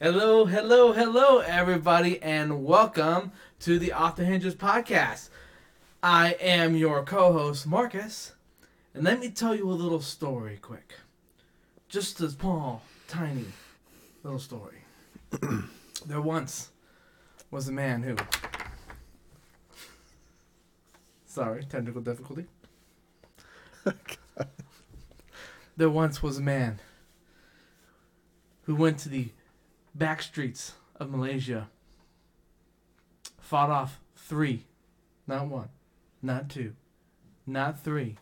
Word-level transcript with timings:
Hello, 0.00 0.44
hello, 0.44 0.92
hello, 0.92 1.38
everybody, 1.40 2.22
and 2.22 2.64
welcome 2.64 3.32
to 3.58 3.80
the 3.80 3.90
Off 3.92 4.14
the 4.14 4.24
Hinges 4.24 4.54
podcast. 4.54 5.28
I 6.04 6.34
am 6.34 6.76
your 6.76 7.02
co 7.02 7.32
host, 7.32 7.66
Markus, 7.66 8.34
and 8.94 9.02
let 9.02 9.18
me 9.18 9.28
tell 9.28 9.56
you 9.56 9.68
a 9.68 9.72
little 9.72 10.00
story 10.00 10.56
quick. 10.62 10.94
Just 11.88 12.20
a 12.20 12.30
small, 12.30 12.82
tiny 13.08 13.46
little 14.22 14.38
story. 14.38 14.84
there 16.06 16.20
once 16.20 16.70
was 17.50 17.66
a 17.66 17.72
man 17.72 18.04
who. 18.04 18.14
Sorry, 21.26 21.64
technical 21.64 22.02
difficulty. 22.02 22.46
there 25.76 25.90
once 25.90 26.22
was 26.22 26.38
a 26.38 26.42
man 26.42 26.78
who 28.62 28.76
went 28.76 28.98
to 28.98 29.08
the 29.08 29.30
back 29.98 30.22
streets 30.22 30.74
of 30.96 31.10
Malaysia, 31.10 31.68
fought 33.40 33.68
off 33.68 34.00
three, 34.14 34.64
not 35.26 35.48
one, 35.48 35.68
not 36.22 36.48
two, 36.48 36.74
not 37.46 37.82
three, 37.82 38.16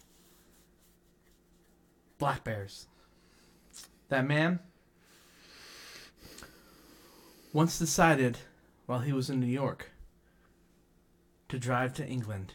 black 2.19 2.43
bears. 2.45 2.87
That 4.09 4.27
man 4.27 4.61
once 7.53 7.79
decided, 7.79 8.39
while 8.87 9.01
he 9.01 9.13
was 9.13 9.29
in 9.29 9.41
New 9.41 9.47
York, 9.47 9.91
to 11.49 11.59
drive 11.59 11.93
to 11.95 12.07
England, 12.07 12.55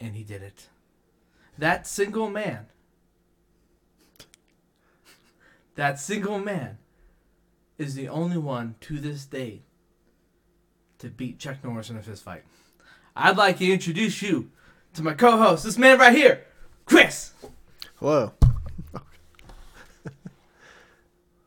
and 0.00 0.14
he 0.14 0.24
did 0.24 0.42
it. 0.42 0.68
That 1.58 1.86
single 1.86 2.30
man, 2.30 2.66
that 5.74 6.00
single 6.00 6.38
man 6.38 6.78
is 7.78 7.94
the 7.94 8.08
only 8.08 8.38
one 8.38 8.74
to 8.80 8.98
this 8.98 9.24
day 9.24 9.62
to 10.98 11.08
beat 11.08 11.38
Chuck 11.38 11.56
Norris 11.64 11.90
in 11.90 11.96
a 11.96 12.02
fist 12.02 12.22
fight. 12.22 12.44
I'd 13.16 13.36
like 13.36 13.58
to 13.58 13.70
introduce 13.70 14.22
you 14.22 14.50
to 14.94 15.02
my 15.02 15.14
co-host, 15.14 15.64
this 15.64 15.78
man 15.78 15.98
right 15.98 16.14
here, 16.14 16.44
Chris. 16.86 17.32
Hello. 17.96 18.32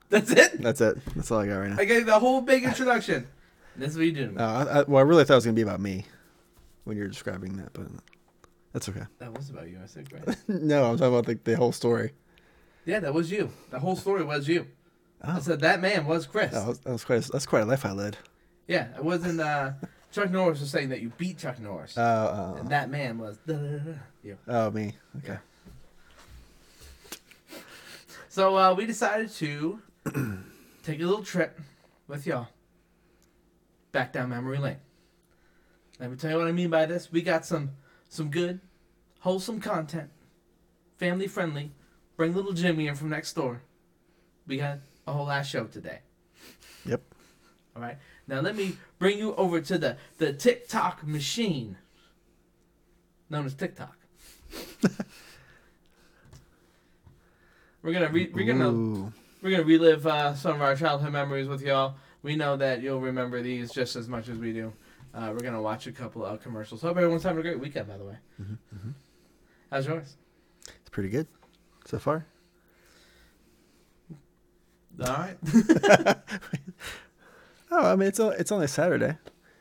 That's 0.09 0.31
it. 0.31 0.61
That's 0.61 0.81
it. 0.81 0.97
That's 1.15 1.31
all 1.31 1.39
I 1.39 1.47
got 1.47 1.57
right 1.57 1.69
now. 1.71 1.77
I 1.79 1.85
gave 1.85 2.05
the 2.05 2.19
whole 2.19 2.41
big 2.41 2.63
introduction. 2.63 3.27
That's 3.75 3.95
what 3.95 4.05
you 4.05 4.13
to. 4.13 4.35
Uh, 4.37 4.43
I, 4.43 4.79
I, 4.79 4.83
well, 4.83 4.99
I 4.99 5.01
really 5.01 5.25
thought 5.25 5.33
it 5.33 5.37
was 5.37 5.45
gonna 5.45 5.55
be 5.55 5.61
about 5.61 5.81
me 5.81 6.05
when 6.85 6.97
you 6.97 7.03
were 7.03 7.09
describing 7.09 7.57
that, 7.57 7.73
but 7.73 7.87
that's 8.71 8.87
okay. 8.89 9.03
That 9.19 9.33
was 9.33 9.49
about 9.49 9.67
you. 9.69 9.79
I 9.83 9.87
said, 9.87 10.09
Chris. 10.09 10.37
no, 10.47 10.85
I'm 10.85 10.97
talking 10.97 11.13
about 11.13 11.25
the, 11.25 11.39
the 11.43 11.57
whole 11.57 11.71
story. 11.71 12.11
yeah, 12.85 12.99
that 12.99 13.13
was 13.13 13.31
you. 13.31 13.51
The 13.71 13.79
whole 13.79 13.95
story 13.95 14.23
was 14.23 14.47
you. 14.47 14.67
I 15.21 15.37
Oh, 15.37 15.39
said 15.39 15.61
that 15.61 15.81
man 15.81 16.05
was 16.05 16.25
Chris. 16.27 16.51
that 16.51 16.67
was, 16.67 16.79
that 16.79 16.91
was 16.91 17.03
quite. 17.03 17.27
A, 17.27 17.31
that's 17.31 17.45
quite 17.45 17.61
a 17.63 17.65
life 17.65 17.85
I 17.85 17.91
led. 17.91 18.17
Yeah, 18.67 18.87
it 18.95 19.03
wasn't. 19.03 19.39
Uh, 19.39 19.71
Chuck 20.11 20.29
Norris 20.31 20.59
was 20.61 20.69
saying 20.69 20.89
that 20.89 21.01
you 21.01 21.11
beat 21.17 21.37
Chuck 21.37 21.59
Norris, 21.59 21.95
Oh, 21.97 22.55
and 22.57 22.67
uh, 22.67 22.69
that 22.69 22.89
man 22.89 23.17
was 23.17 23.37
you. 24.23 24.37
oh, 24.47 24.71
me. 24.71 24.93
Okay. 25.23 25.37
So 28.29 28.57
uh, 28.57 28.73
we 28.73 28.85
decided 28.85 29.29
to 29.31 29.79
take 30.83 30.99
a 30.99 31.05
little 31.05 31.23
trip 31.23 31.59
with 32.07 32.27
y'all 32.27 32.47
back 33.91 34.11
down 34.13 34.29
memory 34.29 34.57
lane. 34.57 34.77
Let 35.99 36.11
me 36.11 36.17
tell 36.17 36.31
you 36.31 36.37
what 36.37 36.47
I 36.47 36.51
mean 36.51 36.69
by 36.69 36.85
this. 36.85 37.11
We 37.11 37.21
got 37.21 37.45
some 37.45 37.71
some 38.09 38.29
good, 38.29 38.59
wholesome 39.19 39.61
content, 39.61 40.09
family 40.97 41.27
friendly. 41.27 41.71
Bring 42.17 42.33
little 42.33 42.53
Jimmy 42.53 42.87
in 42.87 42.95
from 42.95 43.09
next 43.09 43.33
door. 43.33 43.61
We 44.47 44.57
got 44.57 44.79
a 45.07 45.13
whole 45.13 45.25
last 45.25 45.49
show 45.49 45.65
today. 45.65 45.99
Yep. 46.85 47.01
All 47.75 47.81
right. 47.81 47.97
Now 48.27 48.41
let 48.41 48.55
me 48.55 48.77
bring 48.99 49.17
you 49.17 49.35
over 49.35 49.61
to 49.61 49.77
the 49.77 49.97
the 50.17 50.33
TikTok 50.33 51.05
machine, 51.05 51.77
known 53.29 53.45
as 53.45 53.53
TikTok. 53.53 53.97
we're 57.81 57.93
gonna 57.93 58.09
re- 58.09 58.31
we're 58.33 58.45
gonna 58.45 58.69
Ooh. 58.71 59.11
we're 59.41 59.51
gonna 59.51 59.63
relive 59.63 60.07
uh, 60.07 60.33
some 60.35 60.55
of 60.55 60.61
our 60.61 60.75
childhood 60.75 61.11
memories 61.13 61.47
with 61.47 61.61
y'all. 61.61 61.95
We 62.23 62.35
know 62.35 62.57
that 62.57 62.81
you'll 62.81 63.01
remember 63.01 63.41
these 63.41 63.71
just 63.71 63.95
as 63.95 64.07
much 64.07 64.29
as 64.29 64.37
we 64.37 64.51
do. 64.53 64.73
Uh, 65.13 65.29
we're 65.33 65.39
gonna 65.43 65.61
watch 65.61 65.85
a 65.87 65.91
couple 65.91 66.25
of 66.25 66.41
commercials. 66.41 66.81
Hope 66.81 66.97
everyone's 66.97 67.23
having 67.23 67.39
a 67.39 67.43
great 67.43 67.59
weekend, 67.59 67.87
by 67.87 67.97
the 67.97 68.03
way. 68.05 68.17
Mhm, 68.41 68.57
mhm. 68.75 68.93
How's 69.71 69.85
yours? 69.87 70.17
It's 70.67 70.89
pretty 70.89 71.09
good 71.09 71.27
so 71.85 71.99
far. 71.99 72.25
All 74.99 75.07
right. 75.07 75.37
Oh, 77.71 77.91
I 77.91 77.95
mean, 77.95 78.07
it's 78.07 78.19
it's 78.19 78.51
only 78.51 78.67
Saturday, 78.67 79.17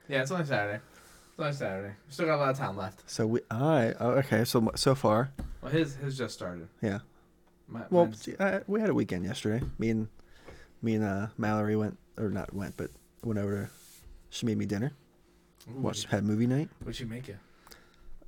yeah, 0.08 0.22
it's 0.22 0.30
only 0.30 0.44
Saturday. 0.44 0.78
It's 1.30 1.40
only 1.40 1.52
Saturday. 1.52 1.94
We 2.06 2.12
still 2.12 2.26
got 2.26 2.36
a 2.36 2.42
lot 2.42 2.50
of 2.50 2.58
time 2.58 2.76
left. 2.76 3.10
so 3.10 3.26
we. 3.26 3.40
I 3.50 3.94
oh, 3.98 4.10
okay. 4.10 4.44
So 4.44 4.70
so 4.76 4.94
far, 4.94 5.32
Well, 5.62 5.72
his 5.72 5.96
his 5.96 6.16
just 6.16 6.34
started. 6.34 6.68
yeah. 6.82 7.00
My, 7.66 7.80
Well, 7.90 8.12
I, 8.38 8.60
we 8.68 8.80
had 8.80 8.90
a 8.90 8.94
weekend 8.94 9.24
yesterday. 9.24 9.64
Me 9.78 9.88
and 9.90 10.08
me 10.82 10.94
and 10.94 11.04
uh, 11.04 11.26
Mallory 11.38 11.74
went, 11.76 11.98
or 12.18 12.28
not 12.28 12.54
went, 12.54 12.76
but 12.76 12.90
went 13.24 13.38
over 13.40 13.64
to. 13.64 13.70
She 14.30 14.46
made 14.46 14.58
me 14.58 14.66
dinner. 14.66 14.92
Ooh, 15.70 15.80
Watched 15.80 16.04
had 16.10 16.24
movie 16.24 16.46
night. 16.46 16.68
What'd 16.80 16.94
she 16.96 17.04
make 17.06 17.26
you? 17.26 17.36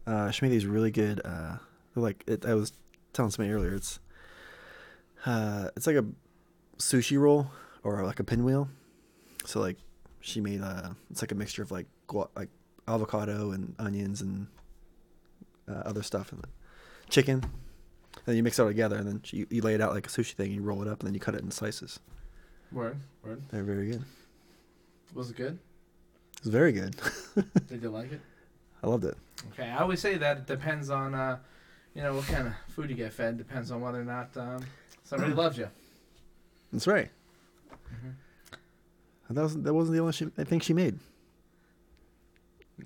Uh, 0.07 0.31
she 0.31 0.45
made 0.45 0.53
these 0.53 0.67
really 0.67 0.91
good. 0.91 1.21
Uh, 1.25 1.59
like 1.95 2.25
it, 2.27 2.45
I 2.47 2.55
was 2.55 2.73
telling 3.13 3.31
somebody 3.31 3.53
earlier. 3.55 3.75
It's 3.75 4.01
uh, 5.27 5.69
it's 5.77 5.87
like 5.87 5.97
a 5.97 6.05
sushi 6.79 7.19
roll 7.19 7.51
or 7.83 8.05
like 8.05 8.21
a 8.21 8.25
pinwheel. 8.25 8.69
So 9.45 9.61
like 9.61 9.79
she 10.21 10.41
made 10.41 10.61
a 10.61 10.97
it's 11.11 11.23
like 11.23 11.33
a 11.33 11.35
mixture 11.37 11.63
of 11.63 11.71
like 11.71 11.87
gua- 12.07 12.29
like 12.35 12.49
avocado 12.89 13.53
and 13.53 13.75
onions 13.79 14.21
and 14.23 14.47
uh, 15.69 15.83
other 15.85 16.03
stuff 16.03 16.33
and 16.33 16.45
chicken. 17.09 17.43
And 17.43 18.25
then 18.25 18.37
you 18.37 18.43
mix 18.43 18.59
it 18.59 18.63
all 18.63 18.69
together, 18.69 18.97
and 18.97 19.07
then 19.07 19.21
you, 19.27 19.47
you 19.51 19.63
lay 19.63 19.75
it 19.75 19.81
out 19.81 19.93
like 19.93 20.07
a 20.07 20.11
sushi 20.11 20.33
thing. 20.33 20.47
And 20.47 20.57
you 20.57 20.63
roll 20.63 20.83
it 20.83 20.89
up, 20.89 21.01
and 21.01 21.07
then 21.07 21.15
you 21.15 21.21
cut 21.21 21.35
it 21.35 21.43
in 21.43 21.51
slices. 21.51 22.01
Word, 22.73 22.99
word. 23.23 23.43
They're 23.51 23.63
very 23.63 23.91
good. 23.91 24.05
Was 25.15 25.31
it 25.31 25.37
good? 25.37 25.59
It's 26.39 26.49
very 26.49 26.73
good. 26.73 26.97
Did 27.69 27.83
you 27.83 27.91
like 27.91 28.13
it? 28.13 28.21
I 28.83 28.89
loved 28.89 29.05
it. 29.05 29.17
Okay, 29.53 29.69
I 29.69 29.79
always 29.79 30.01
say 30.01 30.17
that 30.17 30.39
it 30.39 30.47
depends 30.47 30.91
on, 30.91 31.15
uh, 31.15 31.39
you 31.95 32.03
know, 32.03 32.15
what 32.15 32.27
kind 32.27 32.49
of 32.49 32.55
food 32.69 32.91
you 32.91 32.97
get 32.97 33.13
fed. 33.13 33.39
Depends 33.39 33.71
on 33.71 33.81
whether 33.81 34.01
or 34.01 34.05
not 34.05 34.37
um, 34.37 34.65
somebody 35.05 35.33
loves 35.43 35.57
you. 35.59 35.69
That's 36.77 36.87
right. 36.87 37.11
Mhm. 37.73 38.15
And 39.29 39.39
that 39.39 39.43
was 39.43 39.57
that 39.63 39.73
wasn't 39.73 39.95
the 39.95 40.01
only 40.01 40.13
she, 40.13 40.27
thing 40.27 40.61
she 40.61 40.75
made. 40.75 40.99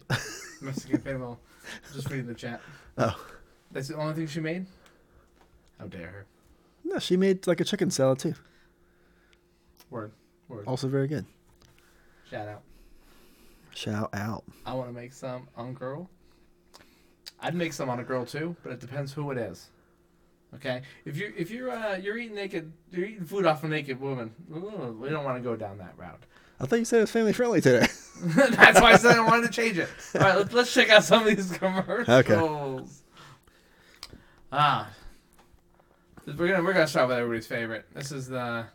Mexican 0.60 1.00
pinball. 1.00 1.38
Just 1.92 2.08
reading 2.08 2.28
the 2.28 2.34
chat. 2.34 2.60
Oh. 2.98 3.20
That's 3.72 3.88
the 3.88 3.96
only 3.96 4.14
thing 4.14 4.28
she 4.28 4.38
made? 4.38 4.66
How 5.80 5.86
dare 5.86 6.06
her. 6.06 6.26
No, 6.84 7.00
she 7.00 7.16
made 7.16 7.48
like 7.48 7.60
a 7.60 7.64
chicken 7.64 7.90
salad 7.90 8.20
too. 8.20 8.34
Word. 9.90 10.12
Word. 10.48 10.68
Also 10.68 10.86
very 10.86 11.08
good. 11.08 11.26
Shout 12.30 12.46
out. 12.46 12.62
Shout 13.74 14.10
out. 14.14 14.44
I 14.64 14.72
want 14.74 14.88
to 14.88 14.94
make 14.94 15.12
some 15.12 15.48
on 15.56 15.74
girl. 15.74 16.08
I'd 17.40 17.56
make 17.56 17.72
some 17.72 17.90
on 17.90 17.98
a 17.98 18.04
girl 18.04 18.24
too, 18.24 18.54
but 18.62 18.70
it 18.70 18.78
depends 18.78 19.12
who 19.12 19.32
it 19.32 19.38
is. 19.38 19.68
Okay, 20.54 20.82
if 21.04 21.16
you're 21.16 21.30
if 21.36 21.50
you're 21.50 21.70
uh, 21.70 21.96
you're 21.96 22.18
eating 22.18 22.34
naked, 22.34 22.72
you're 22.90 23.06
eating 23.06 23.24
food 23.24 23.46
off 23.46 23.62
a 23.62 23.68
naked 23.68 24.00
woman. 24.00 24.34
ooh, 24.52 24.96
we 25.00 25.08
don't 25.08 25.24
want 25.24 25.36
to 25.36 25.42
go 25.42 25.54
down 25.54 25.78
that 25.78 25.94
route. 25.96 26.22
I 26.58 26.66
thought 26.66 26.80
you 26.80 26.84
said 26.84 26.98
it 26.98 27.02
was 27.02 27.10
family 27.10 27.32
friendly 27.32 27.60
today. 27.60 27.86
That's 28.22 28.80
why 28.80 28.92
I 28.92 28.96
said 28.96 29.16
I 29.16 29.24
wanted 29.26 29.46
to 29.46 29.52
change 29.52 29.78
it. 29.78 29.88
All 30.14 30.20
right, 30.20 30.36
let's, 30.36 30.52
let's 30.52 30.74
check 30.74 30.90
out 30.90 31.04
some 31.04 31.26
of 31.26 31.34
these 31.34 31.50
commercials. 31.58 32.08
Okay. 32.08 32.84
Ah, 34.52 34.90
we're 36.26 36.48
gonna 36.48 36.62
we're 36.62 36.72
gonna 36.72 36.86
start 36.88 37.08
with 37.08 37.16
everybody's 37.16 37.46
favorite. 37.46 37.86
This 37.94 38.10
is 38.12 38.26
the 38.26 38.66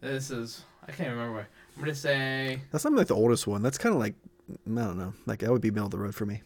this 0.00 0.30
is 0.30 0.64
I 0.86 0.92
can't 0.92 1.10
remember. 1.10 1.46
I'm 1.76 1.82
gonna 1.82 1.94
say 1.94 2.60
That's 2.72 2.84
not 2.84 2.94
like 2.94 3.06
the 3.06 3.14
oldest 3.14 3.46
one. 3.46 3.62
That's 3.62 3.78
kind 3.78 3.94
of 3.94 4.00
like 4.00 4.14
I 4.50 4.56
don't 4.66 4.98
know. 4.98 5.14
Like 5.24 5.38
that 5.38 5.50
would 5.52 5.62
be 5.62 5.70
middle 5.70 5.86
of 5.86 5.92
the 5.92 5.98
road 5.98 6.14
for 6.14 6.26
me. 6.26 6.42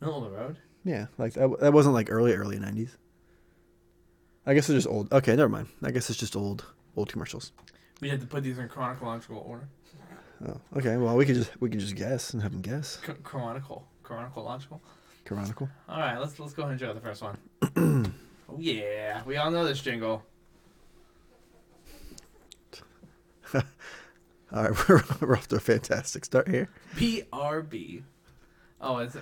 middle 0.00 0.24
of 0.24 0.30
the 0.32 0.36
road. 0.36 0.56
Yeah, 0.86 1.06
like 1.18 1.32
that, 1.32 1.58
that 1.60 1.72
wasn't 1.72 1.94
like 1.94 2.10
early 2.10 2.32
early 2.32 2.60
nineties. 2.60 2.96
I 4.46 4.54
guess 4.54 4.68
it's 4.68 4.84
just 4.84 4.86
old. 4.86 5.12
Okay, 5.12 5.34
never 5.34 5.48
mind. 5.48 5.66
I 5.82 5.90
guess 5.90 6.08
it's 6.08 6.18
just 6.18 6.36
old 6.36 6.64
old 6.96 7.10
commercials. 7.10 7.50
We 8.00 8.08
had 8.08 8.20
to 8.20 8.26
put 8.26 8.44
these 8.44 8.58
in 8.58 8.68
chronological 8.68 9.38
order. 9.38 9.68
Oh, 10.46 10.60
okay. 10.76 10.96
Well, 10.96 11.16
we 11.16 11.26
could 11.26 11.34
just 11.34 11.60
we 11.60 11.68
could 11.68 11.80
just 11.80 11.96
guess 11.96 12.32
and 12.32 12.42
have 12.42 12.52
them 12.52 12.60
guess. 12.60 13.00
C- 13.04 13.14
chronicle, 13.24 13.88
chronological. 14.04 14.80
Canonical. 15.24 15.68
All 15.88 15.98
right, 15.98 16.18
let's 16.18 16.38
let's 16.38 16.52
go 16.52 16.62
ahead 16.62 16.74
and 16.74 16.80
enjoy 16.80 16.94
the 16.94 17.00
first 17.00 17.20
one. 17.20 18.14
oh 18.48 18.58
yeah, 18.58 19.22
we 19.26 19.36
all 19.36 19.50
know 19.50 19.64
this 19.64 19.80
jingle. 19.80 20.22
All 23.54 24.62
right, 24.62 24.70
we're, 24.88 25.02
we're 25.20 25.36
off 25.36 25.48
to 25.48 25.56
a 25.56 25.60
fantastic 25.60 26.24
start 26.24 26.48
here. 26.48 26.68
PRB. 26.94 28.02
Oh, 28.80 28.98
is 28.98 29.16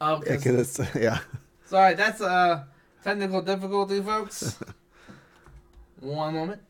Oh, 0.00 0.22
Yeah, 0.26 0.34
'cause- 0.36 0.44
'cause 0.44 0.78
it's 0.78 0.94
yeah. 0.94 1.18
sorry, 1.66 1.94
that's 1.94 2.20
a 2.20 2.66
technical 3.02 3.42
difficulty, 3.42 4.02
folks. 4.02 4.56
One 6.00 6.34
moment. 6.34 6.60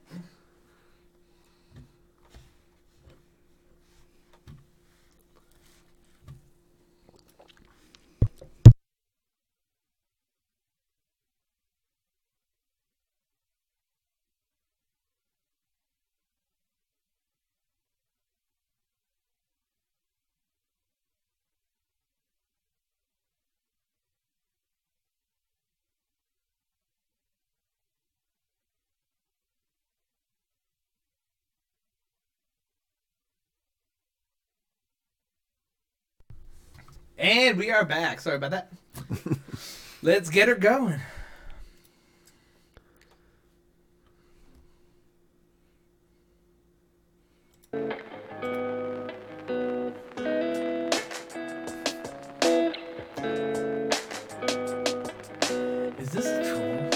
And 37.27 37.59
we 37.59 37.73
are 37.73 37.85
back. 37.85 38.21
Sorry 38.21 38.37
about 38.37 38.53
that. 38.53 38.71
Let's 40.01 40.31
get 40.31 40.47
her 40.47 40.55
going. 40.55 41.01
Is 55.99 56.13
this 56.13 56.27
a 56.27 56.45
troll? 56.45 56.91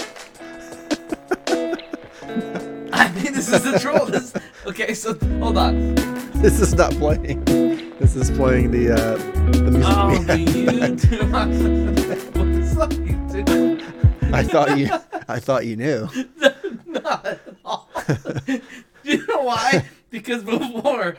I 2.93 3.09
think 3.09 3.35
this 3.35 3.51
is 3.51 3.65
a 3.65 3.77
troll. 3.77 4.05
This 4.05 4.33
okay. 4.65 4.93
So 4.93 5.13
hold 5.41 5.57
on. 5.57 5.93
This 6.35 6.61
is 6.61 6.73
not 6.73 6.91
playing. 6.93 7.70
This 8.01 8.15
is 8.15 8.31
playing 8.31 8.71
the 8.71 8.93
uh, 8.93 9.15
the 9.51 9.69
music. 9.69 9.93
Oh, 9.95 10.09
we 10.09 10.17
the 10.17 10.35
had. 10.35 10.97
YouTube. 10.97 11.31
what 12.35 12.49
the 12.51 12.65
fuck 12.73 12.91
you? 12.97 14.33
I 14.33 14.43
thought 14.43 14.75
you. 14.79 14.89
I 15.27 15.39
thought 15.39 15.67
you 15.67 15.75
knew. 15.75 16.09
Not 16.87 17.23
at 17.27 17.39
all. 17.63 17.91
Do 18.07 18.59
you 19.03 19.27
know 19.27 19.43
why? 19.43 19.87
Because 20.09 20.43
before, 20.43 21.17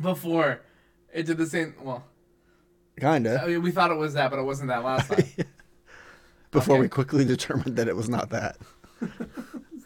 before, 0.00 0.62
it 1.12 1.26
did 1.26 1.36
the 1.36 1.46
same. 1.46 1.74
Well, 1.82 2.02
Kinda. 2.98 3.44
mean, 3.46 3.60
we 3.60 3.72
thought 3.72 3.90
it 3.90 3.98
was 3.98 4.14
that, 4.14 4.30
but 4.30 4.38
it 4.38 4.44
wasn't 4.44 4.68
that 4.68 4.82
last 4.82 5.12
time. 5.12 5.26
Before 6.50 6.78
we 6.78 6.88
quickly 6.88 7.26
determined 7.26 7.76
that 7.76 7.88
it 7.88 7.94
was 7.94 8.08
not 8.08 8.30
that. 8.30 8.56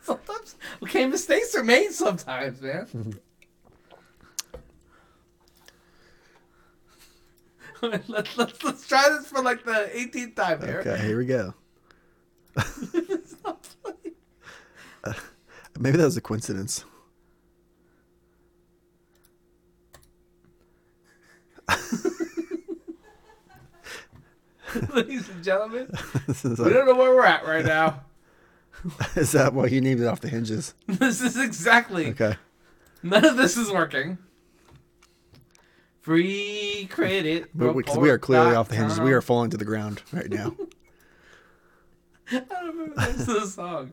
sometimes, 0.05 0.55
okay, 0.85 1.07
mistakes 1.07 1.57
are 1.57 1.65
made 1.65 1.91
sometimes, 1.91 2.63
man. 2.63 3.19
let's, 8.08 8.37
let's 8.37 8.64
let's 8.64 8.87
try 8.88 9.08
this 9.11 9.26
for 9.26 9.43
like 9.43 9.64
the 9.64 9.90
18th 9.94 10.37
time 10.37 10.61
here. 10.62 10.81
Okay, 10.87 10.99
here 11.05 11.19
we 11.19 11.26
go. 11.26 11.55
It's 12.56 13.37
not 13.44 13.67
funny. 13.82 15.17
Maybe 15.78 15.99
that 15.99 16.05
was 16.05 16.17
a 16.17 16.23
coincidence. 16.23 16.84
Ladies 24.94 25.29
and 25.29 25.43
gentlemen, 25.43 25.88
we 26.44 26.55
don't 26.55 26.87
know 26.87 26.94
where 26.94 27.14
we're 27.14 27.25
at 27.25 27.46
right 27.46 27.64
now. 27.64 28.02
is 29.17 29.32
that 29.32 29.52
why 29.55 29.67
you 29.67 29.81
named 29.81 30.00
it 30.00 30.06
off 30.06 30.20
the 30.20 30.29
hinges? 30.29 30.75
This 30.87 31.20
is 31.20 31.38
exactly 31.38 32.08
Okay. 32.08 32.37
None 33.02 33.25
of 33.25 33.37
this 33.37 33.56
is 33.56 33.70
working. 33.70 34.19
Free 36.06 36.87
credit. 36.88 37.50
But 37.53 37.75
we, 37.75 37.82
'cause 37.82 37.99
we 37.99 38.11
are 38.11 38.19
clearly 38.19 38.55
off 38.55 38.69
the 38.69 38.76
hinges. 38.76 39.00
We 39.00 39.12
are 39.12 39.20
falling 39.20 39.50
to 39.50 39.56
the 39.56 39.64
ground 39.64 40.03
right 40.12 40.31
now. 40.31 40.55
I 42.31 42.38
don't 42.38 42.67
remember 42.69 42.94
the 42.94 43.00
rest 43.00 43.19
of 43.23 43.26
the 43.26 43.47
song. 43.49 43.91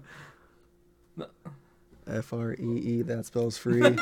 F 2.06 2.32
R 2.32 2.54
E 2.54 2.78
E. 2.78 3.02
That 3.02 3.26
spells 3.26 3.58
free. 3.58 3.82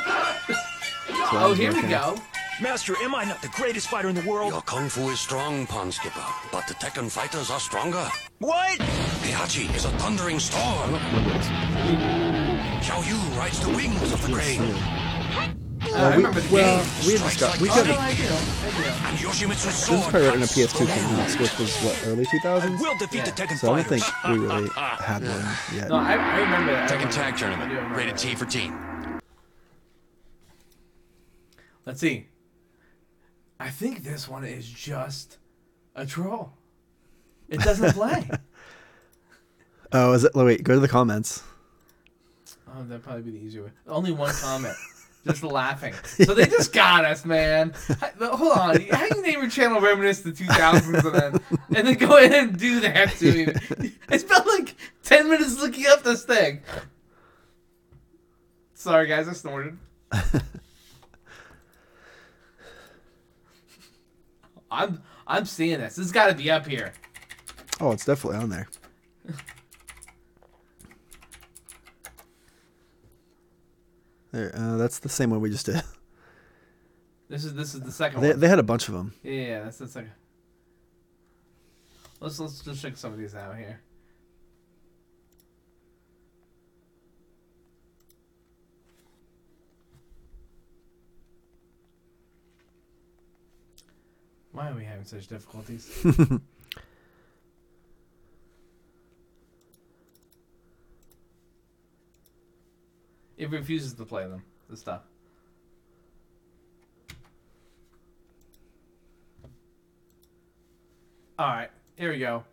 Oh, 1.34 1.54
here 1.54 1.72
we 1.72 1.80
go. 1.82 2.16
Master, 2.60 2.94
am 3.02 3.14
I 3.14 3.24
not 3.24 3.40
the 3.40 3.48
greatest 3.48 3.88
fighter 3.88 4.10
in 4.10 4.14
the 4.14 4.28
world? 4.28 4.52
Your 4.52 4.60
kung 4.60 4.90
fu 4.90 5.08
is 5.08 5.18
strong, 5.18 5.66
Pond 5.66 5.94
Skipper, 5.94 6.22
but 6.52 6.66
the 6.68 6.74
Tekken 6.74 7.10
fighters 7.10 7.50
are 7.50 7.58
stronger. 7.58 8.06
What? 8.38 8.78
Heihachi 8.78 9.74
is 9.74 9.86
a 9.86 9.90
thundering 9.96 10.38
storm. 10.38 10.90
Xiao 12.82 13.08
Yu 13.08 13.16
rides 13.38 13.60
the 13.60 13.70
wings 13.70 14.12
of 14.12 14.20
the 14.26 14.32
crane. 14.34 14.74
Uh, 15.92 15.96
I 15.96 16.10
we, 16.10 16.16
remember 16.16 16.40
the 16.40 16.54
well, 16.54 16.78
game. 16.84 17.06
we 17.06 17.12
had 17.12 17.20
Strikes 17.30 17.34
discussed. 17.36 17.60
We 17.60 17.68
got 17.68 17.86
no, 17.86 17.92
a, 17.92 17.96
I 17.98 18.14
do. 18.14 18.22
I 18.24 19.08
And 19.10 19.18
Yoshimitsu's 19.18 19.64
this 19.64 19.86
sword. 19.86 20.00
is 20.00 20.04
probably 20.06 20.22
right 20.28 20.30
when 20.32 20.40
the 20.40 20.46
cuts 20.46 20.56
PS2 20.72 20.78
the 20.78 20.86
came 20.86 21.04
wind. 21.08 21.20
out, 21.20 21.40
which 21.40 21.58
was 21.58 21.76
what 21.78 22.02
early 22.06 22.24
2000s. 22.26 22.80
We'll 22.80 22.98
defeat 22.98 23.24
the 23.26 23.30
Tekken 23.32 23.58
So 23.58 23.72
I 23.72 23.82
don't 23.82 23.88
think 23.88 24.04
we 24.28 24.38
really 24.38 24.68
had 24.76 25.22
one 25.22 25.56
yet. 25.76 25.88
No, 25.88 25.96
I, 25.96 26.14
I 26.14 26.38
remember 26.40 26.72
that. 26.72 26.90
I 26.90 26.94
Tekken 26.94 27.10
remember 27.10 27.12
Tag 27.12 27.36
that. 27.36 27.42
I 27.44 27.66
do 27.66 27.74
Tournament. 27.74 27.96
Rated. 27.96 28.16
T 28.16 28.34
for 28.34 28.46
teen. 28.46 28.72
Let's 31.84 32.00
see. 32.00 32.26
I 33.60 33.70
think 33.70 34.02
this 34.02 34.28
one 34.28 34.44
is 34.44 34.68
just 34.68 35.38
a 35.94 36.06
troll. 36.06 36.52
It 37.48 37.60
doesn't 37.60 37.92
play. 37.94 38.28
Oh, 39.92 40.12
is 40.14 40.24
it? 40.24 40.34
Wait, 40.34 40.62
go 40.64 40.74
to 40.74 40.80
the 40.80 40.88
comments. 40.88 41.42
oh, 42.68 42.82
that'd 42.84 43.02
probably 43.02 43.22
be 43.22 43.30
the 43.38 43.44
easier 43.44 43.64
way. 43.64 43.70
Only 43.86 44.12
one 44.12 44.34
comment. 44.36 44.74
Just 45.24 45.42
laughing. 45.42 45.94
So 46.04 46.34
they 46.34 46.46
just 46.46 46.72
got 46.72 47.04
us, 47.04 47.24
man. 47.24 47.74
But 48.18 48.34
Hold 48.34 48.58
on. 48.58 48.80
How 48.90 49.08
do 49.08 49.16
you 49.16 49.22
name 49.22 49.40
your 49.40 49.50
channel 49.50 49.80
Reminisce 49.80 50.20
the 50.20 50.32
2000s 50.32 51.04
and 51.04 51.14
then, 51.14 51.40
and 51.76 51.86
then 51.86 51.94
go 51.94 52.16
ahead 52.16 52.48
and 52.48 52.58
do 52.58 52.80
that 52.80 53.10
to 53.16 53.32
me? 53.32 53.92
I 54.08 54.16
spent 54.16 54.46
like 54.46 54.74
10 55.04 55.28
minutes 55.28 55.60
looking 55.60 55.86
up 55.86 56.02
this 56.02 56.24
thing. 56.24 56.60
Sorry, 58.74 59.06
guys. 59.06 59.28
I 59.28 59.32
snorted. 59.32 59.78
I'm 64.70 65.02
I'm 65.26 65.44
seeing 65.44 65.78
this. 65.78 65.96
This 65.96 66.06
has 66.06 66.12
got 66.12 66.28
to 66.28 66.34
be 66.34 66.50
up 66.50 66.66
here. 66.66 66.92
Oh, 67.80 67.92
it's 67.92 68.04
definitely 68.04 68.38
on 68.38 68.48
there. 68.50 68.68
There, 74.32 74.50
uh, 74.56 74.76
that's 74.78 74.98
the 74.98 75.08
same 75.08 75.30
one 75.30 75.40
we 75.40 75.50
just 75.50 75.66
did. 75.66 75.82
This 77.28 77.46
is 77.46 77.54
this 77.54 77.72
is 77.74 77.80
the 77.80 77.90
second 77.90 78.20
They, 78.20 78.28
one. 78.32 78.40
they 78.40 78.48
had 78.48 78.58
a 78.58 78.62
bunch 78.62 78.88
of 78.88 78.94
them. 78.94 79.14
Yeah, 79.22 79.32
yeah, 79.32 79.64
that's 79.64 79.78
the 79.78 79.88
second. 79.88 80.10
Let's 82.20 82.38
let's 82.38 82.60
just 82.62 82.82
check 82.82 82.94
some 82.94 83.10
of 83.14 83.18
these 83.18 83.34
out 83.34 83.56
here. 83.56 83.80
Why 94.52 94.68
are 94.70 94.74
we 94.74 94.84
having 94.84 95.04
such 95.04 95.26
difficulties? 95.28 95.88
it 103.36 103.50
refuses 103.50 103.94
to 103.94 104.04
play 104.04 104.26
them. 104.26 104.42
The 104.68 104.76
stuff. 104.76 105.02
All 111.38 111.48
right, 111.48 111.70
here 111.96 112.12
we 112.12 112.18
go. 112.18 112.44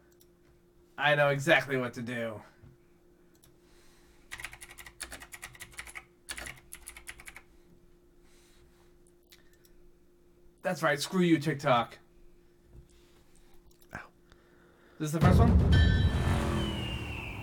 I 0.98 1.16
know 1.16 1.30
exactly 1.30 1.78
what 1.78 1.94
to 1.94 2.02
do. 2.02 2.42
That's 10.62 10.84
right. 10.84 11.00
Screw 11.00 11.22
you, 11.22 11.40
TikTok. 11.40 11.98
Ow. 13.96 14.00
This 15.00 15.08
is 15.08 15.14
the 15.14 15.22
first 15.22 15.40
one. 15.40 15.58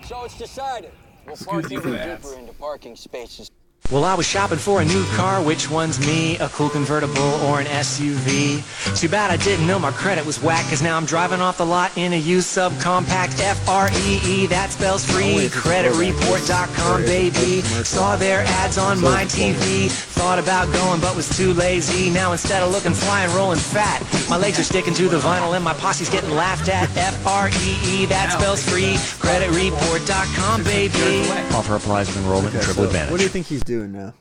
So 0.05 0.23
it's 0.23 0.37
decided. 0.37 0.91
We'll 1.27 1.35
Excuse 1.35 1.69
me 1.69 1.75
for 1.77 1.89
that. 1.89 2.21
deeper 2.21 2.39
into 2.39 2.53
parking 2.53 2.95
spaces. 2.95 3.51
Well, 3.91 4.03
I 4.03 4.15
was 4.15 4.25
shopping 4.25 4.57
for 4.57 4.81
a 4.81 4.85
new 4.85 5.05
car. 5.15 5.41
Which 5.41 5.69
one's 5.69 5.99
me? 6.05 6.37
A 6.39 6.49
cool 6.49 6.69
convertible 6.69 7.21
or 7.45 7.59
an 7.61 7.67
SUV? 7.67 8.61
Too 8.99 9.07
bad 9.07 9.31
I 9.31 9.37
didn't 9.37 9.65
know 9.67 9.79
my 9.79 9.91
credit 9.91 10.25
was 10.25 10.41
whack, 10.41 10.65
cause 10.69 10.81
now 10.81 10.97
I'm 10.97 11.05
driving 11.05 11.39
off 11.39 11.57
the 11.57 11.65
lot 11.65 11.97
in 11.97 12.11
a 12.11 12.17
used 12.17 12.47
subcompact 12.47 13.39
F-R-E-E. 13.39 14.47
That 14.47 14.71
spells 14.71 15.05
free. 15.05 15.47
CreditReport.com, 15.47 17.01
baby. 17.03 17.61
Saw 17.61 18.15
their 18.17 18.41
ads 18.41 18.77
on 18.77 18.99
my 19.01 19.23
TV. 19.25 19.89
Thought 20.17 20.39
about 20.39 20.71
going, 20.73 20.99
but 20.99 21.15
was 21.15 21.29
too 21.37 21.53
lazy. 21.53 22.09
Now 22.09 22.31
instead 22.31 22.61
of 22.63 22.71
looking 22.71 22.93
fly 22.93 23.21
and 23.23 23.31
rolling 23.33 23.59
fat, 23.59 24.01
my 24.29 24.35
legs 24.37 24.59
are 24.59 24.63
sticking 24.63 24.93
to 24.95 25.07
the 25.07 25.19
vinyl 25.19 25.55
and 25.55 25.63
my 25.63 25.73
posse's 25.75 26.09
getting 26.09 26.31
laughed 26.31 26.67
at. 26.69 26.89
F-R-E-E. 26.97 28.05
That 28.07 28.33
spells 28.33 28.67
free. 28.67 28.95
CreditReport.com, 29.21 30.63
baby. 30.63 31.29
Offer 31.55 31.75
applies 31.75 32.07
with 32.07 32.17
enrollment 32.17 32.47
Okay, 32.49 32.57
and 32.57 32.65
triple 32.65 32.83
so 32.83 32.89
advantage. 32.89 33.11
what 33.11 33.17
do 33.17 33.23
you 33.23 33.29
think 33.29 33.45
he's 33.47 33.63
doing 33.63 33.91
now? 33.91 34.13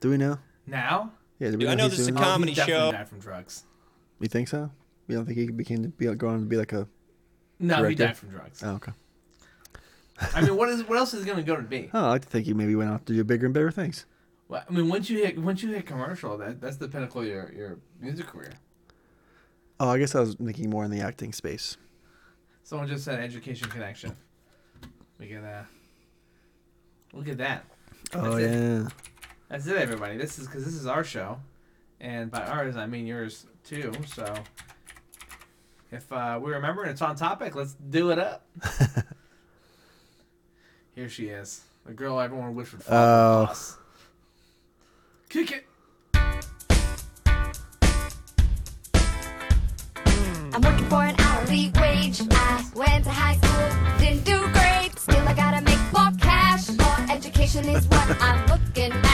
Do 0.00 0.10
we 0.10 0.16
know? 0.16 0.38
Now? 0.66 1.12
Yeah, 1.38 1.50
do 1.50 1.58
we 1.58 1.64
know 1.64 1.70
I 1.70 1.74
know 1.74 1.82
he's 1.84 1.92
this 1.92 2.00
is 2.00 2.06
a 2.08 2.10
doing 2.10 2.16
com- 2.16 2.24
that? 2.24 2.32
Comedy 2.32 2.52
he 2.52 2.56
definitely 2.56 2.80
show. 2.88 2.92
died 2.92 3.08
from 3.08 3.18
drugs. 3.20 3.62
You 4.20 4.28
think 4.28 4.48
so? 4.48 4.70
You 5.08 5.16
don't 5.16 5.26
think 5.26 5.38
he 5.38 5.50
became 5.50 5.82
to 5.82 5.88
be 5.90 6.06
going 6.14 6.40
to 6.40 6.46
be 6.46 6.56
like 6.56 6.72
a? 6.72 6.88
No, 7.60 7.84
he 7.84 7.94
died 7.94 8.16
from 8.16 8.30
drugs. 8.30 8.62
Oh, 8.64 8.72
okay. 8.76 8.92
I 10.34 10.40
mean, 10.40 10.56
what 10.56 10.68
is 10.68 10.84
what 10.84 10.98
else 10.98 11.12
is 11.14 11.24
he 11.24 11.30
gonna 11.30 11.42
go 11.42 11.56
to 11.56 11.62
be? 11.62 11.90
Oh, 11.92 12.04
I 12.06 12.08
like 12.10 12.22
to 12.22 12.28
think 12.28 12.46
he 12.46 12.54
maybe 12.54 12.74
went 12.76 12.90
out 12.90 13.04
to 13.06 13.12
do 13.12 13.22
bigger 13.24 13.46
and 13.46 13.54
better 13.54 13.70
things. 13.72 14.06
Well, 14.52 14.62
I 14.68 14.70
mean, 14.70 14.90
once 14.90 15.08
you 15.08 15.24
hit 15.24 15.38
once 15.38 15.62
you 15.62 15.70
hit 15.70 15.86
commercial, 15.86 16.36
that 16.36 16.60
that's 16.60 16.76
the 16.76 16.86
pinnacle 16.86 17.22
of 17.22 17.26
your 17.26 17.50
your 17.54 17.78
music 18.02 18.26
career. 18.26 18.52
Oh, 19.80 19.88
I 19.88 19.98
guess 19.98 20.14
I 20.14 20.20
was 20.20 20.34
thinking 20.34 20.68
more 20.68 20.84
in 20.84 20.90
the 20.90 21.00
acting 21.00 21.32
space. 21.32 21.78
Someone 22.62 22.86
just 22.86 23.02
said 23.02 23.18
education 23.18 23.70
connection. 23.70 24.14
We 25.18 25.28
get 25.28 25.42
uh, 25.42 25.62
look 27.14 27.28
at 27.28 27.38
that. 27.38 27.64
Oh 28.12 28.38
That's 28.38 28.44
it. 28.44 28.52
yeah. 28.52 28.88
That's 29.48 29.66
it, 29.66 29.76
everybody. 29.78 30.18
This 30.18 30.38
is 30.38 30.46
because 30.46 30.66
this 30.66 30.74
is 30.74 30.86
our 30.86 31.02
show, 31.02 31.40
and 31.98 32.30
by 32.30 32.44
ours 32.44 32.76
I 32.76 32.84
mean 32.84 33.06
yours 33.06 33.46
too. 33.64 33.90
So 34.06 34.34
If 35.90 36.12
uh, 36.12 36.38
we 36.42 36.52
remember 36.52 36.82
and 36.82 36.90
it's 36.90 37.00
on 37.00 37.16
topic, 37.16 37.54
let's 37.54 37.72
do 37.72 38.10
it 38.10 38.18
up. 38.18 38.46
Here 40.94 41.08
she 41.08 41.28
is, 41.28 41.62
the 41.86 41.94
girl 41.94 42.20
everyone 42.20 42.54
wished 42.54 42.72
would 42.72 42.82
follow 42.82 43.48
Oh. 43.50 43.78
Kick 45.32 45.50
it. 45.50 45.64
I'm 50.52 50.60
working 50.60 50.84
for 50.90 51.02
an 51.04 51.14
hourly 51.18 51.72
wage. 51.80 52.20
I 52.30 52.62
went 52.74 53.04
to 53.04 53.10
high 53.10 53.36
school, 53.36 53.98
didn't 53.98 54.24
do 54.26 54.38
great. 54.52 54.98
Still, 54.98 55.26
I 55.26 55.32
gotta 55.32 55.62
make 55.62 55.80
more 55.90 56.12
cash. 56.20 56.68
More 56.76 57.10
education 57.10 57.66
is 57.66 57.86
what 57.86 58.10
I'm 58.20 58.46
looking 58.46 58.92
at. 58.92 59.11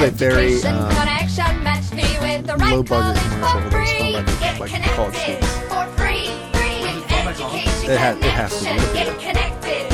Was 0.00 0.08
a 0.08 0.10
very, 0.10 0.54
um, 0.64 0.90
connection 0.90 1.62
matched 1.62 1.94
me 1.94 2.02
with 2.20 2.46
the 2.46 2.56
right 2.56 2.72
low 2.74 2.82
budget 2.82 3.22
commercial 3.22 3.60
for 3.60 3.70
that 3.70 3.80
was 3.80 3.90
free. 3.90 4.12
like, 4.58 4.70
like 4.72 4.82
college 4.92 5.14
students. 5.16 5.52
free. 5.96 6.26
Free 6.52 6.82
with 6.82 7.88
It 7.90 7.98
had- 7.98 8.16
it 8.18 8.24
has 8.24 8.58
to 8.58 8.64
be. 8.64 8.70
connection. 8.70 8.94
Get 8.94 9.20
connected 9.20 9.92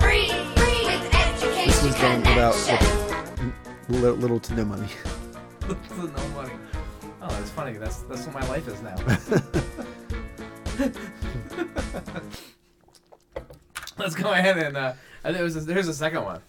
free. 0.00 0.28
Free 0.56 1.66
This 1.66 1.82
was 1.82 1.94
done 1.94 2.20
without 2.20 2.54
connection. 2.54 3.52
with 3.88 4.02
li- 4.02 4.10
little 4.10 4.40
to 4.40 4.54
no 4.54 4.64
money. 4.64 4.88
no 5.68 6.28
money. 6.34 6.52
Oh, 7.22 7.28
that's 7.28 7.50
funny. 7.50 7.72
That's 7.78 7.98
that's 8.02 8.26
what 8.26 8.34
my 8.34 8.48
life 8.48 8.68
is 8.68 8.82
now. 8.82 8.96
Let's 13.98 14.14
go 14.14 14.30
ahead 14.32 14.58
and 14.58 14.76
uh, 14.76 14.92
there's 15.24 15.56
a, 15.56 15.60
there's 15.60 15.88
a 15.88 15.94
second 15.94 16.24
one. 16.24 16.40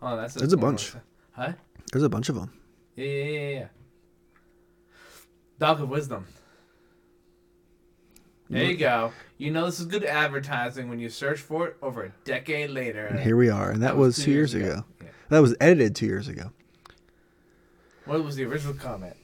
Oh, 0.00 0.16
that's 0.16 0.34
There's 0.34 0.52
a 0.52 0.56
bunch. 0.56 0.92
Huh? 1.34 1.52
There's 1.92 2.02
a 2.04 2.08
bunch 2.08 2.28
of 2.28 2.34
them. 2.36 2.52
Yeah, 2.96 3.04
yeah, 3.06 3.24
yeah, 3.24 3.48
yeah. 3.50 3.66
Dog 5.58 5.80
of 5.80 5.88
Wisdom. 5.88 6.26
There 8.50 8.64
you 8.64 8.76
go. 8.76 9.12
You 9.38 9.50
know 9.50 9.66
this 9.66 9.80
is 9.80 9.86
good 9.86 10.04
advertising 10.04 10.88
when 10.88 11.00
you 11.00 11.08
search 11.08 11.40
for 11.40 11.68
it 11.68 11.76
over 11.82 12.04
a 12.04 12.12
decade 12.24 12.70
later. 12.70 13.06
And 13.06 13.18
here 13.18 13.36
we 13.36 13.48
are, 13.48 13.70
and 13.70 13.82
that, 13.82 13.88
That 13.88 13.96
was, 13.96 14.16
was 14.18 14.24
two 14.24 14.30
years 14.30 14.54
years 14.54 14.64
ago. 14.64 14.72
ago. 14.78 14.84
Yeah. 15.02 15.08
That 15.30 15.38
was 15.40 15.56
edited 15.60 15.96
two 15.96 16.06
years 16.06 16.28
ago. 16.28 16.50
What 18.04 18.22
was 18.22 18.36
the 18.36 18.44
original 18.44 18.74
comment? 18.74 19.16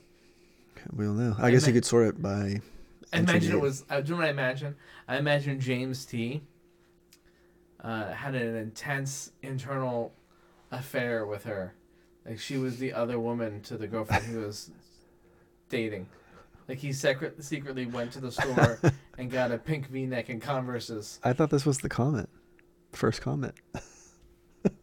We 0.92 1.04
don't 1.04 1.18
know. 1.18 1.36
I 1.38 1.50
guess 1.50 1.66
you 1.66 1.72
could 1.72 1.84
sort 1.84 2.06
it 2.08 2.22
by. 2.22 2.60
I 3.12 3.18
imagine 3.18 3.52
it 3.52 3.60
was. 3.60 3.84
Uh, 3.90 4.00
do 4.00 4.08
you 4.08 4.14
know 4.14 4.20
what 4.20 4.26
I 4.28 4.30
imagine? 4.30 4.74
I 5.06 5.18
imagine 5.18 5.60
James 5.60 6.04
T. 6.06 6.42
Uh, 7.82 8.12
had 8.12 8.34
an 8.34 8.56
intense 8.56 9.32
internal 9.42 10.12
affair 10.70 11.26
with 11.26 11.44
her, 11.44 11.74
like 12.30 12.38
she 12.38 12.58
was 12.58 12.78
the 12.78 12.92
other 12.92 13.18
woman 13.18 13.60
to 13.62 13.76
the 13.76 13.88
girlfriend 13.88 14.24
he 14.24 14.36
was 14.36 14.70
dating. 15.68 16.06
Like 16.68 16.78
he 16.78 16.92
secret, 16.92 17.42
secretly 17.42 17.86
went 17.86 18.12
to 18.12 18.20
the 18.20 18.30
store 18.30 18.78
and 19.18 19.28
got 19.28 19.50
a 19.50 19.58
pink 19.58 19.88
V-neck 19.88 20.28
and 20.28 20.40
Converse's. 20.40 21.18
I 21.24 21.32
thought 21.32 21.50
this 21.50 21.66
was 21.66 21.78
the 21.78 21.88
comment. 21.88 22.28
First 22.92 23.20
comment. 23.20 23.54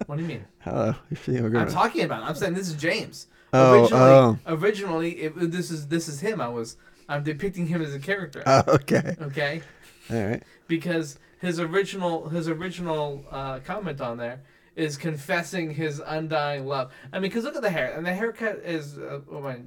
What 0.07 0.17
do 0.17 0.23
you 0.23 0.27
mean? 0.27 0.45
Hello. 0.59 0.93
I'm 1.09 1.69
talking 1.69 2.03
about. 2.03 2.23
I'm 2.23 2.35
saying 2.35 2.53
this 2.53 2.67
is 2.67 2.75
James. 2.75 3.27
Oh, 3.53 3.83
originally, 3.83 4.01
oh. 4.01 4.37
originally, 4.47 5.11
it, 5.11 5.51
this 5.51 5.71
is 5.71 5.87
this 5.87 6.09
is 6.09 6.19
him. 6.19 6.41
I 6.41 6.49
was. 6.49 6.75
I'm 7.07 7.23
depicting 7.23 7.67
him 7.67 7.81
as 7.81 7.95
a 7.95 7.99
character. 7.99 8.43
Oh, 8.45 8.63
okay. 8.67 9.15
okay. 9.21 9.61
All 10.09 10.21
right. 10.21 10.43
because 10.67 11.17
his 11.39 11.61
original 11.61 12.27
his 12.27 12.49
original 12.49 13.23
uh, 13.31 13.59
comment 13.59 14.01
on 14.01 14.17
there 14.17 14.41
is 14.77 14.95
confessing 14.95 15.71
his 15.71 15.99
undying 16.05 16.65
love. 16.65 16.91
I 17.11 17.17
mean, 17.19 17.23
because 17.29 17.43
look 17.43 17.55
at 17.57 17.61
the 17.61 17.69
hair, 17.69 17.93
and 17.97 18.05
the 18.05 18.13
haircut 18.13 18.59
is. 18.63 18.97
Uh, 18.97 19.19
oh 19.29 19.41
my. 19.41 19.57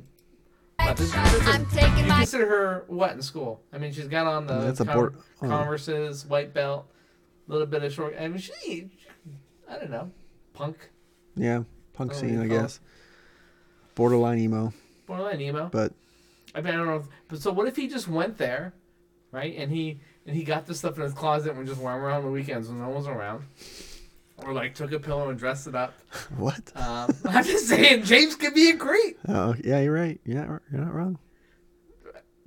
what, 0.78 0.96
this- 0.96 1.10
this 1.12 1.46
I'm 1.48 1.66
taking 1.66 1.98
you 1.98 2.04
my 2.06 2.18
consider 2.18 2.46
her 2.46 2.84
what 2.86 3.12
in 3.12 3.20
school? 3.20 3.60
I 3.72 3.78
mean, 3.78 3.92
she's 3.92 4.06
got 4.08 4.26
on 4.26 4.46
the 4.46 4.58
That's 4.60 4.80
a 4.80 4.84
Con- 4.86 4.94
board- 4.96 5.16
oh. 5.42 5.48
Converse's, 5.48 6.24
white 6.24 6.54
belt, 6.54 6.86
a 7.48 7.52
little 7.52 7.66
bit 7.66 7.82
of 7.82 7.92
short. 7.92 8.14
I 8.18 8.28
mean, 8.28 8.38
she, 8.38 8.88
I 9.68 9.76
don't 9.78 9.90
know, 9.90 10.10
punk, 10.54 10.76
Yeah. 11.36 11.64
Punk 11.92 12.12
Oh, 12.12 12.16
scene, 12.16 12.40
I 12.40 12.44
oh. 12.46 12.48
guess. 12.48 12.80
Borderline 13.96 14.38
emo, 14.38 14.72
borderline 15.06 15.40
emo. 15.42 15.68
but 15.70 15.92
I 16.54 16.60
mean, 16.62 16.72
I 16.72 16.76
don't 16.78 16.86
know. 16.86 16.96
If, 16.96 17.06
but 17.28 17.42
so 17.42 17.52
what 17.52 17.66
if 17.66 17.76
he 17.76 17.88
just 17.88 18.08
went 18.08 18.38
there, 18.38 18.72
right? 19.32 19.54
And 19.58 19.70
he 19.70 20.00
and 20.24 20.34
he 20.36 20.44
got 20.44 20.66
this 20.66 20.78
stuff 20.78 20.96
in 20.96 21.02
his 21.02 21.12
closet 21.12 21.50
and 21.50 21.58
would 21.58 21.66
just 21.66 21.80
wear 21.80 21.94
'em 21.94 22.00
around 22.00 22.22
the 22.24 22.30
weekends 22.30 22.68
when 22.68 22.78
no 22.78 22.86
one 22.86 22.94
was 22.96 23.06
around, 23.08 23.44
or 24.46 24.52
like 24.52 24.74
took 24.74 24.92
a 24.92 24.98
pillow 24.98 25.28
and 25.30 25.38
dressed 25.38 25.66
it 25.66 25.74
up. 25.74 25.94
what? 26.36 26.60
Um, 26.76 27.14
I'm 27.28 27.44
just 27.44 27.68
saying, 27.68 28.04
James 28.04 28.36
could 28.36 28.54
be 28.54 28.70
a 28.70 28.76
creep. 28.76 29.18
Oh, 29.28 29.54
yeah, 29.62 29.80
you're 29.80 29.92
right. 29.92 30.20
You're 30.24 30.44
not. 30.46 30.62
You're 30.72 30.80
not 30.82 30.94
wrong. 30.94 31.18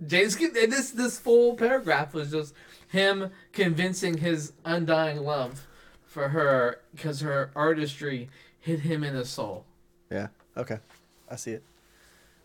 James 0.05 0.35
could. 0.35 0.53
This 0.53 0.91
this 0.91 1.19
full 1.19 1.55
paragraph 1.55 2.13
was 2.13 2.31
just 2.31 2.53
him 2.87 3.29
convincing 3.51 4.17
his 4.17 4.53
undying 4.65 5.17
love 5.23 5.67
for 6.05 6.29
her 6.29 6.81
because 6.93 7.21
her 7.21 7.51
artistry 7.55 8.29
hit 8.59 8.81
him 8.81 9.03
in 9.03 9.15
the 9.15 9.25
soul. 9.25 9.65
Yeah. 10.11 10.27
Okay. 10.57 10.77
I 11.29 11.35
see 11.35 11.51
it. 11.51 11.63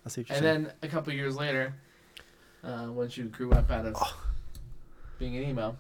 I 0.06 0.08
see 0.08 0.22
what 0.22 0.28
you're 0.30 0.36
And 0.36 0.44
saying. 0.44 0.62
then 0.64 0.72
a 0.82 0.88
couple 0.88 1.12
years 1.12 1.36
later, 1.36 1.74
uh, 2.64 2.86
once 2.88 3.16
you 3.16 3.24
grew 3.24 3.52
up 3.52 3.70
out 3.70 3.86
of 3.86 3.96
being 5.18 5.36
an 5.36 5.42
emo, 5.42 5.76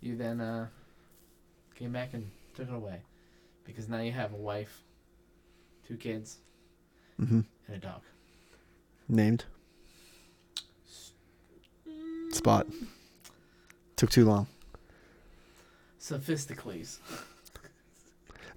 you 0.00 0.16
then 0.16 0.40
uh, 0.40 0.66
came 1.76 1.92
back 1.92 2.14
and 2.14 2.28
took 2.58 2.68
it 2.68 2.74
away 2.74 3.00
because 3.64 3.88
now 3.88 4.00
you 4.00 4.10
have 4.10 4.32
a 4.32 4.36
wife, 4.36 4.82
two 5.86 5.96
kids, 5.96 6.38
mm-hmm. 7.20 7.40
and 7.68 7.76
a 7.76 7.78
dog. 7.78 8.00
Named. 9.08 9.44
Spot. 12.30 12.66
Took 13.94 14.10
too 14.10 14.24
long. 14.24 14.48
Sophisticles. 15.98 16.98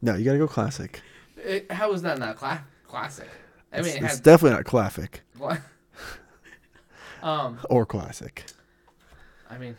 No, 0.01 0.15
you 0.15 0.25
gotta 0.25 0.39
go 0.39 0.47
classic. 0.47 1.01
It, 1.37 1.71
how 1.71 1.93
is 1.93 2.01
that 2.01 2.17
not 2.17 2.37
cla- 2.37 2.65
classic? 2.87 3.29
I 3.71 3.77
It's, 3.77 3.87
mean, 3.87 3.97
it 3.97 4.03
it's 4.03 4.15
had 4.15 4.23
definitely 4.23 4.57
not 4.57 4.65
classic 4.65 5.21
um, 7.23 7.59
or 7.69 7.85
classic. 7.85 8.45
I 9.49 9.57
mean, 9.59 9.75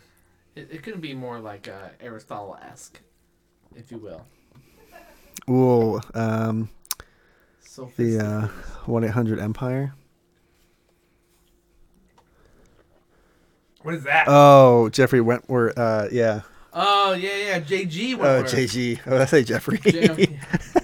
it, 0.55 0.69
it 0.71 0.83
could 0.83 1.01
be 1.01 1.13
more 1.13 1.39
like 1.39 1.67
uh, 1.67 1.89
Aristotle-esque, 1.99 2.99
if 3.75 3.91
you 3.91 3.97
will. 3.97 4.25
Whoa. 5.45 6.01
Um, 6.13 6.69
the 6.97 7.69
Sophisticles. 7.69 8.21
uh, 8.21 8.47
one 8.85 9.03
eight 9.03 9.09
hundred 9.11 9.39
Empire. 9.39 9.93
what 13.81 13.95
is 13.95 14.03
that? 14.03 14.25
Oh, 14.27 14.89
Jeffrey 14.89 15.21
Wentworth. 15.21 15.77
Uh, 15.77 16.07
yeah. 16.11 16.41
oh 16.73 17.13
yeah, 17.13 17.35
yeah, 17.35 17.59
JG. 17.59 18.15
Wentworth. 18.17 18.53
Oh, 18.53 18.57
JG. 18.57 18.99
Oh, 19.07 19.21
I 19.21 19.25
say 19.25 19.43
Jeffrey. 19.43 19.79
Jam- 19.79 20.17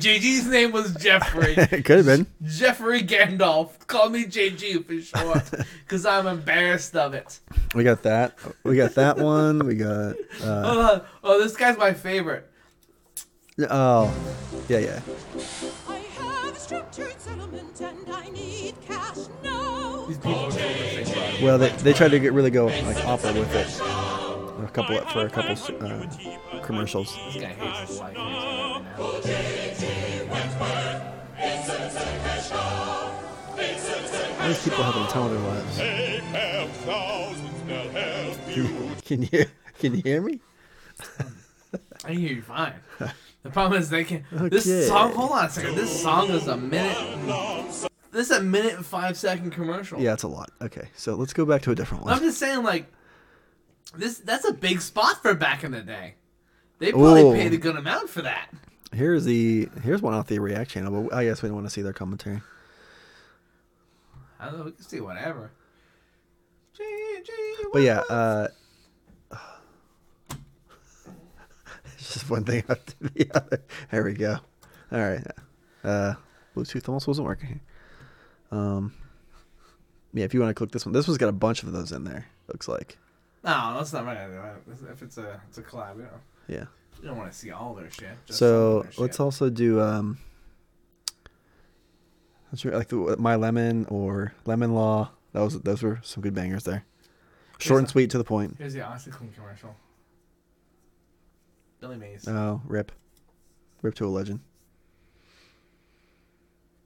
JG's 0.00 0.46
name 0.46 0.72
was 0.72 0.94
Jeffrey. 0.94 1.54
it 1.56 1.84
could 1.84 1.98
have 1.98 2.06
been. 2.06 2.26
Jeffrey 2.44 3.02
Gandalf. 3.02 3.86
Call 3.86 4.10
me 4.10 4.24
JG 4.24 4.84
for 4.84 5.00
short, 5.00 5.50
because 5.84 6.06
I'm 6.06 6.26
embarrassed 6.26 6.94
of 6.96 7.14
it. 7.14 7.40
We 7.74 7.84
got 7.84 8.02
that. 8.02 8.38
We 8.64 8.76
got 8.76 8.94
that 8.94 9.18
one. 9.18 9.66
We 9.66 9.74
got. 9.74 10.14
Uh, 10.42 10.62
Hold 10.62 10.78
on. 10.90 11.02
Oh, 11.24 11.42
this 11.42 11.56
guy's 11.56 11.76
my 11.78 11.92
favorite. 11.92 12.50
oh, 13.70 14.14
yeah, 14.68 14.78
yeah. 14.78 15.00
I 15.88 15.96
have 15.96 16.56
a 16.56 16.60
structured 16.60 17.20
settlement 17.20 17.80
and 17.80 18.10
I 18.10 18.28
need 18.30 18.74
cash 18.86 19.16
now. 19.42 20.04
These 20.06 20.18
people 20.18 20.34
are 20.34 20.50
doing 20.50 20.76
the 20.78 21.04
same 21.04 21.38
bro. 21.40 21.46
Well, 21.46 21.58
they, 21.58 21.68
they 21.70 21.92
tried 21.92 22.10
to 22.12 22.18
get 22.20 22.32
really 22.32 22.50
go 22.50 22.66
like 22.66 23.04
opera 23.04 23.32
with 23.32 23.54
it. 23.54 24.17
A 24.68 24.70
couple 24.70 25.00
for 25.08 25.24
a 25.24 25.30
couple 25.30 25.56
uh, 25.86 26.60
commercials. 26.62 27.16
This 27.32 27.42
guy 27.42 27.48
hates 27.54 27.90
his 27.90 27.98
life. 28.00 28.16
and 28.16 28.28
he's 29.58 29.80
right 30.28 30.84
now. 32.52 33.12
All 34.40 34.48
these 34.48 34.62
people 34.62 34.84
having 34.84 35.02
a 35.02 35.08
time 35.08 35.24
of 35.24 35.30
their 35.32 35.40
lives. 35.40 35.78
Can 39.04 39.22
you 39.22 39.46
can 39.78 39.94
you 39.94 40.02
hear 40.02 40.20
me? 40.20 40.40
I 42.04 42.12
hear 42.12 42.34
you 42.34 42.42
fine. 42.42 42.74
The 43.42 43.50
problem 43.50 43.80
is 43.80 43.88
they 43.88 44.04
can. 44.04 44.24
This 44.32 44.88
song. 44.88 45.12
Hold 45.12 45.30
on 45.32 45.44
a 45.46 45.50
second. 45.50 45.76
This 45.76 46.02
song 46.02 46.28
is 46.30 46.46
a 46.46 46.56
minute. 46.56 46.96
This 48.10 48.30
is 48.30 48.36
a 48.36 48.42
minute 48.42 48.74
and 48.74 48.84
five 48.84 49.16
second 49.16 49.52
commercial. 49.52 50.00
Yeah, 50.00 50.14
it's 50.14 50.24
a 50.24 50.28
lot. 50.28 50.50
Okay, 50.60 50.88
so 50.96 51.14
let's 51.14 51.32
go 51.32 51.44
back 51.46 51.62
to 51.62 51.70
a 51.70 51.74
different 51.74 52.04
one. 52.04 52.12
I'm 52.12 52.20
just 52.20 52.38
saying, 52.38 52.64
like, 52.64 52.86
this. 53.96 54.18
That's 54.18 54.46
a 54.46 54.52
big 54.52 54.80
spot 54.80 55.22
for 55.22 55.34
back 55.34 55.64
in 55.64 55.72
the 55.72 55.80
day. 55.80 56.14
They 56.78 56.92
probably 56.92 57.22
Ooh. 57.22 57.32
paid 57.32 57.52
a 57.52 57.56
good 57.56 57.76
amount 57.76 58.08
for 58.08 58.22
that. 58.22 58.50
Here's 58.92 59.24
the 59.24 59.68
here's 59.82 60.00
one 60.00 60.14
off 60.14 60.28
the 60.28 60.38
React 60.38 60.70
channel, 60.70 61.02
but 61.02 61.14
I 61.14 61.24
guess 61.24 61.42
we 61.42 61.48
don't 61.48 61.56
want 61.56 61.66
to 61.66 61.70
see 61.70 61.82
their 61.82 61.92
commentary. 61.92 62.40
I 64.40 64.46
don't 64.46 64.58
know. 64.58 64.64
We 64.64 64.72
can 64.72 64.82
see 64.82 65.00
whatever. 65.00 65.50
But 67.72 67.82
yeah, 67.82 68.00
uh, 68.08 68.48
it's 71.94 72.14
just 72.14 72.30
one 72.30 72.44
thing 72.44 72.62
after 72.68 72.94
the 73.00 73.30
other. 73.34 73.62
There 73.90 74.04
we 74.04 74.14
go. 74.14 74.38
All 74.92 74.98
right. 75.00 75.26
Uh, 75.84 76.14
Bluetooth 76.56 76.88
almost 76.88 77.06
wasn't 77.06 77.26
working. 77.26 77.60
Um, 78.50 78.94
yeah, 80.14 80.24
if 80.24 80.32
you 80.32 80.40
want 80.40 80.50
to 80.50 80.54
click 80.54 80.70
this 80.70 80.86
one, 80.86 80.92
this 80.92 81.06
one's 81.06 81.18
got 81.18 81.28
a 81.28 81.32
bunch 81.32 81.62
of 81.62 81.72
those 81.72 81.92
in 81.92 82.04
there. 82.04 82.26
Looks 82.48 82.68
like. 82.68 82.96
No, 83.44 83.74
that's 83.76 83.92
not 83.92 84.04
right. 84.04 84.28
If 84.90 85.02
it's 85.02 85.16
a 85.18 85.40
it's 85.48 85.58
a 85.58 85.62
collab, 85.62 85.96
you 85.96 86.02
know, 86.02 86.08
Yeah. 86.48 86.64
you 87.00 87.08
don't 87.08 87.16
want 87.16 87.30
to 87.30 87.36
see 87.38 87.50
all 87.50 87.74
their 87.74 87.90
shit. 87.90 88.10
So 88.26 88.82
their 88.82 88.92
let's 88.98 89.14
shit. 89.16 89.20
also 89.20 89.48
do 89.50 89.80
um. 89.80 90.18
Like 92.64 92.88
the 92.88 93.16
My 93.18 93.34
Lemon 93.36 93.84
or 93.90 94.32
Lemon 94.46 94.74
Law. 94.74 95.10
That 95.32 95.40
was 95.42 95.60
those 95.60 95.82
were 95.82 96.00
some 96.02 96.22
good 96.22 96.34
bangers 96.34 96.64
there. 96.64 96.84
Short 97.58 97.80
and 97.80 97.86
a- 97.86 97.90
sweet 97.90 98.10
to 98.10 98.18
the 98.18 98.24
point. 98.24 98.56
Here's 98.58 98.72
the 98.72 98.80
OxiClean 98.80 99.34
commercial. 99.34 99.74
Billy 101.80 101.96
Mays. 101.96 102.26
Oh, 102.26 102.60
rip, 102.64 102.90
rip 103.82 103.94
to 103.96 104.06
a 104.06 104.08
legend. 104.08 104.40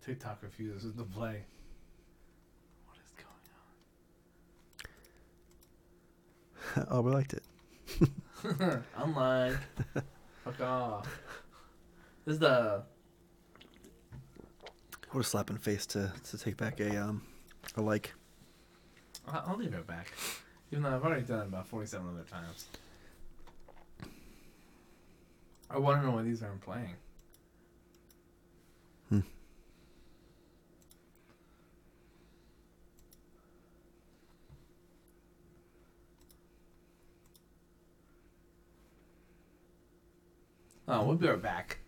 TikTok 0.05 0.43
refuses 0.43 0.95
to 0.97 1.05
play. 1.05 1.45
What 2.87 2.97
is 3.07 3.13
going 3.17 3.29
oh, 6.91 7.01
we 7.01 7.11
liked 7.13 7.35
it. 7.35 7.43
Unlike. 8.97 9.57
Fuck 10.45 10.61
off. 10.61 11.07
This 12.25 12.35
is 12.35 12.39
the 12.41 12.83
What 15.11 15.21
a 15.21 15.25
slap 15.25 15.51
in 15.51 15.57
the 15.57 15.63
face 15.63 15.87
to 15.87 16.13
to 16.31 16.39
take 16.39 16.57
back 16.57 16.81
a 16.81 16.97
um 16.97 17.23
a 17.77 17.83
like. 17.83 18.13
I- 19.29 19.43
I'll 19.47 19.57
leave 19.57 19.75
it 19.75 19.87
back. 19.87 20.13
Even 20.71 20.83
though 20.85 20.95
I've 20.97 21.05
already 21.05 21.23
done 21.23 21.41
it 21.41 21.47
about 21.49 21.67
47 21.69 22.07
other 22.09 22.25
times. 22.25 22.67
I 25.71 25.79
want 25.79 26.01
to 26.01 26.07
know 26.07 26.15
why 26.15 26.23
these 26.23 26.43
aren't 26.43 26.61
playing. 26.63 26.95
Oh, 40.95 41.05
we'll 41.05 41.15
be 41.17 41.27
right 41.27 41.41
back. 41.41 41.82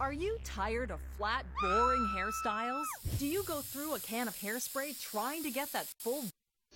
Are 0.00 0.12
you 0.12 0.38
tired 0.42 0.90
of 0.90 0.98
flat, 1.16 1.46
boring 1.60 2.04
hairstyles? 2.16 2.82
Do 3.18 3.26
you 3.26 3.44
go 3.44 3.60
through 3.60 3.94
a 3.94 4.00
can 4.00 4.26
of 4.26 4.36
hairspray 4.36 5.00
trying 5.00 5.44
to 5.44 5.50
get 5.50 5.70
that 5.72 5.86
full 6.00 6.24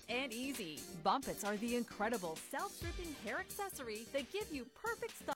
and 0.09 0.33
easy? 0.33 0.79
Bumpits 1.03 1.43
are 1.43 1.57
the 1.57 1.75
incredible 1.75 2.39
self-stripping 2.53 3.17
hair 3.25 3.41
accessory 3.41 4.07
that 4.13 4.31
give 4.33 4.47
you 4.53 4.67
perfect 4.81 5.15
style. 5.21 5.35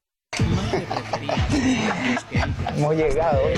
Hemos 2.77 2.97
llegado. 2.97 3.49
Eh. 3.49 3.57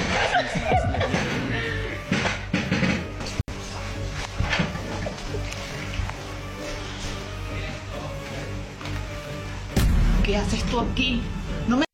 ¿Qué 10.25 10.37
haces 10.39 10.65
tú 10.71 10.81
aquí? 10.81 11.21
No 11.69 11.77
me... 11.77 11.85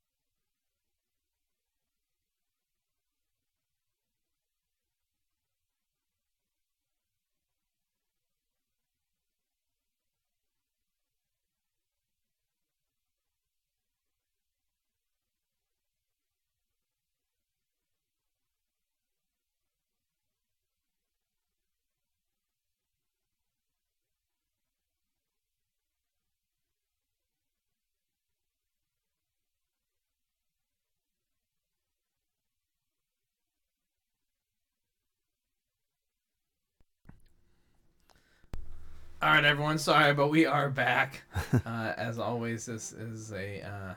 All 39.22 39.28
right, 39.30 39.44
everyone. 39.44 39.78
Sorry, 39.78 40.14
but 40.14 40.28
we 40.28 40.46
are 40.46 40.70
back. 40.70 41.22
uh, 41.66 41.92
as 41.96 42.18
always, 42.18 42.64
this 42.66 42.92
is 42.92 43.32
a 43.32 43.60
uh, 43.62 43.94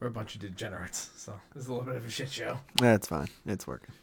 we're 0.00 0.08
a 0.08 0.10
bunch 0.10 0.34
of 0.34 0.42
degenerates, 0.42 1.10
so 1.16 1.32
this 1.54 1.62
is 1.64 1.68
a 1.68 1.72
little 1.72 1.86
bit 1.86 1.96
of 1.96 2.04
a 2.04 2.10
shit 2.10 2.30
show. 2.30 2.58
That's 2.76 3.08
fine. 3.08 3.28
It's 3.46 3.66
working. 3.66 3.94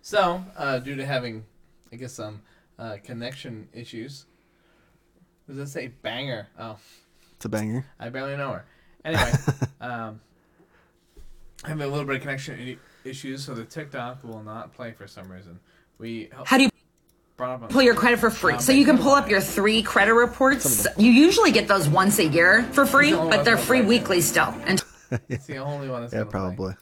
So, 0.00 0.42
uh, 0.56 0.78
due 0.78 0.96
to 0.96 1.04
having, 1.04 1.44
I 1.92 1.96
guess, 1.96 2.14
some 2.14 2.40
uh, 2.78 2.96
connection 3.04 3.68
issues, 3.74 4.24
does 5.46 5.58
it 5.58 5.66
say 5.68 5.88
banger? 5.88 6.48
Oh, 6.58 6.78
It's 7.36 7.44
a 7.44 7.48
banger. 7.50 7.84
I 7.98 8.08
barely 8.08 8.36
know 8.38 8.52
her. 8.52 8.64
Anyway, 9.04 9.32
um, 9.82 10.20
having 11.62 11.82
a 11.82 11.88
little 11.88 12.06
bit 12.06 12.16
of 12.16 12.22
connection 12.22 12.78
issues, 13.04 13.44
so 13.44 13.54
the 13.54 13.64
TikTok 13.64 14.24
will 14.24 14.42
not 14.42 14.72
play 14.72 14.92
for 14.92 15.06
some 15.06 15.30
reason. 15.30 15.60
We 15.98 16.30
How 16.46 16.56
do 16.56 16.62
you 16.62 16.68
brought 16.68 16.68
up 16.68 16.68
on- 16.68 16.69
pull 17.68 17.82
your 17.82 17.94
credit 17.94 18.18
for 18.18 18.30
free? 18.30 18.58
So 18.60 18.72
you 18.72 18.84
can 18.84 18.98
pull 18.98 19.12
up 19.12 19.28
your 19.28 19.40
three 19.40 19.82
credit 19.82 20.14
reports. 20.14 20.86
You 20.96 21.10
usually 21.10 21.50
get 21.52 21.68
those 21.68 21.88
once 21.88 22.18
a 22.18 22.26
year 22.26 22.64
for 22.72 22.86
free, 22.86 23.12
but 23.12 23.44
they're 23.44 23.56
free 23.58 23.82
weekly 23.82 24.20
still. 24.20 24.54
And 24.66 24.82
It's 25.28 25.46
the 25.46 25.58
only 25.58 25.88
one 25.88 26.02
that's 26.02 26.12
Yeah, 26.12 26.20
gonna 26.20 26.30
probably. 26.30 26.74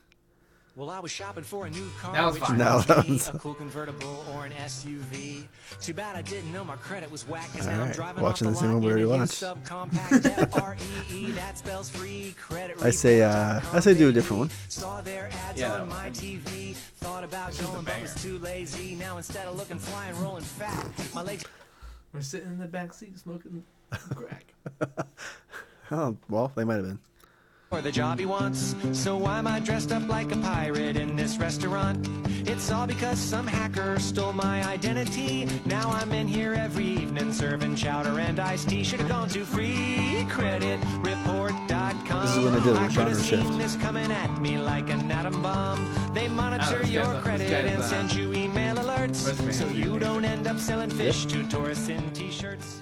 Well, 0.79 0.91
I 0.91 1.01
was 1.01 1.11
shopping 1.11 1.43
for 1.43 1.67
a 1.67 1.71
new 1.71 1.91
car, 2.01 2.13
That 2.13 2.25
was 2.27 2.39
fine. 2.39 2.57
No, 2.57 2.81
that 2.83 3.09
was- 3.09 3.27
a 3.27 3.33
cool 3.37 3.55
convertible 3.55 4.25
or 4.33 4.47
an 4.47 4.53
SUV. 4.53 5.49
Too 5.81 5.93
bad 5.93 6.15
I 6.15 6.23
didn't 6.23 6.53
know 6.53 6.63
my 6.63 6.77
credit 6.77 7.11
was 7.11 7.27
whack, 7.27 7.53
'cause 7.53 7.67
now 7.67 7.73
I'm 7.73 7.81
Alright, 7.81 7.97
driving 7.97 8.23
watching 8.23 8.47
off 8.47 8.55
the 8.55 8.61
the 8.61 8.61
same 8.61 8.69
lot 8.69 8.75
one 8.75 8.83
we 8.85 9.03
in 9.03 9.09
already 9.09 9.19
watched. 9.19 9.41
that 11.35 11.59
spells 11.59 11.91
free 11.91 12.33
credit 12.41 12.81
I 12.81 12.91
say, 12.91 13.23
uh, 13.23 13.61
I 13.73 13.81
say 13.81 13.95
do 13.95 14.09
a 14.09 14.13
different 14.13 14.39
one. 14.39 14.51
Saw 14.69 15.01
their 15.01 15.29
ads 15.49 15.59
Yeah, 15.59 15.73
on 15.81 15.89
that 15.89 15.95
my. 15.97 16.11
TV. 16.11 16.75
Thought 16.99 17.25
about 17.25 17.51
is 17.51 17.59
a 17.59 17.65
going, 17.65 17.85
but 17.85 18.01
was 18.01 18.15
too 18.23 18.39
lazy. 18.39 18.95
Now 18.95 19.17
instead 19.17 19.49
of 19.49 19.57
looking 19.57 19.81
fly 19.81 20.07
and 20.07 20.19
rolling 20.19 20.45
fat, 20.45 20.87
my 21.13 21.23
legs 21.23 21.43
We're 22.13 22.21
sitting 22.21 22.51
in 22.51 22.59
the 22.59 22.67
back 22.67 22.95
seat 22.95 23.19
smoking 23.19 23.65
crack. 24.15 24.55
Oh, 25.91 26.17
well, 26.29 26.53
they 26.55 26.65
might 26.65 26.75
have 26.77 26.85
been. 26.85 26.99
For 27.69 27.81
the 27.83 27.93
job 27.93 28.19
he 28.19 28.25
wants. 28.27 28.75
So 28.93 29.17
why 29.17 29.39
am 29.39 29.47
I 29.47 29.61
dressed 29.61 29.93
up 29.93 30.09
like 30.09 30.33
a 30.33 30.37
pirate 30.39 30.97
in 30.97 31.15
this 31.17 31.37
restaurant? 31.37 32.09
It's 32.49 32.71
all 32.73 32.87
because 32.87 33.19
some 33.19 33.47
hacker 33.47 33.99
stole 34.01 34.33
my 34.33 34.65
identity. 34.67 35.47
Now 35.67 35.91
I'm 35.91 36.11
in 36.13 36.27
here 36.27 36.55
every 36.55 36.87
evening 36.87 37.31
serving 37.33 37.77
chowder 37.77 38.19
and 38.21 38.41
iced 38.41 38.71
tea. 38.71 38.83
Should 38.85 39.01
have 39.01 39.09
gone 39.11 39.29
to 39.31 39.41
freecreditreport.com. 39.41 42.23
This 42.23 42.37
is 42.37 42.45
when 42.45 42.55
they 42.55 42.61
did 42.61 42.75
a 42.75 42.79
I 42.81 42.85
could 42.87 42.93
genre 42.95 43.11
have 43.11 43.19
seen 43.19 43.43
shift. 43.45 43.59
this 43.59 43.77
coming 43.77 44.11
at 44.11 44.41
me 44.41 44.57
like 44.59 44.89
an 44.89 45.11
atom 45.11 45.43
bomb. 45.43 45.95
They 46.15 46.27
Oh, 46.29 46.31
monitor 46.31 46.79
this 46.79 46.89
your 46.91 47.05
guy's- 47.05 47.23
credit 47.23 47.51
guy's, 47.51 47.71
and 47.73 47.83
uh, 47.83 47.87
send 47.87 48.15
you 48.15 48.33
email 48.33 48.77
alerts 48.77 49.53
so 49.53 49.69
you 49.69 49.99
don't 49.99 50.25
end 50.25 50.47
up 50.47 50.59
selling 50.59 50.89
fish 50.91 51.27
to 51.27 51.47
tourists 51.49 51.89
in 51.91 52.11
t-shirts. 52.13 52.81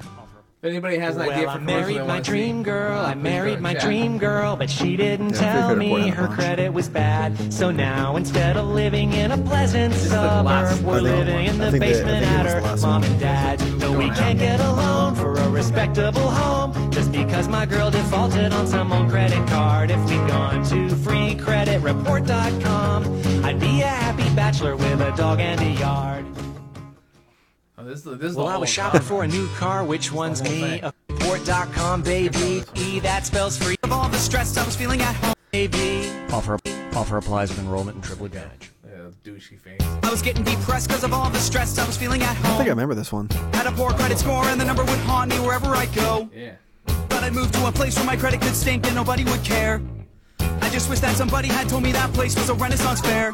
If 0.67 0.71
anybody 0.71 0.99
has 0.99 1.15
an 1.15 1.23
idea 1.23 1.47
Well, 1.47 1.55
for 1.55 1.61
I 1.61 1.65
married 1.65 1.97
my 1.99 2.03
wanna 2.03 2.25
see, 2.25 2.31
dream 2.33 2.65
girl. 2.65 2.99
I 2.99 3.15
married 3.15 3.61
my 3.61 3.73
dream 3.75 4.19
girl, 4.19 4.57
but 4.57 4.69
she 4.69 4.97
didn't 4.97 5.35
Yeah, 5.35 5.53
tell 5.53 5.77
me 5.77 5.87
report 5.87 6.03
had 6.03 6.13
a 6.13 6.17
her 6.17 6.27
credit 6.35 6.73
was 6.73 6.89
bad. 6.89 7.53
So 7.53 7.71
now 7.71 8.17
instead 8.17 8.57
of 8.57 8.67
living 8.67 9.13
in 9.13 9.31
a 9.31 9.39
pleasant 9.39 9.95
is 9.95 10.11
suburb, 10.11 10.45
we're 10.45 10.53
I 10.57 10.65
think- 10.67 10.85
living 11.03 11.47
in 11.47 11.59
the 11.59 11.71
think 11.71 11.85
they- 11.85 11.91
I 11.91 11.93
basement 11.93 12.25
think 12.25 12.37
at 12.37 12.63
was 12.63 12.83
her 12.83 12.89
mom 12.89 13.05
and 13.05 13.21
dad. 13.21 13.63
No, 13.79 13.93
we 13.93 14.11
can't 14.11 14.41
get 14.41 14.59
a 14.59 14.73
loan 14.73 15.15
for 15.15 15.35
a 15.35 15.49
respectable 15.51 16.29
home 16.31 16.73
just 16.91 17.13
because 17.13 17.47
my 17.47 17.65
girl 17.65 17.89
defaulted 17.93 18.53
on 18.53 18.67
some 18.67 18.93
old 18.93 19.09
credit 19.09 19.47
card. 19.47 19.93
If 19.93 20.05
we'd 20.11 20.27
gone 20.27 20.65
to 20.65 20.89
freecreditreport.com, 20.97 23.05
I'd 23.45 23.61
be 23.61 23.83
a 23.83 23.87
happy 23.87 24.29
bachelor 24.35 24.75
with 24.75 25.01
a 25.01 25.13
dog 25.17 25.39
and 25.39 25.61
a 25.61 25.71
yard. 25.79 26.25
This, 27.87 28.03
this 28.03 28.33
is 28.33 28.37
Well, 28.37 28.47
the 28.47 28.53
I 28.53 28.57
was 28.57 28.69
shopping 28.69 29.01
genre. 29.01 29.17
for 29.17 29.23
a 29.23 29.29
new 29.29 29.47
car. 29.55 29.85
Which 29.85 30.11
one's 30.11 30.43
me? 30.43 30.61
thing. 30.61 30.83
A 30.85 30.93
Port.com, 31.21 32.03
baby. 32.03 32.65
E, 32.75 32.99
that 32.99 33.25
spells 33.25 33.57
free. 33.57 33.77
Of 33.85 33.93
all 33.93 34.09
the 34.09 34.19
stress 34.19 34.57
I 34.57 34.65
was 34.67 34.75
feeling 34.75 35.01
at 35.03 35.15
home, 35.15 35.35
baby. 35.53 36.11
Offer 36.33 36.59
offer 36.97 37.17
applies 37.19 37.51
with 37.51 37.61
enrollment 37.61 37.95
and 37.95 38.05
triple 38.05 38.27
advantage. 38.27 38.73
Yeah, 38.85 39.11
douchey 39.25 39.57
face. 39.61 39.81
I 40.03 40.11
was 40.11 40.21
getting 40.21 40.43
depressed 40.43 40.89
because 40.89 41.05
of 41.05 41.13
all 41.13 41.31
the 41.31 41.39
stress 41.39 41.79
I 41.79 41.87
was 41.87 41.97
feeling 41.97 42.23
at 42.23 42.35
home. 42.37 42.55
I 42.55 42.57
think 42.57 42.67
I 42.67 42.71
remember 42.71 42.97
this 42.97 43.13
one. 43.13 43.29
Had 43.53 43.67
a 43.69 43.73
poor 43.73 43.93
credit 43.93 44.19
score 44.19 44.45
and 44.47 44.61
the 44.61 44.65
number 44.65 44.83
would 44.83 44.99
haunt 45.01 45.31
me 45.31 45.39
wherever 45.39 45.69
I 45.77 45.87
go. 45.87 46.29
Yeah. 46.35 46.55
Thought 46.87 47.23
I'd 47.23 47.35
move 47.35 47.53
to 47.53 47.69
a 47.69 47.73
place 47.73 47.95
where 47.97 48.07
my 48.07 48.17
credit 48.17 48.41
could 48.41 48.57
stink 48.57 48.85
and 48.87 48.97
nobody 48.97 49.23
would 49.23 49.45
care. 49.45 49.81
I 50.41 50.71
just 50.71 50.91
wish 50.91 50.99
that 51.01 51.15
somebody 51.17 51.47
had 51.49 51.69
told 51.69 51.85
me 51.85 51.93
that 51.93 52.13
place 52.15 52.35
was 52.35 52.49
a 52.49 52.55
renaissance 52.55 53.01
fair. 53.01 53.33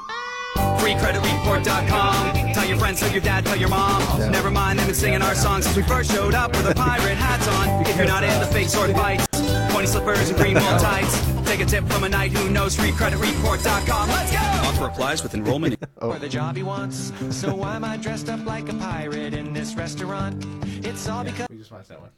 FreeCreditReport.com. 0.83 2.53
Tell 2.55 2.67
your 2.67 2.77
friends, 2.77 2.99
tell 2.99 3.13
your 3.13 3.21
dad, 3.21 3.47
tell 3.47 3.57
your 3.57 3.69
mom. 3.69 4.03
Never 4.33 4.51
mind, 4.51 4.81
they've 4.81 4.87
been 4.87 4.97
singing 4.97 5.23
our 5.23 5.37
songs 5.37 5.65
since 5.65 5.77
we 5.77 5.85
first 5.85 6.11
showed 6.11 6.35
up 6.35 6.51
with 6.51 6.67
our 6.67 6.75
pirate 6.75 7.17
hats 7.17 7.47
on. 7.47 7.87
If 7.87 7.97
you're 7.97 8.05
not 8.05 8.25
in 8.25 8.41
the 8.41 8.47
fake 8.47 8.69
sword 8.69 8.91
fights, 8.91 9.25
pointy 9.73 9.87
slippers 9.87 10.29
and 10.29 10.37
green 10.37 10.55
wool 10.55 10.79
tights, 10.81 11.25
take 11.45 11.61
a 11.61 11.65
tip 11.65 11.87
from 11.87 12.03
a 12.03 12.09
knight 12.09 12.33
who 12.33 12.51
knows 12.51 12.77
FreeCreditReport.com. 12.77 14.09
Let's 14.09 14.33
go! 14.33 14.39
Offer 14.39 14.87
applies 14.87 15.23
with 15.23 15.35
enrollment. 15.35 15.77
For 16.01 16.19
the 16.19 16.29
job 16.29 16.57
he 16.57 16.65
wants. 16.65 17.13
So 17.31 17.55
why 17.55 17.77
am 17.77 17.85
I 17.85 17.97
dressed 17.97 18.29
up 18.29 18.45
like 18.45 18.69
a 18.69 18.75
pirate 18.75 19.35
in 19.35 19.53
this 19.53 19.77
restaurant? 19.77 20.45
It's 20.85 21.09
all 21.09 21.23
because. 21.23 21.47
We 21.49 21.59
just 21.59 21.71
watched 21.71 21.91
that 21.91 22.01
one. 22.01 22.11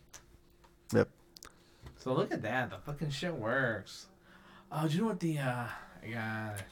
Yep. 0.95 1.09
So 1.99 2.15
look 2.15 2.33
at 2.33 2.41
that. 2.41 2.71
The 2.71 2.79
fucking 2.79 3.11
shit 3.11 3.35
works. 3.35 4.07
Oh, 4.73 4.89
do 4.89 4.95
you 4.95 5.03
know 5.03 5.09
what 5.09 5.21
the 5.21 5.39
uh? 5.39 5.67
I 6.03 6.11
got 6.11 6.63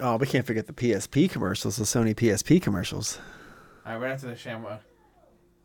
Oh, 0.00 0.16
we 0.16 0.26
can't 0.26 0.46
forget 0.46 0.66
the 0.66 0.72
PSP 0.72 1.30
commercials, 1.30 1.76
the 1.76 1.84
Sony 1.84 2.14
PSP 2.14 2.60
commercials. 2.60 3.18
All 3.84 3.92
right, 3.92 4.00
right 4.00 4.12
after 4.12 4.28
the 4.28 4.34
ShamWow. 4.34 4.78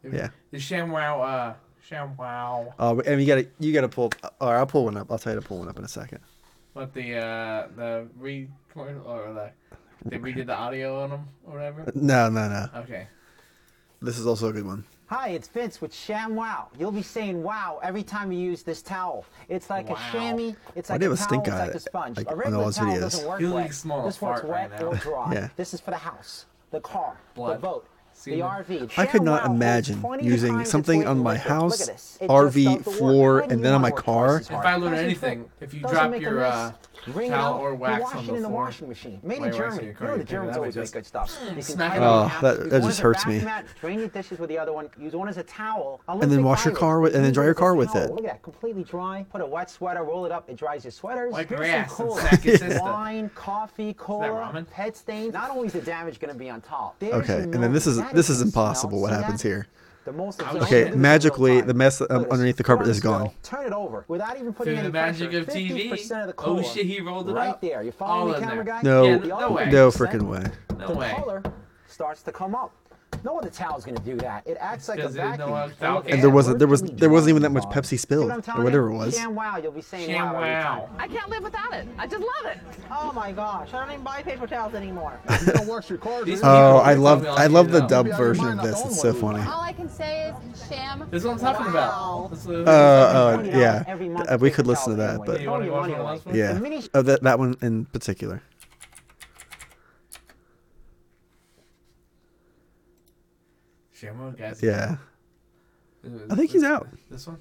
Yeah. 0.03 0.29
The 0.51 0.57
ShamWow. 0.57 1.21
Uh, 1.23 1.53
ShamWow. 1.89 2.73
Oh, 2.79 2.99
and 3.01 3.21
you 3.21 3.27
gotta 3.27 3.47
you 3.59 3.73
gotta 3.73 3.89
pull. 3.89 4.11
All 4.41 4.51
right, 4.51 4.59
I'll 4.59 4.65
pull 4.65 4.85
one 4.85 4.97
up. 4.97 5.11
I'll 5.11 5.19
tell 5.19 5.33
you 5.33 5.39
to 5.39 5.47
pull 5.47 5.59
one 5.59 5.69
up 5.69 5.77
in 5.77 5.85
a 5.85 5.87
second. 5.87 6.19
What 6.73 6.93
the 6.93 7.17
uh 7.17 7.67
the 7.75 8.07
re 8.17 8.49
or 8.73 9.33
the 9.33 9.51
they 10.03 10.17
redid 10.17 10.47
the 10.47 10.55
audio 10.55 11.03
on 11.03 11.09
them 11.11 11.27
or 11.45 11.53
whatever. 11.53 11.91
No, 11.95 12.29
no, 12.29 12.49
no. 12.49 12.69
Okay. 12.81 13.07
This 14.01 14.19
is 14.19 14.27
also 14.27 14.49
a 14.49 14.53
good 14.53 14.65
one. 14.65 14.83
Hi, 15.07 15.29
it's 15.29 15.47
Vince 15.47 15.81
with 15.81 15.93
Sham 15.93 16.35
Wow. 16.35 16.69
You'll 16.79 16.91
be 16.91 17.03
saying 17.03 17.43
wow 17.43 17.79
every 17.83 18.01
time 18.01 18.31
you 18.31 18.39
use 18.39 18.63
this 18.63 18.81
towel. 18.81 19.23
It's 19.49 19.69
like 19.69 19.87
Wow. 19.89 19.95
a 19.95 20.11
chamois. 20.11 20.53
It's 20.75 20.89
Why 20.89 20.95
like 20.95 21.01
do 21.01 21.07
a 21.07 21.09
have 21.11 21.19
towel. 21.19 21.27
stink 21.27 21.47
It's 21.47 21.55
like 21.57 21.75
a 21.75 21.79
sponge. 21.79 22.17
like 22.17 22.31
a 22.31 22.35
regular 22.35 22.59
all 22.61 22.65
his 22.67 22.75
towel 22.77 22.87
videos? 22.87 22.99
doesn't 23.01 23.27
work 23.27 23.39
You 23.41 23.53
wet. 23.53 23.63
look 23.65 23.73
small 23.73 24.05
This 24.05 24.19
one's 24.21 24.43
wet 24.43 24.71
right 24.71 24.81
or 24.81 24.95
dry. 24.95 25.31
Yeah. 25.33 25.49
This 25.57 25.75
is 25.75 25.79
for 25.81 25.91
the 25.91 25.97
house, 25.97 26.45
the 26.71 26.79
car, 26.79 27.17
the 27.35 27.39
Blood. 27.39 27.61
boat, 27.61 27.85
the 28.15 28.19
Semen. 28.19 28.39
RV. 28.41 28.91
I 28.97 29.05
could 29.05 29.21
not 29.21 29.45
imagine 29.45 30.03
using 30.21 30.65
something 30.65 31.05
on 31.05 31.19
my 31.19 31.33
liquid. 31.33 31.51
House, 31.51 31.81
at 31.81 31.87
this. 31.93 32.17
It 32.21 32.27
RV 32.29 32.63
just 32.63 32.75
does 32.77 32.83
the 32.85 32.89
work. 32.89 32.97
floor, 32.99 33.39
and 33.41 33.63
then 33.63 33.73
on 33.75 33.81
my 33.81 33.91
car. 33.91 34.37
If? 34.39 34.51
I 34.51 34.75
learn 34.75 34.95
anything, 34.95 35.51
if 35.61 35.71
you 35.75 35.81
drop 35.81 36.19
your 36.19 36.45
uh 36.45 36.71
Wring 37.07 37.27
it 37.27 37.35
towel 37.35 37.55
out, 37.55 37.61
or 37.61 37.69
you 37.71 37.75
wax 37.75 38.01
wash 38.03 38.15
on 38.15 38.23
it 38.23 38.27
the 38.27 38.35
in 38.35 38.41
the 38.41 38.47
floor, 38.49 38.63
washing 38.63 38.87
machine. 38.89 39.19
Made 39.23 39.41
in 39.43 39.51
Germany. 39.53 39.83
your 39.85 39.93
You 39.99 40.07
know 40.07 40.17
the 40.17 40.23
Germans 40.23 40.51
out, 40.51 40.57
always 40.57 40.75
make 40.75 40.91
good 40.91 41.05
stuff. 41.05 41.37
You 41.43 41.51
can 41.53 41.61
smack 41.61 41.91
tie 41.91 41.97
it 41.97 42.01
it 42.01 42.03
on 42.03 42.17
in 42.17 42.23
the 42.23 42.27
half. 42.29 42.41
that- 42.41 42.69
that 42.69 42.81
just 42.83 42.99
hurts 42.99 43.25
me. 43.27 43.39
mat, 43.41 43.65
Drain 43.79 43.99
your 43.99 44.07
dishes 44.07 44.39
with 44.39 44.49
the 44.49 44.57
other 44.57 44.73
one. 44.73 44.89
Use 44.97 45.15
one 45.15 45.27
as 45.27 45.37
a 45.37 45.43
towel. 45.43 46.01
And 46.07 46.21
then 46.31 46.43
wash 46.43 46.65
your 46.65 46.73
car 46.73 46.99
with- 46.99 47.15
and 47.15 47.23
then 47.23 47.31
dry 47.33 47.45
your 47.45 47.53
car 47.53 47.75
with 47.75 47.95
it. 47.95 48.09
Look 48.09 48.19
at 48.19 48.25
that, 48.25 48.41
completely 48.41 48.83
dry. 48.83 49.25
Put 49.31 49.41
a 49.41 49.45
wet 49.45 49.69
sweater, 49.69 50.03
roll 50.03 50.25
it 50.25 50.31
up. 50.31 50.49
It 50.49 50.55
dries 50.57 50.83
your 50.83 50.91
sweaters. 50.91 51.33
Like 51.33 51.47
grass 51.49 51.95
some 51.95 52.05
and 52.05 52.09
cola. 52.15 52.21
sack 52.21 52.45
your 52.45 52.57
sister. 52.57 52.81
Wine, 52.81 53.29
coffee, 53.35 53.93
cola, 53.93 54.27
ramen? 54.29 54.69
pet 54.69 54.97
stains. 54.97 55.33
Not 55.33 55.51
only 55.51 55.67
is 55.67 55.73
the 55.73 55.81
damage 55.81 56.19
going 56.19 56.33
to 56.33 56.39
be 56.39 56.49
on 56.49 56.61
top. 56.61 56.95
Okay, 57.03 57.41
and 57.43 57.53
then 57.61 57.71
this 57.73 57.85
is 57.87 58.01
this 58.13 58.29
is 58.29 58.41
impossible. 58.41 58.99
What 59.01 59.11
happens 59.11 59.41
here? 59.41 59.67
The 60.05 60.13
most 60.13 60.39
Okay, 60.39 60.45
important- 60.51 60.67
Okay, 60.71 60.79
Look 60.81 60.87
at 60.87 60.91
this 60.93 61.01
magically 61.01 61.61
the 61.61 61.73
mess 61.73 61.99
um, 61.99 62.25
underneath 62.31 62.57
the 62.57 62.63
carpet 62.63 62.87
is 62.87 62.99
gone. 62.99 63.31
Turn 63.41 63.65
it 63.65 63.73
over 63.73 64.05
without 64.07 64.37
even 64.37 64.53
putting 64.53 64.73
Through 64.75 64.79
any 64.81 64.87
the 64.89 64.93
magic 64.93 65.31
pressure. 65.31 65.39
of 65.41 65.47
TV. 65.47 65.91
of 66.21 66.27
the 66.27 66.33
Oh 66.37 66.61
shit, 66.61 66.85
he 66.85 67.01
rolled 67.01 67.27
it 67.27 67.33
right 67.33 67.49
up. 67.49 67.61
there. 67.61 67.81
You 67.81 67.91
All 67.99 68.07
follow 68.07 68.31
me, 68.31 68.35
in 68.37 68.43
camera 68.43 68.55
there. 68.63 68.73
guy? 68.75 68.81
No, 68.83 69.03
Yeah, 69.03 69.17
The 69.17 69.27
no 69.27 69.51
way. 69.51 69.69
no 69.71 69.89
freaking 69.89 70.27
way. 70.29 70.43
No 70.77 70.87
the 70.89 70.93
way. 70.93 71.41
starts 71.87 72.21
to 72.23 72.31
come 72.31 72.53
up. 72.53 72.71
No 73.25 73.33
one 73.33 73.43
other 73.43 73.49
towel's 73.51 73.83
gonna 73.83 73.97
do 73.99 74.15
that. 74.17 74.45
It 74.45 74.55
acts 74.59 74.87
like 74.87 74.99
a 74.99 75.01
Because 75.01 75.15
there's 75.15 75.39
no 75.39 75.47
vacuum. 75.47 75.53
other 75.57 75.73
towel 75.79 75.95
look 75.95 76.05
at 76.05 76.05
can. 76.05 76.13
And 76.13 76.23
there 76.23 76.29
that. 76.29 76.35
wasn't 76.35 76.59
there 76.59 76.67
was 76.67 76.81
there 76.83 77.09
wasn't 77.09 77.29
even 77.29 77.41
that 77.41 77.49
much. 77.49 77.63
Pepsi 77.63 77.85
See 77.87 77.97
spilled 77.97 78.25
what 78.25 78.33
I'm 78.33 78.39
or 78.39 78.41
telling 78.43 78.63
whatever 78.65 78.89
it 78.89 78.91
you? 78.93 78.97
was. 78.99 79.15
Sham 79.17 79.33
wow, 79.33 79.57
you'll 79.57 79.71
be 79.71 79.81
saying 79.81 80.09
Sham 80.11 80.25
wow. 80.33 80.35
every 80.43 80.49
wow. 80.51 80.89
time. 80.91 80.95
I 80.99 81.07
can't 81.07 81.29
live 81.31 81.41
without 81.43 81.73
it. 81.73 81.87
I 81.97 82.05
just 82.05 82.21
love 82.21 82.51
it. 82.53 82.59
Oh 82.91 83.11
my 83.13 83.31
gosh, 83.31 83.73
I 83.73 83.79
don't 83.83 83.91
even 83.93 84.03
buy 84.03 84.21
paper 84.21 84.45
towels 84.45 84.75
anymore. 84.75 85.19
These 85.27 85.49
Oh, 85.51 86.23
people 86.23 86.43
I 86.45 86.93
are 86.93 86.95
love 86.97 87.23
probably 87.23 87.41
I 87.41 87.45
all 87.47 87.51
love 87.51 87.71
the 87.71 87.81
dub 87.87 88.07
version 88.09 88.59
of 88.59 88.61
this. 88.63 88.85
It's 88.85 89.01
so 89.01 89.11
funny. 89.13 89.41
All 89.41 89.61
I 89.61 89.73
can 89.73 89.89
say 89.89 90.29
is 90.53 90.67
sham. 90.69 91.07
This 91.09 91.21
is 91.23 91.27
what 91.27 91.33
I'm 91.33 91.39
talking 91.39 91.67
about. 91.67 92.29
This 92.29 92.45
is- 92.45 92.67
Uh, 92.67 92.71
uh, 92.71 93.43
yeah, 93.43 93.83
Uh, 94.29 94.37
we 94.39 94.51
could 94.51 94.67
listen 94.67 94.91
to 94.91 94.97
that, 94.97 95.09
anyway. 95.15 95.25
but 95.25 95.41
You 95.41 95.49
wanna 95.49 95.65
go 95.65 95.71
your 95.71 95.81
money 95.81 95.93
the 95.95 96.03
last 96.03 96.25
one? 96.27 96.35
yeah, 96.35 96.59
oh, 96.93 97.01
that 97.01 97.23
that 97.23 97.39
one 97.39 97.55
in 97.63 97.85
particular. 97.85 98.41
ShamWow 103.99 104.37
guys. 104.37 104.61
Yeah, 104.61 104.97
I 106.29 106.35
think 106.35 106.51
he's 106.51 106.63
out. 106.63 106.87
This 107.09 107.27
one. 107.27 107.39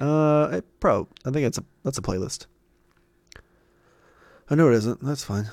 uh, 0.00 0.56
it, 0.58 0.80
pro. 0.80 1.08
I 1.24 1.30
think 1.30 1.46
it's 1.46 1.58
a 1.58 1.64
that's 1.82 1.98
a 1.98 2.02
playlist. 2.02 2.46
Oh 4.50 4.54
know 4.54 4.68
it 4.70 4.74
isn't. 4.74 5.02
That's 5.02 5.24
fine. 5.24 5.50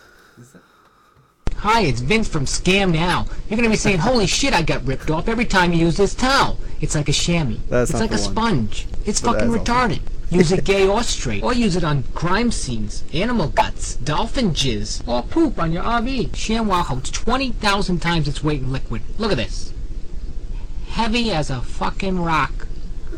Hi, 1.57 1.81
it's 1.81 2.01
Vince 2.01 2.27
from 2.27 2.45
Scam 2.45 2.91
Now. 2.91 3.25
You're 3.49 3.57
gonna 3.57 3.69
be 3.69 3.75
saying, 3.75 3.99
"Holy 3.99 4.27
shit, 4.27 4.53
I 4.53 4.61
got 4.61 4.85
ripped 4.85 5.09
off 5.09 5.27
every 5.27 5.45
time 5.45 5.73
you 5.73 5.79
use 5.79 5.97
this 5.97 6.13
towel." 6.13 6.59
It's 6.81 6.93
like 6.95 7.09
a 7.09 7.13
chamois. 7.13 7.57
That's 7.69 7.91
it's 7.91 7.99
like 7.99 8.11
a 8.11 8.15
one. 8.15 8.19
sponge. 8.21 8.87
It's 9.05 9.21
But 9.21 9.33
fucking 9.35 9.51
that's 9.51 9.69
also- 9.69 9.87
retarded. 9.89 10.01
Use 10.29 10.51
it 10.51 10.63
gay 10.65 10.87
or 10.87 11.03
straight, 11.03 11.43
or 11.43 11.53
use 11.53 11.75
it 11.75 11.83
on 11.83 12.03
crime 12.15 12.51
scenes, 12.51 13.03
animal 13.13 13.49
guts, 13.49 13.95
dolphin 13.97 14.49
jizz, 14.51 15.07
or 15.07 15.21
poop 15.23 15.59
on 15.59 15.71
your 15.71 15.83
RV. 15.83 16.29
ShamWow 16.31 16.81
holds 16.83 17.11
20,000 17.11 17.99
times 18.01 18.27
its 18.27 18.43
weight 18.43 18.61
in 18.61 18.71
liquid. 18.71 19.01
Look 19.19 19.31
at 19.31 19.37
this. 19.37 19.72
Heavy 20.93 21.31
as 21.31 21.49
a 21.49 21.59
fucking 21.59 22.21
rock. 22.21 22.67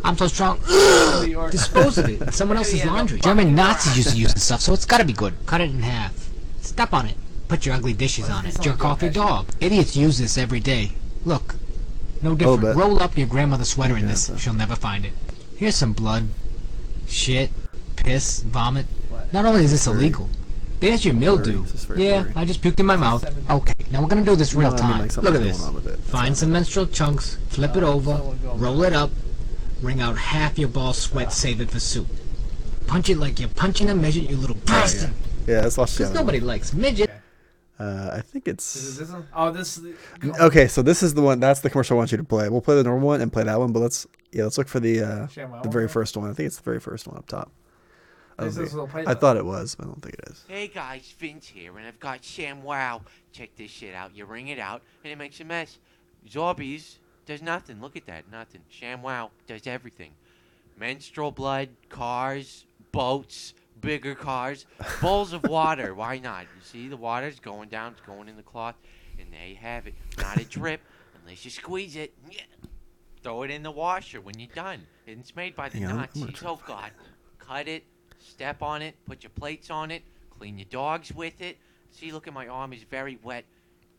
I'm 0.01 0.17
so 0.17 0.27
strong. 0.27 0.59
Dispose 1.51 1.97
of 1.97 2.07
it 2.07 2.21
in 2.21 2.31
someone 2.31 2.55
else's 2.55 2.85
laundry. 2.85 3.19
German 3.19 3.53
Nazis 3.53 3.97
used 3.97 4.09
to 4.11 4.17
use 4.17 4.33
this 4.33 4.45
stuff, 4.45 4.61
so 4.61 4.73
it's 4.73 4.85
gotta 4.85 5.03
be 5.03 5.11
good. 5.11 5.33
Cut 5.45 5.59
it 5.59 5.71
in 5.71 5.81
half. 5.81 6.29
Step 6.61 6.93
on 6.93 7.05
it. 7.05 7.15
Put 7.49 7.65
your 7.65 7.75
ugly 7.75 7.91
dishes 7.91 8.29
on 8.29 8.45
it. 8.45 8.57
Jerk 8.61 8.85
off 8.85 9.01
your 9.01 9.11
dog. 9.11 9.47
Idiots 9.59 9.93
use 9.93 10.17
this 10.17 10.37
every 10.37 10.61
day. 10.61 10.93
Look. 11.25 11.55
No 12.21 12.33
different. 12.33 12.77
Roll 12.77 13.03
up 13.03 13.17
your 13.17 13.27
grandmother's 13.27 13.71
sweater 13.71 13.97
in 13.97 14.07
this. 14.07 14.31
She'll 14.39 14.53
never 14.53 14.77
find 14.77 15.05
it. 15.05 15.11
Here's 15.57 15.75
some 15.75 15.91
blood. 15.91 16.29
shit, 17.07 17.51
piss, 17.97 18.39
vomit. 18.41 18.85
Not 19.33 19.43
only 19.43 19.65
is 19.65 19.71
this 19.71 19.85
illegal, 19.85 20.29
they 20.85 20.93
ask 20.93 21.05
you 21.05 21.13
mildew. 21.13 21.63
Very 21.63 22.03
Yeah, 22.03 22.21
blurry. 22.21 22.33
I 22.35 22.45
just 22.45 22.61
puked 22.61 22.79
in 22.79 22.85
my 22.85 22.95
mouth. 22.95 23.25
Okay, 23.49 23.73
now 23.91 24.01
we're 24.01 24.07
gonna 24.07 24.23
do 24.23 24.35
this 24.35 24.53
real 24.53 24.71
No, 24.71 24.77
I 24.77 24.81
mean, 24.81 24.91
time. 24.91 25.01
like, 25.01 25.17
Look 25.17 25.35
at 25.35 25.41
this. 25.41 25.59
going 25.59 25.87
on. 25.87 25.97
Find 25.97 26.37
some 26.37 26.51
menstrual 26.51 26.87
chunks, 26.87 27.37
flip 27.49 27.75
it 27.75 27.83
over, 27.83 28.21
roll 28.55 28.83
it 28.83 28.93
up, 28.93 29.09
wring 29.81 29.99
out 29.99 30.17
half 30.17 30.59
your 30.59 30.69
ball 30.69 30.93
sweat, 30.93 31.33
save 31.33 31.59
it 31.61 31.71
for 31.71 31.79
soup. 31.79 32.07
Punch 32.87 33.09
it 33.09 33.17
like 33.17 33.39
you're 33.39 33.49
punching 33.49 33.89
a 33.89 33.95
midget, 33.95 34.29
you 34.29 34.37
little 34.37 34.55
bastard. 34.57 35.11
Yeah, 35.47 35.61
that's 35.61 35.77
lost 35.77 35.97
Because 35.97 36.13
nobody 36.13 36.39
likes 36.39 36.73
midget. 36.73 37.09
Uh, 37.79 38.11
I 38.13 38.21
think 38.21 38.47
it's. 38.47 38.75
Is 38.75 38.99
this 38.99 39.09
one? 39.11 39.27
Oh, 39.35 39.51
this. 39.51 39.81
Okay, 40.39 40.67
so 40.67 40.81
this 40.81 41.03
is 41.03 41.13
the 41.13 41.21
one. 41.21 41.39
That's 41.41 41.59
the 41.59 41.69
commercial 41.69 41.97
I 41.97 41.99
want 41.99 42.11
you 42.11 42.17
to 42.17 42.23
play. 42.23 42.47
We'll 42.47 42.61
play 42.61 42.75
the 42.75 42.83
normal 42.83 43.07
one 43.07 43.21
and 43.21 43.33
play 43.33 43.43
that 43.43 43.59
one, 43.59 43.73
but 43.73 43.79
let's 43.79 44.07
yeah, 44.31 44.43
let's 44.43 44.57
look 44.57 44.69
for 44.69 44.79
the 44.79 45.01
uh, 45.01 45.27
the 45.61 45.69
very 45.69 45.85
right? 45.85 45.91
first 45.91 46.15
one. 46.15 46.29
I 46.29 46.33
think 46.33 46.47
it's 46.47 46.57
the 46.57 46.63
very 46.63 46.79
first 46.79 47.05
one 47.05 47.17
up 47.17 47.27
top. 47.27 47.51
I, 48.37 48.45
this 48.45 48.55
think- 48.55 48.69
what 48.71 48.77
we'll 48.77 48.87
play 48.87 49.03
I 49.05 49.13
thought 49.13 49.37
it 49.37 49.45
was, 49.45 49.75
but 49.75 49.85
I 49.85 49.87
don't 49.87 50.01
think 50.01 50.15
it 50.15 50.29
is. 50.29 50.43
Hey 50.47 50.67
guys, 50.67 51.13
Vince 51.17 51.47
here, 51.47 51.77
and 51.77 51.87
I've 51.87 51.99
got 51.99 52.23
Sham 52.23 52.63
Wow. 52.63 53.01
Check 53.31 53.55
this 53.55 53.71
shit 53.71 53.93
out. 53.95 54.15
You 54.15 54.25
ring 54.25 54.47
it 54.49 54.59
out, 54.59 54.81
and 55.03 55.11
it 55.11 55.17
makes 55.17 55.39
a 55.39 55.43
mess. 55.45 55.77
Zorbies 56.27 56.97
does 57.25 57.41
nothing. 57.41 57.81
Look 57.81 57.95
at 57.95 58.05
that, 58.07 58.29
nothing. 58.31 58.61
Sham 58.69 59.01
Wow 59.01 59.31
does 59.47 59.67
everything. 59.67 60.11
Menstrual 60.77 61.31
blood, 61.31 61.69
cars, 61.89 62.65
boats, 62.91 63.53
bigger 63.79 64.15
cars, 64.15 64.65
bowls 65.01 65.31
of 65.33 65.43
water. 65.43 65.93
Why 65.93 66.17
not? 66.17 66.43
You 66.43 66.61
see, 66.63 66.87
the 66.87 66.97
water's 66.97 67.39
going 67.39 67.69
down, 67.69 67.93
it's 67.93 68.01
going 68.01 68.27
in 68.27 68.35
the 68.35 68.43
cloth, 68.43 68.75
and 69.19 69.31
there 69.31 69.47
you 69.47 69.55
have 69.55 69.87
it. 69.87 69.93
Not 70.17 70.37
a 70.37 70.45
drip 70.49 70.81
unless 71.21 71.45
you 71.45 71.51
squeeze 71.51 71.95
it. 71.95 72.13
Yeah. 72.29 72.41
Throw 73.23 73.43
it 73.43 73.49
in 73.51 73.63
the 73.63 73.71
washer 73.71 74.21
when 74.21 74.37
you're 74.37 74.49
done. 74.53 74.81
It's 75.07 75.35
made 75.35 75.55
by 75.55 75.69
the 75.69 75.77
Hang 75.79 75.85
on, 75.85 75.91
I'm 75.91 75.97
gonna 76.13 76.25
Nazis. 76.27 76.43
Oh 76.45 76.59
God, 76.67 76.91
cut 77.39 77.67
it, 77.67 77.83
step 78.25 78.61
on 78.61 78.81
it, 78.81 78.95
put 79.05 79.23
your 79.23 79.29
plates 79.31 79.69
on 79.69 79.91
it, 79.91 80.03
clean 80.37 80.57
your 80.57 80.67
dogs 80.69 81.11
with 81.13 81.41
it. 81.41 81.57
See, 81.91 82.11
look 82.11 82.27
at 82.27 82.33
my 82.33 82.47
arm 82.47 82.73
is 82.73 82.83
very 82.83 83.17
wet, 83.23 83.45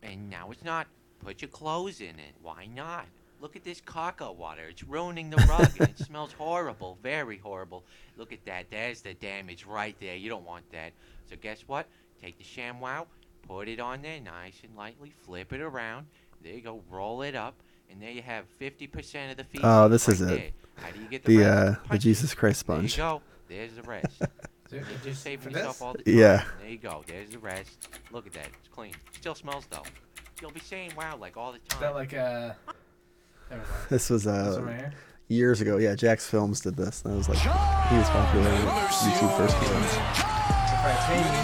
and 0.03 0.29
now 0.29 0.49
it's 0.51 0.63
not. 0.63 0.87
Put 1.23 1.41
your 1.41 1.49
clothes 1.49 1.99
in 1.99 2.09
it. 2.19 2.35
Why 2.41 2.67
not? 2.75 3.05
Look 3.41 3.55
at 3.55 3.63
this 3.63 3.81
caca 3.81 4.35
water. 4.35 4.63
It's 4.69 4.83
ruining 4.83 5.29
the 5.29 5.37
rug, 5.49 5.69
and 5.79 5.89
it 5.89 5.99
smells 5.99 6.33
horrible, 6.33 6.97
very 7.01 7.37
horrible. 7.37 7.83
Look 8.17 8.31
at 8.33 8.43
that. 8.45 8.65
There's 8.69 9.01
the 9.01 9.13
damage 9.15 9.65
right 9.65 9.95
there. 9.99 10.15
You 10.15 10.29
don't 10.29 10.45
want 10.45 10.69
that. 10.71 10.91
So 11.29 11.35
guess 11.41 11.63
what? 11.67 11.87
Take 12.21 12.37
the 12.37 12.43
ShamWow, 12.43 13.05
put 13.47 13.67
it 13.67 13.79
on 13.79 14.01
there 14.01 14.19
nice 14.19 14.59
and 14.63 14.75
lightly, 14.75 15.13
flip 15.23 15.53
it 15.53 15.61
around. 15.61 16.07
There 16.43 16.53
you 16.53 16.61
go. 16.61 16.81
Roll 16.89 17.21
it 17.23 17.35
up, 17.35 17.55
and 17.91 18.01
there 18.01 18.11
you 18.11 18.21
have 18.23 18.45
50% 18.59 19.31
of 19.31 19.37
the 19.37 19.43
feet. 19.43 19.61
Oh, 19.63 19.87
this 19.87 20.07
is 20.09 20.21
right 20.21 20.31
it. 20.39 20.53
How 20.75 20.91
do 20.91 20.99
you 20.99 21.07
get 21.07 21.23
the, 21.23 21.37
The 21.37 21.45
uh, 21.45 21.75
the 21.91 21.97
Jesus 21.97 22.33
Christ 22.33 22.65
There 22.65 22.81
you 22.81 22.87
sponge. 22.87 22.97
go. 22.97 23.21
There's 23.47 23.73
the 23.73 23.83
rest. 23.83 24.21
So 24.69 24.75
You're 24.75 24.83
just 24.83 25.03
just 25.05 25.23
saving 25.23 25.53
yourself 25.53 25.75
this? 25.75 25.81
all 25.81 25.93
the 25.93 26.03
time. 26.03 26.13
Yeah. 26.13 26.43
There 26.59 26.69
you 26.69 26.77
go. 26.77 27.01
There's 27.07 27.29
the 27.29 27.39
rest. 27.39 27.87
Look 28.11 28.27
at 28.27 28.33
that. 28.33 28.47
It's 28.47 28.67
clean. 28.69 28.91
Still 29.13 29.33
smells 29.33 29.65
though. 29.69 29.83
You'll 30.41 30.51
be 30.51 30.59
saying 30.59 30.91
wow 30.97 31.15
like 31.15 31.37
all 31.37 31.53
the 31.53 31.59
time. 31.59 31.77
Is 31.77 31.79
that 31.79 31.95
like 31.95 32.13
uh? 32.13 32.51
This 33.89 34.09
was 34.09 34.25
This 34.25 34.33
uh 34.33 34.59
one 34.59 34.65
right 34.65 34.91
years 35.29 35.61
ago. 35.61 35.77
Yeah, 35.77 35.93
JacksFilms 35.95 36.63
did 36.63 36.75
this. 36.75 36.99
That 37.01 37.13
was 37.13 37.29
like 37.29 37.37
he 37.39 37.47
was 37.97 38.09
popular 38.09 38.49
when 38.49 38.65
YouTube 38.65 39.37
first 39.37 39.55
came 39.57 39.73
out. 39.73 41.37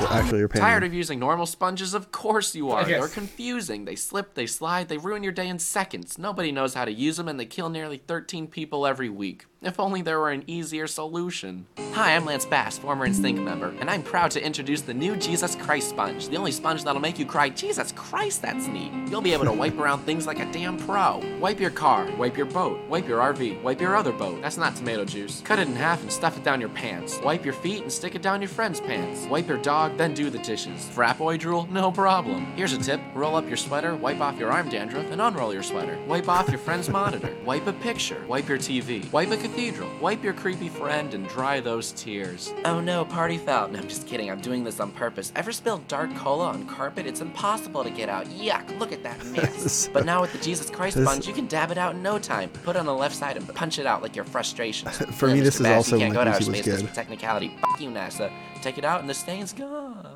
Well, 0.00 0.12
actually, 0.12 0.38
you're 0.38 0.48
paying. 0.48 0.62
Tired 0.64 0.84
of 0.84 0.94
using 0.94 1.18
normal 1.18 1.44
sponges? 1.46 1.92
Of 1.92 2.12
course 2.12 2.54
you 2.54 2.70
are. 2.70 2.84
They're 2.84 3.08
confusing. 3.08 3.84
They 3.84 3.96
slip, 3.96 4.34
they 4.34 4.46
slide, 4.46 4.88
they 4.88 4.96
ruin 4.96 5.24
your 5.24 5.32
day 5.32 5.48
in 5.48 5.58
seconds. 5.58 6.18
Nobody 6.18 6.52
knows 6.52 6.74
how 6.74 6.84
to 6.84 6.92
use 6.92 7.16
them, 7.16 7.26
and 7.26 7.38
they 7.38 7.46
kill 7.46 7.68
nearly 7.68 7.96
13 7.96 8.46
people 8.46 8.86
every 8.86 9.08
week. 9.08 9.46
If 9.60 9.80
only 9.80 10.02
there 10.02 10.20
were 10.20 10.30
an 10.30 10.44
easier 10.46 10.86
solution. 10.86 11.66
Hi, 11.92 12.14
I'm 12.14 12.24
Lance 12.24 12.44
Bass, 12.44 12.78
former 12.78 13.08
NSYNC 13.08 13.42
member, 13.42 13.74
and 13.80 13.90
I'm 13.90 14.04
proud 14.04 14.30
to 14.32 14.44
introduce 14.44 14.82
the 14.82 14.94
new 14.94 15.16
Jesus 15.16 15.56
Christ 15.56 15.90
sponge, 15.90 16.28
the 16.28 16.36
only 16.36 16.52
sponge 16.52 16.84
that'll 16.84 17.00
make 17.00 17.18
you 17.18 17.26
cry, 17.26 17.48
Jesus 17.48 17.90
Christ, 17.90 18.40
that's 18.40 18.68
neat. 18.68 18.92
You'll 19.08 19.20
be 19.20 19.32
able 19.32 19.46
to 19.46 19.52
wipe 19.52 19.76
around 19.76 20.04
things 20.04 20.28
like 20.28 20.38
a 20.38 20.50
damn 20.52 20.76
pro. 20.78 21.20
Wipe 21.40 21.58
your 21.58 21.72
car, 21.72 22.08
wipe 22.16 22.36
your 22.36 22.46
boat, 22.46 22.78
wipe 22.88 23.08
your 23.08 23.18
RV, 23.18 23.60
wipe 23.62 23.80
your 23.80 23.96
other 23.96 24.12
boat. 24.12 24.40
That's 24.42 24.58
not 24.58 24.76
tomato 24.76 25.04
juice. 25.04 25.40
Cut 25.40 25.58
it 25.58 25.66
in 25.66 25.74
half 25.74 26.02
and 26.02 26.12
stuff 26.12 26.36
it 26.36 26.44
down 26.44 26.60
your 26.60 26.68
pants. 26.68 27.18
Wipe 27.24 27.44
your 27.44 27.54
feet 27.54 27.82
and 27.82 27.90
stick 27.90 28.14
it 28.14 28.22
down 28.22 28.40
your 28.40 28.48
friend's 28.48 28.80
pants. 28.80 29.26
Wipe 29.26 29.48
your 29.48 29.58
dog, 29.58 29.96
then 29.96 30.14
do 30.14 30.30
the 30.30 30.38
dishes. 30.38 30.88
Frap 30.94 31.18
boy 31.18 31.36
drool? 31.36 31.66
No 31.72 31.90
problem. 31.90 32.46
Here's 32.54 32.74
a 32.74 32.78
tip 32.78 33.00
roll 33.12 33.34
up 33.34 33.48
your 33.48 33.56
sweater, 33.56 33.96
wipe 33.96 34.20
off 34.20 34.38
your 34.38 34.52
arm 34.52 34.68
dandruff, 34.68 35.10
and 35.10 35.20
unroll 35.20 35.52
your 35.52 35.64
sweater. 35.64 35.98
Wipe 36.06 36.28
off 36.28 36.48
your 36.48 36.58
friend's 36.60 36.88
monitor. 37.00 37.36
Wipe 37.44 37.66
a 37.66 37.72
picture. 37.72 38.24
Wipe 38.28 38.48
your 38.48 38.58
TV. 38.58 39.10
Wipe 39.10 39.32
a 39.32 39.47
cathedral. 39.50 39.90
Wipe 40.00 40.22
your 40.22 40.32
creepy 40.32 40.68
friend 40.68 41.14
and 41.14 41.28
dry 41.28 41.60
those 41.60 41.92
tears. 41.92 42.52
Oh 42.64 42.80
no, 42.80 43.04
party 43.04 43.38
foul. 43.38 43.68
No, 43.68 43.78
I'm 43.78 43.88
just 43.88 44.06
kidding. 44.06 44.30
I'm 44.30 44.40
doing 44.40 44.64
this 44.64 44.80
on 44.80 44.90
purpose. 44.92 45.32
Ever 45.34 45.52
spilled 45.52 45.86
dark 45.88 46.14
cola 46.16 46.46
on 46.46 46.66
carpet? 46.66 47.06
It's 47.06 47.20
impossible 47.20 47.82
to 47.84 47.90
get 47.90 48.08
out. 48.08 48.26
Yuck, 48.26 48.78
look 48.78 48.92
at 48.92 49.02
that 49.02 49.24
mess. 49.26 49.88
but 49.92 50.04
now 50.04 50.20
with 50.20 50.32
the 50.32 50.38
Jesus 50.38 50.70
Christ 50.70 50.96
This- 50.96 51.06
sponge, 51.08 51.26
you 51.26 51.32
can 51.34 51.46
dab 51.46 51.70
it 51.70 51.78
out 51.78 51.94
in 51.94 52.02
no 52.02 52.18
time. 52.18 52.50
Put 52.50 52.76
it 52.76 52.78
on 52.78 52.86
the 52.86 52.94
left 52.94 53.14
side 53.16 53.36
and 53.36 53.54
punch 53.54 53.78
it 53.78 53.86
out 53.86 54.02
like 54.02 54.14
your 54.14 54.24
frustrations. 54.24 54.96
For 55.16 55.28
me, 55.28 55.40
Mr. 55.40 55.44
this 55.44 55.56
is 55.56 55.62
Bass, 55.62 55.76
also 55.76 55.96
you 55.96 56.00
can't 56.02 56.14
when 56.14 56.24
go 56.26 56.30
to 56.30 56.36
outer 56.36 56.44
YouTube 56.44 56.68
was 56.70 56.82
good. 56.82 56.94
technicality. 56.94 57.56
Fuck 57.60 57.80
you, 57.80 57.90
NASA. 57.90 58.32
Take 58.62 58.78
it 58.78 58.84
out 58.84 59.00
and 59.00 59.08
the 59.08 59.14
stain's 59.14 59.52
gone. 59.52 60.06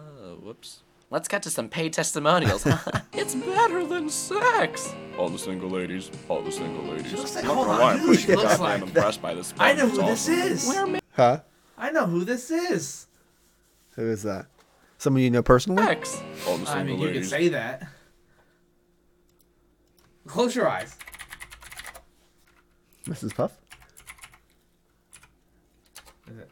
Whoops. 0.43 0.83
Let's 1.11 1.29
get 1.29 1.43
to 1.43 1.51
some 1.51 1.69
paid 1.69 1.93
testimonials. 1.93 2.67
it's 3.13 3.35
better 3.35 3.85
than 3.87 4.09
sex. 4.09 4.95
All 5.23 5.29
the 5.29 5.39
single 5.39 5.71
ladies, 5.71 6.11
all 6.29 6.43
the 6.43 6.51
single 6.51 6.83
ladies. 6.83 7.13
looks 7.13 7.37
like- 7.37 7.45
I'm 7.45 7.49
not 7.51 7.55
hold 7.55 7.67
gonna 7.69 7.79
on, 7.79 7.87
lie, 7.87 7.93
I'm 7.93 8.05
pretty 8.07 8.23
she 8.23 8.35
looks 8.35 8.43
goddamn 8.59 8.61
like? 8.61 8.83
impressed 8.83 9.23
by 9.23 9.35
this. 9.35 9.55
I 9.57 9.73
know 9.73 9.87
sponge. 9.89 9.93
who 9.93 10.11
It's 10.11 10.27
this 10.27 10.69
awesome. 10.69 10.95
is. 10.97 11.01
Huh? 11.13 11.41
I 11.79 11.91
know 11.93 12.07
who 12.07 12.25
this 12.25 12.51
is. 12.51 13.07
Who 13.95 14.11
is 14.11 14.25
that? 14.25 14.47
Someone 14.99 15.23
you 15.23 15.31
know 15.31 15.45
personally? 15.45 15.81
Sex. 15.85 16.21
All 16.49 16.57
the 16.59 16.67
single 16.67 16.67
I 16.67 16.75
single 16.79 16.85
mean, 16.87 16.99
you 16.99 17.07
could 17.07 17.15
ladies. 17.15 17.31
say 17.31 17.49
that. 17.51 17.87
Close 20.27 20.57
your 20.57 20.69
eyes. 20.69 20.97
Mrs. 23.07 23.33
Puff. 23.33 23.53
Is 26.33 26.37
it? 26.39 26.49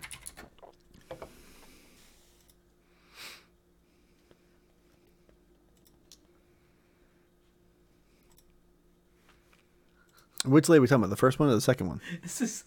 Which 10.44 10.68
lady 10.68 10.78
are 10.78 10.82
we 10.82 10.86
talking 10.88 11.02
about? 11.02 11.10
The 11.10 11.16
first 11.16 11.38
one 11.38 11.48
or 11.48 11.54
the 11.54 11.60
second 11.60 11.88
one? 11.88 12.00
This 12.22 12.40
is. 12.40 12.64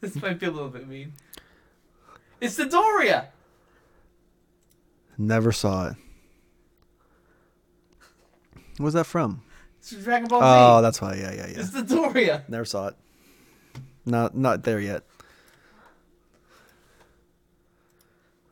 This 0.00 0.14
might 0.20 0.38
be 0.38 0.46
a 0.46 0.50
little 0.50 0.68
bit 0.68 0.86
mean. 0.86 1.14
It's 2.40 2.58
Dodoria. 2.58 3.28
Never 5.16 5.52
saw 5.52 5.88
it. 5.88 5.96
What's 8.76 8.94
that 8.94 9.06
from? 9.06 9.42
It's 9.78 9.92
from 9.92 10.02
Dragon 10.02 10.28
Ball 10.28 10.40
Z. 10.40 10.46
Oh, 10.46 10.82
that's 10.82 11.00
why. 11.00 11.14
Yeah, 11.14 11.32
yeah, 11.32 11.46
yeah. 11.48 11.60
It's 11.60 11.70
Dodoria. 11.70 12.46
Never 12.48 12.66
saw 12.66 12.88
it. 12.88 12.96
Not 14.04 14.36
not 14.36 14.64
there 14.64 14.80
yet. 14.80 15.04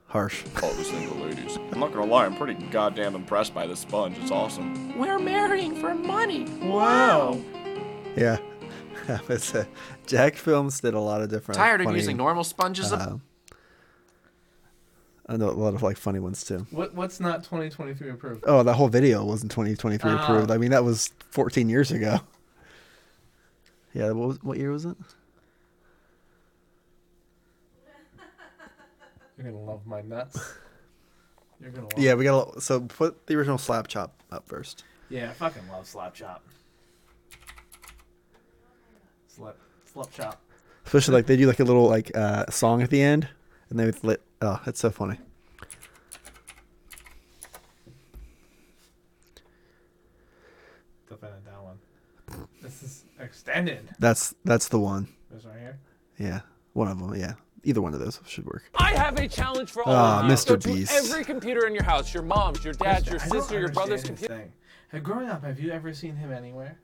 Harsh. 0.07 0.45
All 0.63 0.73
the 0.75 0.85
single 0.85 1.17
ladies. 1.19 1.59
I'm 1.73 1.81
not 1.81 1.93
gonna 1.93 2.11
lie, 2.11 2.25
I'm 2.25 2.37
pretty 2.37 2.55
goddamn 2.71 3.15
impressed 3.17 3.53
by 3.53 3.67
this 3.67 3.81
sponge. 3.81 4.17
It's 4.19 4.31
awesome. 4.31 4.97
We're 4.97 5.19
marrying 5.19 5.75
for 5.75 5.95
money. 5.95 6.45
Wow. 6.63 7.41
Yeah. 8.16 8.38
it's, 9.29 9.55
uh, 9.55 9.64
Jack 10.07 10.37
Films 10.37 10.81
did 10.81 10.94
a 10.94 11.00
lot 11.00 11.20
of 11.20 11.29
different. 11.31 11.59
Tired 11.59 11.81
of 11.81 11.94
using 11.94 12.16
normal 12.16 12.44
sponges? 12.44 12.92
Uh, 12.92 13.18
I 15.27 15.37
know 15.37 15.48
a 15.48 15.53
lot 15.53 15.74
of 15.74 15.83
like 15.83 15.96
funny 15.96 16.18
ones 16.18 16.44
too. 16.44 16.66
What 16.70 16.94
What's 16.94 17.18
not 17.18 17.44
2023 17.44 18.11
approved? 18.11 18.44
Oh, 18.46 18.62
that 18.62 18.74
whole 18.74 18.88
video 18.88 19.24
wasn't 19.24 19.50
2023 19.53 20.11
Oh. 20.11 20.16
approved. 20.16 20.50
I 20.50 20.59
mean, 20.59 20.70
that 20.70 20.85
was 20.85 21.11
14 21.31 21.68
years 21.68 21.90
ago. 21.90 22.20
Yeah, 23.94 24.11
what 24.11 24.29
was, 24.29 24.42
what 24.42 24.59
year 24.59 24.70
was 24.70 24.85
it? 24.85 24.96
You're 29.38 29.50
gonna 29.50 29.64
love 29.64 29.87
my 29.87 30.03
nuts. 30.03 30.38
You're 31.61 31.70
gonna. 31.70 31.85
Love 31.88 31.98
Yeah, 31.98 32.14
we 32.14 32.24
got 32.24 32.55
to 32.55 32.61
so 32.61 32.81
put 32.81 33.27
the 33.27 33.35
original 33.37 33.57
slap 33.59 33.87
chop 33.87 34.22
up 34.31 34.46
first. 34.46 34.85
Yeah, 35.09 35.31
I 35.31 35.33
fucking 35.33 35.68
love 35.70 35.87
Slap 35.87 36.14
Chop. 36.14 36.42
Slap 39.37 39.57
Slap 39.92 40.11
Chop. 40.12 40.40
Especially 40.87 41.14
like 41.14 41.27
they 41.27 41.37
do 41.37 41.47
like 41.47 41.61
a 41.61 41.64
little 41.64 41.88
like 41.88 42.14
uh, 42.16 42.47
song 42.51 42.83
at 42.83 42.90
the 42.90 43.01
end, 43.03 43.29
and 43.70 43.79
they 43.79 43.87
would 43.87 44.03
lit. 44.05 44.23
Oh, 44.42 44.61
it's 44.66 44.81
so 44.81 44.90
funny. 44.90 45.18
Defended 51.09 51.44
that 51.44 51.62
one. 51.62 52.49
This 52.62 52.83
is 52.83 53.05
extended. 53.20 53.88
That's 53.99 54.35
that's 54.44 54.68
the 54.68 54.79
one. 54.79 55.09
This 55.31 55.44
right 55.44 55.59
here. 55.59 55.79
Yeah, 56.18 56.40
one 56.73 56.88
of 56.88 56.99
them. 56.99 57.14
Yeah, 57.14 57.35
either 57.62 57.83
one 57.83 57.94
of 57.94 58.01
those 58.01 58.20
should 58.27 58.47
work. 58.47 58.64
I 58.77 58.94
have 58.97 59.18
a 59.18 59.29
challenge 59.29 59.70
for 59.70 59.87
all 59.87 59.94
Ah, 59.94 60.20
of 60.20 60.27
you. 60.27 60.33
Mr. 60.33 60.49
Go 60.49 60.57
to 60.57 60.68
Beast. 60.73 60.92
every 60.94 61.25
computer 61.25 61.66
in 61.66 61.75
your 61.75 61.85
house, 61.85 62.12
your 62.14 62.23
mom's, 62.23 62.64
your 62.64 62.75
dad's, 62.75 63.07
your 63.09 63.20
I 63.20 63.29
don't 63.29 63.40
sister, 63.40 63.61
your 63.61 63.68
brother's 63.70 64.01
this 64.03 64.09
computer. 64.09 64.37
thing. 64.38 64.53
Hey, 64.90 65.01
growing 65.01 65.29
up, 65.29 65.44
have 65.44 65.61
you 65.61 65.70
ever 65.73 65.92
seen 65.92 66.16
him 66.16 66.33
anywhere? 66.33 66.79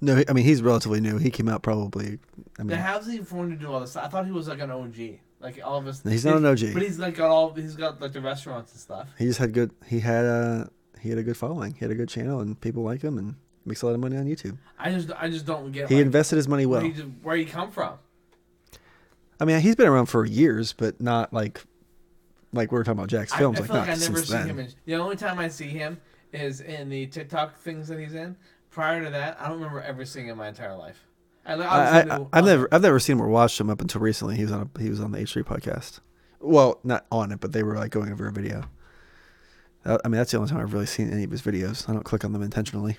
No, 0.00 0.16
he- 0.16 0.28
I 0.28 0.32
mean 0.32 0.44
he's 0.44 0.62
relatively 0.62 1.00
new. 1.00 1.18
He 1.18 1.30
came 1.30 1.48
out 1.48 1.62
probably. 1.62 2.18
I 2.58 2.62
mean, 2.62 2.68
Then 2.68 2.78
how's 2.80 3.06
he 3.06 3.18
affording 3.18 3.58
to 3.58 3.64
do 3.64 3.72
all 3.72 3.80
this? 3.80 3.96
I 3.96 4.08
thought 4.08 4.26
he 4.26 4.32
was 4.32 4.48
like 4.48 4.60
an 4.60 4.70
OG, 4.70 5.18
like 5.40 5.60
all 5.64 5.78
of 5.78 5.86
us. 5.86 6.02
He's 6.02 6.24
not 6.24 6.36
an 6.36 6.46
OG. 6.46 6.72
but 6.74 6.82
he's 6.82 6.98
like 6.98 7.16
got 7.16 7.30
all. 7.30 7.52
He's 7.52 7.74
got 7.76 8.00
like 8.00 8.12
the 8.12 8.20
restaurants 8.20 8.72
and 8.72 8.80
stuff. 8.80 9.08
he 9.18 9.26
just 9.26 9.38
had 9.38 9.52
good. 9.52 9.72
He 9.86 10.00
had 10.00 10.24
a 10.24 10.70
he 11.00 11.08
had 11.08 11.18
a 11.18 11.22
good 11.22 11.36
following. 11.36 11.74
He 11.74 11.80
had 11.80 11.90
a 11.90 11.94
good 11.94 12.08
channel, 12.08 12.40
and 12.40 12.60
people 12.60 12.82
like 12.82 13.02
him, 13.02 13.18
and 13.18 13.34
makes 13.64 13.82
a 13.82 13.86
lot 13.86 13.94
of 13.94 14.00
money 14.00 14.16
on 14.16 14.24
YouTube. 14.26 14.58
I 14.78 14.90
just, 14.92 15.10
I 15.16 15.28
just 15.28 15.46
don't 15.46 15.70
get. 15.72 15.84
It. 15.84 15.88
He 15.90 15.96
like, 15.96 16.06
invested 16.06 16.36
his 16.36 16.48
money 16.48 16.66
where 16.66 16.80
well. 16.80 16.88
he, 16.88 16.92
just- 16.94 17.08
where 17.22 17.36
he 17.36 17.44
come 17.44 17.70
from? 17.70 17.94
I 19.40 19.44
mean, 19.44 19.60
he's 19.60 19.74
been 19.76 19.88
around 19.88 20.06
for 20.06 20.24
years, 20.24 20.72
but 20.72 21.00
not 21.00 21.32
like 21.32 21.64
like 22.52 22.70
we 22.70 22.78
were 22.78 22.84
talking 22.84 22.98
about 23.02 23.08
JacksFilms. 23.08 23.56
I, 23.56 23.60
like 23.60 23.66
feel 23.66 23.66
not 23.76 23.88
like 23.88 23.88
I 23.88 23.92
never 23.92 23.98
since 23.98 24.26
see 24.28 24.32
then. 24.34 24.46
him. 24.48 24.58
In, 24.60 24.68
the 24.84 24.94
only 24.96 25.16
time 25.16 25.38
I 25.38 25.48
see 25.48 25.66
him 25.68 26.00
is 26.32 26.60
in 26.60 26.88
the 26.88 27.06
TikTok 27.06 27.58
things 27.58 27.88
that 27.88 27.98
he's 27.98 28.14
in. 28.14 28.36
Prior 28.72 29.04
to 29.04 29.10
that, 29.10 29.38
I 29.40 29.44
don't 29.48 29.58
remember 29.58 29.80
ever 29.82 30.04
seeing 30.04 30.26
him 30.26 30.32
in 30.32 30.38
my 30.38 30.48
entire 30.48 30.74
life. 30.76 31.04
I, 31.44 31.54
I, 31.54 32.16
I, 32.16 32.26
I've 32.32 32.44
never 32.44 32.68
I've 32.72 32.82
never 32.82 32.98
seen 33.00 33.16
him 33.16 33.22
or 33.22 33.28
watched 33.28 33.60
him 33.60 33.68
up 33.68 33.80
until 33.80 34.00
recently. 34.00 34.36
He 34.36 34.42
was 34.42 34.52
on 34.52 34.70
a, 34.76 34.80
he 34.82 34.88
was 34.88 35.00
on 35.00 35.12
the 35.12 35.18
H3 35.18 35.42
podcast. 35.44 36.00
Well, 36.40 36.78
not 36.84 37.04
on 37.12 37.32
it, 37.32 37.40
but 37.40 37.52
they 37.52 37.62
were 37.62 37.76
like 37.76 37.90
going 37.90 38.10
over 38.12 38.26
a 38.28 38.32
video. 38.32 38.64
I 39.84 39.98
mean, 40.04 40.12
that's 40.12 40.30
the 40.30 40.38
only 40.38 40.48
time 40.48 40.60
I've 40.60 40.72
really 40.72 40.86
seen 40.86 41.10
any 41.12 41.24
of 41.24 41.30
his 41.32 41.42
videos. 41.42 41.88
I 41.88 41.92
don't 41.92 42.04
click 42.04 42.24
on 42.24 42.32
them 42.32 42.42
intentionally. 42.42 42.96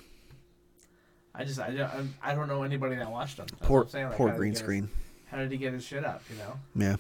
I 1.34 1.46
just 1.46 1.60
I 1.60 1.72
don't 1.72 1.90
I'm- 2.22 2.36
don't 2.36 2.48
know 2.50 2.64
anybody 2.64 2.96
that 2.98 3.10
watched 3.10 3.38
him. 3.40 3.46
That's 3.50 3.66
Poor- 3.68 3.80
what 3.80 3.86
I'm 3.88 3.90
saying. 3.92 4.06
Like, 4.10 4.18
poor 4.18 4.28
how 4.28 4.34
did 4.34 4.36
he 4.36 4.40
green 4.40 4.52
get 4.52 4.58
his- 4.58 4.64
screen. 4.66 4.90
how 5.28 5.38
did 5.38 5.52
he 5.52 5.58
get 5.58 5.74
his 5.74 5.84
shit 5.86 6.06
up? 6.06 6.22
You 6.30 6.38
know. 6.38 6.60
Yeah. 6.90 6.96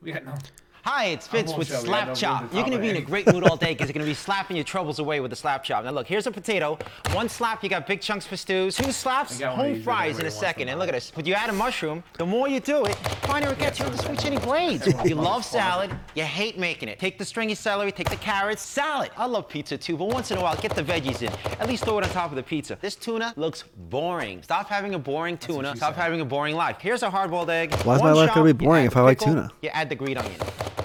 We 0.00 0.10
got 0.12 0.24
no. 0.24 0.34
Hi, 0.84 1.06
it's 1.06 1.28
Vince 1.28 1.50
whole 1.50 1.60
with 1.60 1.68
show, 1.68 1.76
Slap 1.76 2.08
had 2.08 2.16
Chop. 2.16 2.52
You're 2.52 2.64
going 2.64 2.72
to 2.72 2.78
be 2.80 2.88
in 2.88 2.96
a 2.96 3.00
great 3.00 3.32
mood 3.32 3.44
all 3.44 3.56
day 3.56 3.68
because 3.68 3.86
you're 3.86 3.92
going 3.92 4.04
to 4.04 4.10
be 4.10 4.14
slapping 4.14 4.56
your 4.56 4.64
troubles 4.64 4.98
away 4.98 5.20
with 5.20 5.30
the 5.30 5.36
Slap 5.36 5.62
Chop. 5.62 5.84
Now, 5.84 5.92
look, 5.92 6.08
here's 6.08 6.26
a 6.26 6.32
potato. 6.32 6.76
One 7.12 7.28
slap, 7.28 7.62
you 7.62 7.70
got 7.70 7.86
big 7.86 8.00
chunks 8.00 8.26
for 8.26 8.36
stews. 8.36 8.76
Two 8.76 8.90
slaps, 8.90 9.36
I 9.36 9.40
got 9.40 9.58
one 9.58 9.66
of 9.66 9.72
home 9.74 9.82
fries 9.84 10.18
in 10.18 10.26
a 10.26 10.30
second. 10.30 10.68
And 10.68 10.80
look 10.80 10.88
at 10.88 10.94
this. 10.94 11.12
But 11.14 11.24
you 11.24 11.34
add 11.34 11.50
a 11.50 11.52
mushroom, 11.52 12.02
the 12.18 12.26
more 12.26 12.48
you 12.48 12.58
do 12.58 12.84
it, 12.84 12.96
finer 13.22 13.52
it 13.52 13.60
gets 13.60 13.78
you 13.78 13.84
with 13.84 13.96
the 13.96 14.02
sweet 14.02 14.18
chili 14.18 14.38
blades. 14.38 14.88
You 15.04 15.14
love 15.14 15.44
salad, 15.44 15.92
you 16.16 16.24
hate 16.24 16.58
making 16.58 16.88
it. 16.88 16.98
Take 16.98 17.16
the 17.16 17.24
stringy 17.24 17.54
celery, 17.54 17.92
take 17.92 18.10
the 18.10 18.16
carrots, 18.16 18.62
salad. 18.62 19.10
I 19.16 19.26
love 19.26 19.48
pizza 19.48 19.78
too, 19.78 19.96
but 19.96 20.08
once 20.08 20.32
in 20.32 20.38
a 20.38 20.42
while, 20.42 20.56
get 20.56 20.74
the 20.74 20.82
veggies 20.82 21.22
in. 21.22 21.32
At 21.60 21.68
least 21.68 21.84
throw 21.84 21.98
it 21.98 22.04
on 22.04 22.10
top 22.10 22.30
of 22.30 22.36
the 22.36 22.42
pizza. 22.42 22.76
This 22.80 22.96
tuna 22.96 23.34
looks 23.36 23.62
boring. 23.88 24.42
Stop 24.42 24.68
having 24.68 24.94
a 24.94 24.98
boring 24.98 25.38
tuna. 25.38 25.76
Stop 25.76 25.94
having 25.94 26.20
a 26.20 26.24
boring 26.24 26.56
life. 26.56 26.78
Here's 26.80 27.04
a 27.04 27.10
hard-boiled 27.10 27.50
egg. 27.50 27.72
Why 27.84 27.94
is 27.94 28.02
my 28.02 28.10
life 28.10 28.34
gonna 28.34 28.52
be 28.52 28.64
boring 28.64 28.86
if 28.86 28.96
I 28.96 29.02
like 29.02 29.20
pickle, 29.20 29.34
tuna? 29.34 29.50
You 29.62 29.68
add 29.68 29.88
the 29.88 29.94
green 29.94 30.18
onion. 30.18 30.40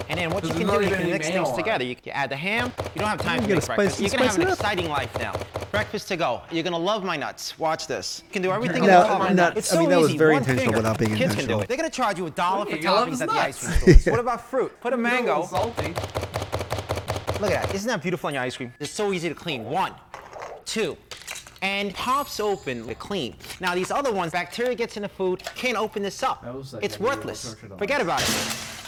And 0.09 0.17
then 0.19 0.29
what 0.31 0.43
you 0.43 0.51
can 0.51 0.67
not 0.67 0.79
do, 0.79 0.85
you 0.89 0.95
can 0.95 1.09
mix 1.09 1.27
things 1.27 1.47
on 1.49 1.55
together. 1.57 1.83
You, 1.83 1.95
you 2.03 2.11
add 2.11 2.29
the 2.29 2.35
ham. 2.37 2.71
You 2.95 3.01
don't 3.01 3.09
have 3.09 3.21
time 3.21 3.41
You 3.41 3.47
to 3.47 3.55
gotta 3.55 3.67
make 3.69 3.77
breakfast. 3.77 3.99
You're 3.99 4.09
gonna 4.09 4.25
have 4.27 4.35
an 4.39 4.47
up. 4.47 4.53
exciting 4.53 4.89
life 4.89 5.17
now. 5.19 5.33
Breakfast 5.71 6.07
to 6.07 6.15
go. 6.17 6.41
You're 6.51 6.63
gonna 6.63 6.77
love 6.77 7.03
my 7.03 7.17
nuts. 7.17 7.59
Watch 7.59 7.87
this. 7.87 8.23
You 8.25 8.31
can 8.31 8.41
do 8.41 8.51
everything 8.51 8.83
in 8.83 8.89
No, 8.89 9.01
the 9.03 9.09
oven. 9.11 9.35
no, 9.35 9.51
It's 9.55 9.71
I 9.71 9.75
so 9.75 9.81
mean, 9.81 9.89
that 9.89 9.99
was 9.99 10.09
easy. 10.09 10.17
very 10.17 10.33
One 10.33 10.41
intentional 10.43 10.73
finger. 10.73 10.77
without 10.77 10.97
being 10.97 11.15
Kids 11.15 11.35
can 11.35 11.45
do 11.47 11.59
it. 11.59 11.67
They're 11.67 11.77
gonna 11.77 11.89
charge 11.89 12.17
you 12.17 12.25
a 12.27 12.31
dollar 12.31 12.65
for 12.65 12.71
Okay, 12.73 12.81
you 12.81 12.87
toppings 12.87 13.21
at 13.21 13.29
the 13.29 13.35
ice 13.35 13.59
cream 13.59 13.79
stores. 13.97 14.05
What 14.11 14.19
about 14.19 14.49
fruit? 14.49 14.71
Put 14.81 14.93
a 14.93 14.95
A 14.95 14.99
mango. 14.99 15.45
salty. 15.45 15.93
Look 17.39 17.51
at 17.51 17.63
that. 17.67 17.75
Isn't 17.75 17.87
that 17.87 18.01
beautiful 18.01 18.27
on 18.27 18.33
your 18.33 18.43
ice 18.43 18.57
cream? 18.57 18.73
It's 18.79 18.91
so 18.91 19.11
easy 19.13 19.29
to 19.29 19.35
clean. 19.35 19.65
One, 19.65 19.93
two, 20.65 20.97
and 21.61 21.93
pops 21.93 22.39
open 22.39 22.85
to 22.87 22.95
clean. 22.95 23.35
Now 23.59 23.75
these 23.75 23.91
other 23.91 24.11
ones, 24.13 24.31
bacteria 24.31 24.75
gets 24.75 24.95
in 24.97 25.03
the 25.03 25.09
food, 25.09 25.43
can't 25.55 25.77
open 25.77 26.03
this 26.03 26.21
up. 26.23 26.43
Like 26.73 26.83
it's 26.83 26.99
worthless. 26.99 27.55
Forget 27.77 28.01
about 28.01 28.21
it. 28.21 28.29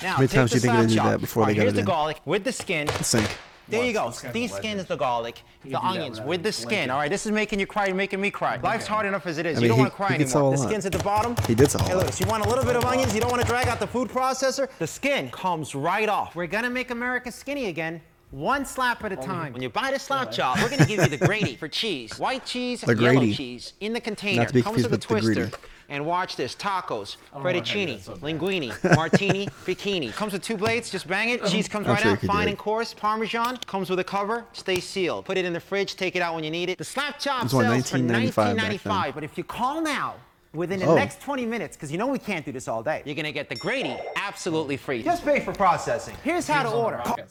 Now, 0.02 0.12
How 0.14 0.18
many 0.18 0.28
take 0.28 0.36
times 0.38 0.52
the 0.52 0.60
do 0.60 0.68
you 0.68 0.74
think 0.74 0.90
they 0.90 0.96
do 0.96 1.02
that 1.10 1.20
before 1.22 1.44
All 1.44 1.48
they 1.48 1.52
right, 1.54 1.56
got 1.58 1.62
here's 1.64 1.74
it 1.74 1.76
the 1.76 1.80
in? 1.82 1.86
garlic 1.86 2.18
with 2.26 2.44
the 2.44 2.52
skin. 2.52 2.88
Sink. 3.02 3.30
There 3.68 3.86
you 3.86 3.94
go. 3.94 4.06
Once, 4.06 4.24
it's 4.24 4.34
These 4.34 4.50
kinda 4.52 4.62
skin 4.64 4.80
is 4.80 4.86
the 4.88 4.96
garlic, 4.96 5.44
the 5.62 5.70
can 5.70 5.72
that 5.74 5.84
onions 5.84 6.20
with 6.22 6.42
the 6.42 6.50
blinking. 6.50 6.52
skin. 6.54 6.90
All 6.90 6.98
right, 6.98 7.10
this 7.12 7.28
is 7.28 7.32
making 7.32 7.60
you 7.60 7.68
cry. 7.68 7.86
You're 7.86 7.96
making 7.96 8.20
me 8.20 8.32
cry. 8.32 8.60
Life's 8.64 8.88
hard 8.88 9.06
enough 9.06 9.28
as 9.28 9.38
it 9.38 9.46
is. 9.46 9.60
I 9.60 9.62
you 9.62 9.68
don't 9.68 9.78
he- 9.78 9.82
want 9.84 9.92
to 9.92 9.96
cry 9.96 10.12
he 10.14 10.18
did 10.18 10.30
sell 10.30 10.40
anymore. 10.40 10.54
a 10.54 10.58
The 10.58 10.64
lot. 10.64 10.70
skin's 10.70 10.86
at 10.88 10.92
the 10.94 11.04
bottom. 11.04 11.36
He 11.48 11.54
did 11.54 11.70
sell 11.70 11.82
a 11.82 11.84
Hey, 11.84 11.94
lot. 11.94 12.06
look, 12.08 12.20
you 12.20 12.26
want 12.26 12.44
a 12.46 12.50
little 12.50 12.64
bit 12.66 12.76
of 12.78 12.84
onions. 12.86 13.14
You 13.14 13.22
don't 13.22 13.30
want 13.30 13.44
to 13.44 13.48
drag 13.48 13.68
out 13.68 13.80
the 13.80 13.86
food 13.86 14.10
processor. 14.10 14.70
The 14.80 14.88
skin 14.88 15.30
comes 15.30 15.76
right 15.76 16.10
off. 16.10 16.36
We're 16.36 16.48
gonna 16.48 16.72
make 16.72 16.90
America 16.90 17.32
skinny 17.32 17.68
again. 17.68 18.02
One 18.32 18.64
slap 18.66 19.04
at 19.04 19.12
a 19.12 19.16
time. 19.16 19.54
When 19.54 19.62
you 19.64 19.70
buy 19.70 19.92
the 19.92 19.98
slap 20.00 20.32
chop, 20.32 20.62
we're 20.62 20.70
gonna 20.70 20.86
give 20.86 21.00
you 21.02 21.18
the 21.18 21.26
Graty 21.26 21.56
for 21.56 21.68
cheese. 21.68 22.20
White 22.20 22.46
cheese, 22.46 22.82
The 22.82 22.96
yellow 22.96 23.16
Graty. 23.18 23.34
cheese 23.34 23.74
in 23.80 23.94
the 23.94 24.00
container. 24.02 24.42
Not 24.42 24.50
to 24.50 24.54
be 24.54 24.62
Comes 24.62 24.78
with 24.78 24.86
a 24.86 24.90
with 24.90 25.02
the 25.02 25.08
twister. 25.08 25.34
Greedy. 25.34 25.52
And 25.92 26.06
watch 26.06 26.36
this: 26.36 26.54
tacos, 26.56 27.18
don't 27.34 27.42
know 27.44 27.50
how 27.50 27.56
you 27.56 27.62
fettuccine, 27.64 28.00
so 28.00 28.14
linguine, 28.18 28.72
martini, 28.96 29.48
bikini. 29.66 30.14
Comes 30.14 30.34
with 30.34 30.44
two 30.44 30.56
blades. 30.58 30.92
Just 30.92 31.08
bang 31.08 31.30
it. 31.30 31.44
Cheese 31.48 31.68
comes 31.68 31.88
I'm 31.88 31.94
right 31.94 32.04
sure 32.04 32.12
out, 32.12 32.22
fine 32.22 32.48
and 32.48 32.58
coarse. 32.60 32.94
Parmesan 32.94 33.58
comes 33.66 33.90
with 33.90 33.98
a 33.98 34.04
cover. 34.04 34.46
Stays 34.54 34.84
sealed. 34.84 35.26
Put 35.26 35.40
it 35.40 35.46
in 35.46 35.54
the 35.54 35.60
fridge. 35.60 35.96
Take 35.96 36.16
it 36.16 36.22
out 36.22 36.36
when 36.36 36.44
you 36.44 36.52
need 36.52 36.70
it. 36.70 36.78
The 36.78 36.84
slap 36.84 37.18
chop 37.18 37.42
This 37.42 37.52
sells 37.52 37.64
what, 37.64 37.88
for 37.88 37.98
1995 37.98 38.56
back 38.58 38.84
then? 38.84 38.94
19.95. 39.10 39.16
But 39.16 39.24
if 39.24 39.36
you 39.38 39.44
call 39.44 39.82
now. 39.82 40.16
Within 40.52 40.80
the 40.80 40.88
Oh. 40.88 40.96
next 40.96 41.22
20 41.22 41.46
minutes, 41.46 41.78
because 41.78 41.92
you 41.92 42.00
know 42.00 42.08
we 42.08 42.18
can't 42.18 42.44
do 42.44 42.52
this 42.52 42.68
all 42.68 42.82
day, 42.82 43.04
you're 43.06 43.14
gonna 43.14 43.32
get 43.32 43.50
the 43.50 43.56
Graty 43.56 43.96
absolutely 44.16 44.78
free. 44.78 45.04
Just 45.04 45.24
pay 45.24 45.42
for 45.42 45.54
processing. 45.54 46.16
Here's 46.24 46.48
how 46.48 46.64
to 46.64 46.70
Here's 46.70 46.74
on 46.74 46.80
the 46.80 46.86
order. 47.14 47.26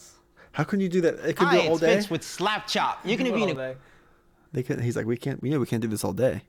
Rockets. 0.49 0.57
How 0.57 0.65
can 0.65 0.81
you 0.81 0.89
do 0.89 1.01
that? 1.03 1.15
It 1.15 1.37
could 1.37 1.49
Hi, 1.49 1.57
do 1.57 1.63
it 1.63 1.67
all 1.69 1.73
it's 1.73 1.81
day. 1.81 1.95
Vince 1.95 2.11
with 2.11 2.23
Slap 2.23 2.67
Chop. 2.67 3.01
You're 3.05 3.17
gonna 3.17 3.33
be 3.33 3.43
in 3.43 3.51
all 3.51 3.61
a 3.61 3.75
day. 3.75 3.77
They 4.53 4.63
could. 4.63 4.81
He's 4.81 4.97
like, 4.97 5.07
we 5.07 5.17
can't. 5.17 5.43
You 5.43 5.51
know, 5.51 5.61
we 5.61 5.67
can't 5.67 5.83
do 5.83 5.89
this 5.89 6.05
all 6.05 6.13
day. 6.13 6.43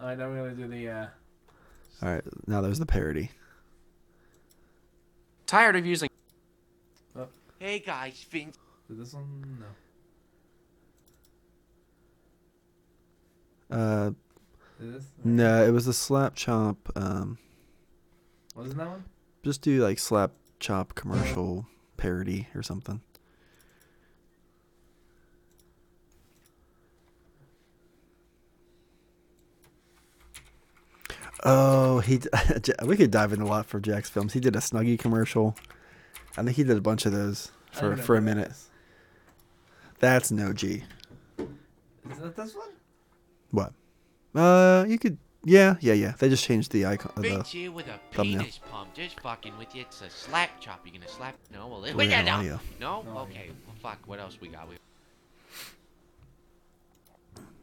All 0.00 0.08
right, 0.08 0.18
now 0.18 0.28
we're 0.28 0.36
gonna 0.36 0.54
do 0.54 0.66
the. 0.68 0.88
Uh, 0.88 1.06
All 2.02 2.08
right. 2.12 2.24
Now 2.46 2.60
there's 2.60 2.78
the 2.78 2.86
parody. 2.86 3.30
Tired 5.46 5.76
of 5.76 5.86
using. 5.86 6.08
Hey 7.58 7.78
guys, 7.78 8.26
Vince. 8.28 8.58
do 8.88 8.96
this 8.96 9.14
one. 9.14 9.64
No. 13.70 13.76
Uh, 13.76 14.10
this. 14.80 15.04
no, 15.22 15.64
it 15.64 15.70
was 15.70 15.86
the 15.86 15.92
slap 15.92 16.34
chop. 16.34 16.76
Um, 16.96 17.38
Wasn't 18.56 18.76
that 18.78 18.88
one? 18.88 19.04
Just 19.42 19.62
do 19.62 19.82
like 19.82 19.98
slap 19.98 20.32
chop 20.60 20.94
commercial 20.94 21.66
parody 21.96 22.48
or 22.54 22.62
something. 22.62 23.00
Oh, 31.44 31.98
he. 32.00 32.20
we 32.84 32.96
could 32.96 33.10
dive 33.10 33.32
in 33.32 33.40
a 33.40 33.46
lot 33.46 33.66
for 33.66 33.80
JacksFilms. 33.80 34.32
He 34.32 34.40
did 34.40 34.54
a 34.54 34.60
Snuggie 34.60 34.98
commercial. 34.98 35.56
I 36.36 36.42
think 36.42 36.56
he 36.56 36.64
did 36.64 36.76
a 36.76 36.80
bunch 36.80 37.04
of 37.04 37.12
those 37.12 37.50
for 37.72 37.96
for 37.96 38.16
a 38.16 38.20
that 38.20 38.24
minute. 38.24 38.52
That's 39.98 40.30
no 40.30 40.52
G. 40.52 40.84
Is 41.38 42.18
that 42.18 42.36
this 42.36 42.54
one? 42.54 42.68
What? 43.50 43.72
Uh, 44.34 44.84
you 44.88 44.98
could. 44.98 45.18
Yeah, 45.44 45.74
yeah, 45.80 45.94
yeah. 45.94 46.12
They 46.18 46.28
just 46.28 46.44
changed 46.44 46.70
the 46.70 46.86
icon. 46.86 47.12
Uh, 47.16 47.20
of 47.20 47.22
The, 47.22 47.42
here 47.42 47.72
with 47.72 47.88
a 47.88 47.98
thumbnail. 48.12 48.40
penis 48.40 48.60
pump. 48.70 48.94
Just 48.94 49.18
fucking 49.20 49.56
with 49.58 49.74
you. 49.74 49.82
It's 49.82 50.00
a 50.02 50.08
slap 50.10 50.60
chop. 50.60 50.80
You 50.86 50.92
gonna 50.92 51.08
slap? 51.08 51.34
No, 51.52 51.66
well, 51.66 51.82
We 51.82 51.92
wait, 51.94 52.10
have 52.10 52.24
no. 52.26 52.32
audio. 52.32 52.60
No? 52.80 53.04
Okay. 53.22 53.50
Well, 53.66 53.74
fuck. 53.82 53.98
What 54.06 54.20
else 54.20 54.38
we 54.40 54.48
got? 54.48 54.68
We 54.68 54.76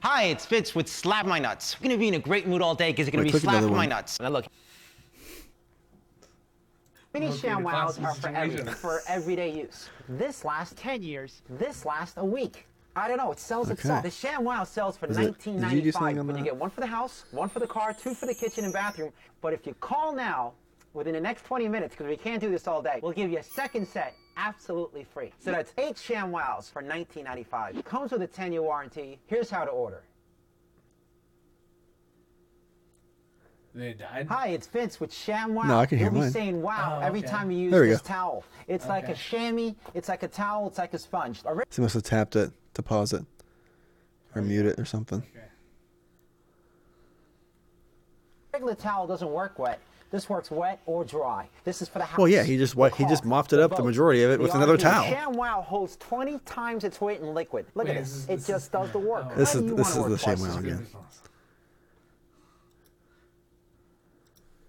Hi, 0.02 0.24
it's 0.26 0.46
Vince 0.46 0.74
with 0.76 0.88
Slap 0.88 1.26
My 1.26 1.40
Nuts. 1.40 1.80
We're 1.80 1.90
gonna 1.90 1.98
be 2.00 2.08
in 2.10 2.14
a 2.16 2.20
great 2.20 2.48
mood 2.48 2.62
all 2.62 2.76
day 2.76 2.92
because 2.92 3.06
you're 3.08 3.12
gonna 3.12 3.24
Wait, 3.24 3.28
be 3.28 3.40
click 3.40 3.44
another 3.44 3.60
slapping 3.68 3.78
my 3.78 3.86
nuts. 3.86 4.20
Now 4.20 4.30
look. 4.30 4.46
Mini 7.14 7.28
Okay, 7.28 7.36
the 7.38 7.48
ShamWows 7.48 8.04
are 8.04 8.14
for, 8.16 8.28
every, 8.30 8.64
for 8.74 9.02
everyday 9.08 9.52
use. 9.52 9.90
This 10.08 10.46
lasts 10.46 10.76
10 10.78 11.02
years. 11.02 11.42
This 11.50 11.84
lasts 11.86 12.16
a 12.18 12.24
week. 12.26 12.66
I 13.00 13.08
don't 13.08 13.18
know. 13.18 13.32
It 13.32 13.40
sells 13.40 13.68
Okay. 13.68 13.74
itself. 13.74 14.04
The 14.04 14.10
ShamWow 14.10 14.68
sells 14.68 14.98
for 14.98 15.06
Is 15.08 15.18
it- 15.18 15.40
did 15.40 15.46
you 15.72 15.82
do 15.82 15.92
something 15.92 16.18
19.95. 16.18 16.20
on 16.20 16.28
But 16.28 16.38
you 16.38 16.44
get 16.44 16.56
one 16.56 16.70
for 16.70 16.82
the 16.82 16.88
house, 16.88 17.26
one 17.32 17.48
for 17.50 17.60
the 17.60 17.68
car, 17.68 17.94
two 17.94 18.14
for 18.14 18.26
the 18.26 18.34
kitchen 18.34 18.64
and 18.66 18.74
bathroom. 18.74 19.14
But 19.42 19.54
if 19.54 19.66
you 19.66 19.74
call 19.76 20.12
now, 20.14 20.54
within 20.94 21.14
the 21.14 21.22
next 21.22 21.44
20 21.46 21.68
minutes, 21.70 21.94
because 21.96 22.08
we 22.08 22.18
can't 22.18 22.42
do 22.42 22.50
this 22.52 22.68
all 22.68 22.82
day, 22.82 23.00
we'll 23.02 23.14
give 23.14 23.32
you 23.32 23.38
a 23.38 23.44
second 23.44 23.88
set 23.88 24.16
absolutely 24.38 25.04
free. 25.06 25.32
So 25.40 25.52
that's 25.52 25.74
eight 25.78 25.96
ShamWows 25.96 26.72
for 26.72 26.82
19.95. 26.82 27.84
Comes 27.86 28.12
with 28.12 28.22
a 28.22 28.28
10-year 28.28 28.62
warranty. 28.62 29.20
Here's 29.28 29.50
how 29.50 29.64
to 29.66 29.72
order. 29.72 30.04
They 33.76 33.94
died. 33.94 34.28
Hi, 34.30 34.48
it's 34.48 34.68
Vince 34.68 35.00
with 35.00 35.12
ShamWow. 35.12 35.68
No, 35.68 35.78
I 35.80 35.86
can 35.86 36.00
hear 36.00 36.08
You'll 36.08 36.16
be 36.16 36.20
mine. 36.22 36.32
saying 36.32 36.62
wow 36.62 36.98
Oh, 37.02 37.06
every 37.06 37.20
okay. 37.20 37.28
time 37.30 37.52
you 37.52 37.60
use 37.60 37.72
There 37.72 37.82
we 37.84 37.90
this 37.90 38.02
go. 38.02 38.08
towel. 38.08 38.44
It's 38.68 38.88
like 38.88 39.08
a 39.10 39.14
chamois, 39.14 39.74
it's 39.94 40.10
like 40.10 40.24
a 40.24 40.28
towel, 40.28 40.68
it's 40.68 40.80
like 40.80 40.94
a 40.94 41.00
sponge. 41.00 41.40
A 41.42 41.44
so 41.44 41.64
he 41.70 41.82
must 41.84 41.94
have 41.94 42.04
tapped 42.04 42.36
it 42.36 42.52
to 42.80 42.88
pause 42.88 43.14
it, 43.14 43.24
or 44.36 44.42
mute 44.42 44.66
it 44.66 44.80
or 44.80 44.86
something. 44.86 45.24
regular 48.54 48.76
towel 48.76 49.08
doesn't 49.08 49.32
work 49.32 49.58
wet. 49.60 49.80
This 50.12 50.28
works 50.28 50.50
wet 50.50 50.82
or 50.88 51.06
dry. 51.06 51.48
This 51.64 51.82
is 51.84 51.88
for 51.88 52.00
the 52.00 52.06
house. 52.06 52.18
Well, 52.18 52.28
yeah, 52.28 52.44
he 52.44 52.58
just 52.58 52.76
what 52.76 52.96
he 52.96 53.06
just 53.06 53.24
mopped 53.26 53.54
it 53.54 53.60
up 53.60 53.76
the 53.76 53.84
majority 53.84 54.24
of 54.24 54.32
it 54.32 54.38
The 54.38 54.44
with 54.44 54.56
another 54.56 54.76
RV. 54.76 54.82
towel. 54.82 55.06
ShamWow 55.06 55.64
holds 55.64 55.98
20 55.98 56.40
times 56.40 56.84
its 56.84 57.00
weight 57.00 57.20
in 57.20 57.34
liquid. 57.34 57.68
Look 57.76 57.86
Wait, 57.88 57.96
at 57.96 58.04
this 58.04 58.14
this. 58.14 58.24
It 58.26 58.36
this 58.38 58.48
just 58.48 58.72
does 58.72 58.92
the 58.92 58.98
work. 59.00 59.28
Oh. 59.30 59.36
This 59.36 59.54
Why 59.54 59.62
is 59.62 59.76
this 59.76 59.90
is 59.90 59.96
the 59.96 60.02
work 60.02 60.20
twice 60.20 60.42
ShamWow 60.42 60.50
as 60.50 60.56
again. 60.58 60.88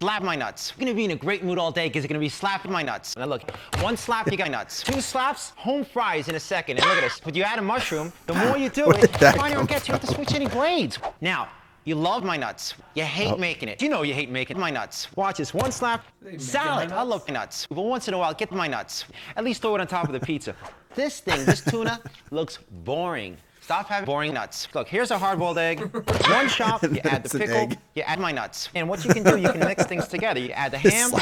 Slap 0.01 0.22
my 0.22 0.34
nuts. 0.34 0.72
You're 0.78 0.86
gonna 0.86 0.96
be 0.96 1.05
in 1.05 1.11
a 1.11 1.16
great 1.16 1.44
mood 1.44 1.59
all 1.59 1.70
day 1.70 1.86
because 1.88 2.03
you're 2.03 2.09
gonna 2.09 2.18
be 2.20 2.28
slapping 2.30 2.72
my 2.72 2.82
nuts. 2.82 3.16
Now 3.18 3.26
look, 3.26 3.42
one 3.82 3.98
slap, 3.98 4.30
you 4.30 4.38
got 4.38 4.51
nuts. 4.51 4.82
Two 4.82 5.01
slaps, 5.01 5.51
home 5.57 5.84
fries 5.84 6.28
in 6.28 6.34
a 6.36 6.40
second. 6.40 6.78
And 6.78 6.86
look 6.86 6.96
at 6.96 7.03
this. 7.03 7.20
But 7.22 7.36
you 7.36 7.42
add 7.42 7.59
a 7.59 7.62
mushroom, 7.62 8.11
the 8.26 8.32
more 8.34 8.57
you 8.57 8.70
do 8.70 8.90
it, 8.92 9.01
did 9.03 9.12
the 9.12 9.18
that 9.18 9.36
finer 9.36 9.61
it 9.61 9.68
gets. 9.68 9.88
You 9.88 9.92
have 9.92 10.01
to 10.01 10.07
switch 10.07 10.32
any 10.32 10.46
blades. 10.46 10.98
Now, 11.20 11.48
you 11.84 11.96
love 11.96 12.24
my 12.24 12.38
nuts. 12.38 12.74
You 12.94 13.05
hate 13.05 13.32
Oh. 13.32 13.36
making 13.36 13.68
it. 13.68 13.82
You 13.82 13.90
know 13.90 14.01
you 14.03 14.14
hate 14.14 14.30
making 14.30 14.59
my 14.59 14.70
nuts. 14.70 15.14
Watch 15.16 15.36
this. 15.36 15.53
One 15.53 15.70
slap, 15.70 16.05
salad. 16.38 16.92
I 16.92 17.03
love 17.03 17.28
my 17.28 17.34
nuts. 17.34 17.66
But 17.66 17.82
once 17.82 18.09
in 18.09 18.14
a 18.14 18.18
while, 18.18 18.32
get 18.32 18.51
my 18.53 18.68
nuts. 18.68 19.05
At 19.36 19.44
least 19.44 19.61
throw 19.61 19.74
it 19.74 19.82
on 19.82 19.86
top 19.86 20.07
of 20.07 20.12
the 20.12 20.20
pizza. 20.20 20.55
This 20.94 21.20
thing, 21.20 21.44
this 21.44 21.62
tuna, 21.62 22.01
looks 22.30 22.59
boring. 22.70 23.36
Stop 23.70 23.86
having 23.86 24.04
boring 24.04 24.34
nuts. 24.34 24.66
Look, 24.74 24.88
here's 24.88 25.12
a 25.12 25.18
hard-boiled 25.18 25.56
egg. 25.56 25.78
One 26.28 26.48
chop, 26.56 26.82
you 26.82 26.98
add 27.04 27.22
the 27.22 27.36
an 27.36 27.40
pickle, 27.40 27.56
egg. 27.56 27.78
you 27.94 28.02
add 28.02 28.18
my 28.18 28.32
nuts. 28.32 28.68
And 28.74 28.88
what 28.88 29.04
you 29.04 29.14
can 29.14 29.22
do, 29.22 29.36
you 29.38 29.48
can 29.48 29.60
mix 29.60 29.84
things 29.86 30.08
together. 30.08 30.40
You 30.40 30.50
add 30.50 30.72
the 30.72 30.78
ham. 30.78 31.12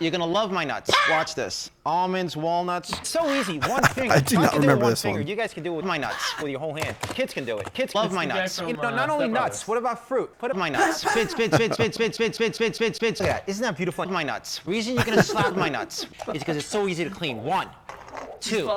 You're 0.00 0.10
gonna 0.10 0.24
love 0.24 0.50
my 0.50 0.64
nuts. 0.64 0.90
Watch 1.10 1.34
this. 1.34 1.70
Almonds, 1.84 2.38
walnuts. 2.38 3.06
So 3.06 3.30
easy. 3.34 3.58
One 3.68 3.82
finger. 3.82 4.14
I 4.14 4.20
do 4.20 4.36
not 4.36 4.52
can 4.52 4.62
do 4.62 4.66
remember 4.68 4.84
one 4.84 4.92
this 4.92 5.02
finger. 5.02 5.18
one. 5.20 5.26
You 5.28 5.36
guys 5.36 5.52
can 5.52 5.62
do 5.62 5.74
it 5.74 5.76
with 5.76 5.84
my 5.84 5.98
nuts 5.98 6.40
with 6.40 6.52
your 6.52 6.60
whole 6.60 6.72
hand. 6.74 6.96
Kids 7.10 7.34
can 7.34 7.44
do 7.44 7.58
it. 7.58 7.70
Kids 7.74 7.94
love 7.94 8.06
It's 8.06 8.14
my 8.14 8.24
nuts. 8.24 8.58
from, 8.60 8.68
you 8.68 8.76
know, 8.78 8.84
uh, 8.84 8.90
not 8.92 9.10
only 9.10 9.28
nuts. 9.28 9.68
What 9.68 9.76
about 9.76 10.08
fruit? 10.08 10.30
Put 10.38 10.50
up 10.50 10.56
my 10.56 10.70
nuts. 10.70 11.02
Spit, 11.02 11.30
spit, 11.32 11.52
spit, 11.52 11.74
spit, 11.74 11.92
spit, 11.94 12.14
spit, 12.14 12.34
spit, 12.34 12.54
spit, 12.54 12.54
spit, 12.54 12.76
spit, 12.76 12.96
spit. 12.96 13.20
Look 13.20 13.28
at 13.28 13.44
that. 13.44 13.50
Isn't 13.50 13.62
that 13.62 13.76
beautiful? 13.76 14.06
My 14.06 14.22
nuts. 14.22 14.66
Reason 14.66 14.94
you're 14.94 15.04
gonna 15.04 15.22
slap 15.22 15.54
my 15.54 15.68
nuts 15.68 16.06
is 16.32 16.38
because 16.38 16.56
it's 16.56 16.64
so 16.66 16.88
easy 16.88 17.04
to 17.04 17.10
clean. 17.10 17.44
One. 17.44 17.68
Two 18.40 18.70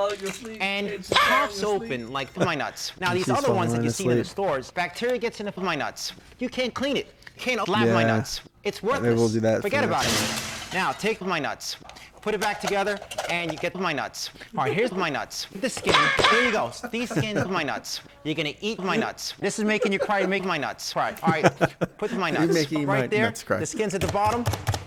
and 0.60 1.08
pops 1.12 1.64
open 1.64 2.12
like 2.12 2.36
my 2.38 2.56
nuts. 2.56 2.94
Now 3.00 3.14
these 3.14 3.30
other 3.30 3.54
ones 3.54 3.74
that 3.74 3.84
you 3.84 3.90
see 3.90 4.08
in 4.08 4.18
the 4.18 4.24
stores, 4.24 4.72
bacteria 4.72 5.18
gets 5.18 5.40
into 5.40 5.60
my 5.60 5.76
nuts. 5.76 6.14
You 6.40 6.50
can't 6.50 6.74
clean 6.74 6.98
it. 6.98 7.14
Can't 7.38 7.62
slap 7.66 7.88
my 7.88 8.04
nuts. 8.04 8.42
It's 8.64 8.84
worthless. 8.84 9.18
we'll 9.18 9.30
do 9.30 9.40
that 9.42 9.62
Forget 9.62 9.84
about 9.84 10.04
next 10.04 10.72
it. 10.72 10.74
Now 10.74 10.92
take 10.92 11.22
my 11.22 11.40
nuts. 11.40 11.78
Put 12.22 12.36
it 12.36 12.40
back 12.42 12.62
together, 12.62 13.00
and 13.32 13.52
you 13.52 13.58
get 13.58 13.74
my 13.74 13.92
nuts. 13.92 14.30
All 14.56 14.66
right, 14.66 14.74
here's 14.76 14.92
my 14.92 15.10
nuts. 15.10 15.48
The 15.60 15.70
skin. 15.70 15.96
There 16.30 16.46
you 16.46 16.52
go. 16.52 16.72
These 16.92 17.10
skins 17.10 17.40
of 17.40 17.50
my 17.50 17.64
nuts. 17.64 18.02
You're 18.24 18.36
gonna 18.36 18.54
eat 18.62 18.80
my 18.80 18.96
nuts. 18.96 19.34
This 19.40 19.58
is 19.58 19.66
making 19.66 19.92
you 19.92 19.98
cry. 19.98 20.24
Make 20.28 20.46
my 20.46 20.58
nuts. 20.60 20.96
All 20.96 21.02
right, 21.02 21.24
all 21.24 21.30
right. 21.32 21.98
Put 21.98 22.14
my 22.14 22.30
You're 22.30 22.42
nuts 22.42 22.54
making 22.54 22.86
right 22.86 23.02
my 23.02 23.08
there. 23.08 23.26
nuts 23.26 23.42
cry. 23.42 23.58
The 23.58 23.66
skin's 23.66 23.96
at 23.96 24.02
the 24.02 24.12
bottom. 24.12 24.44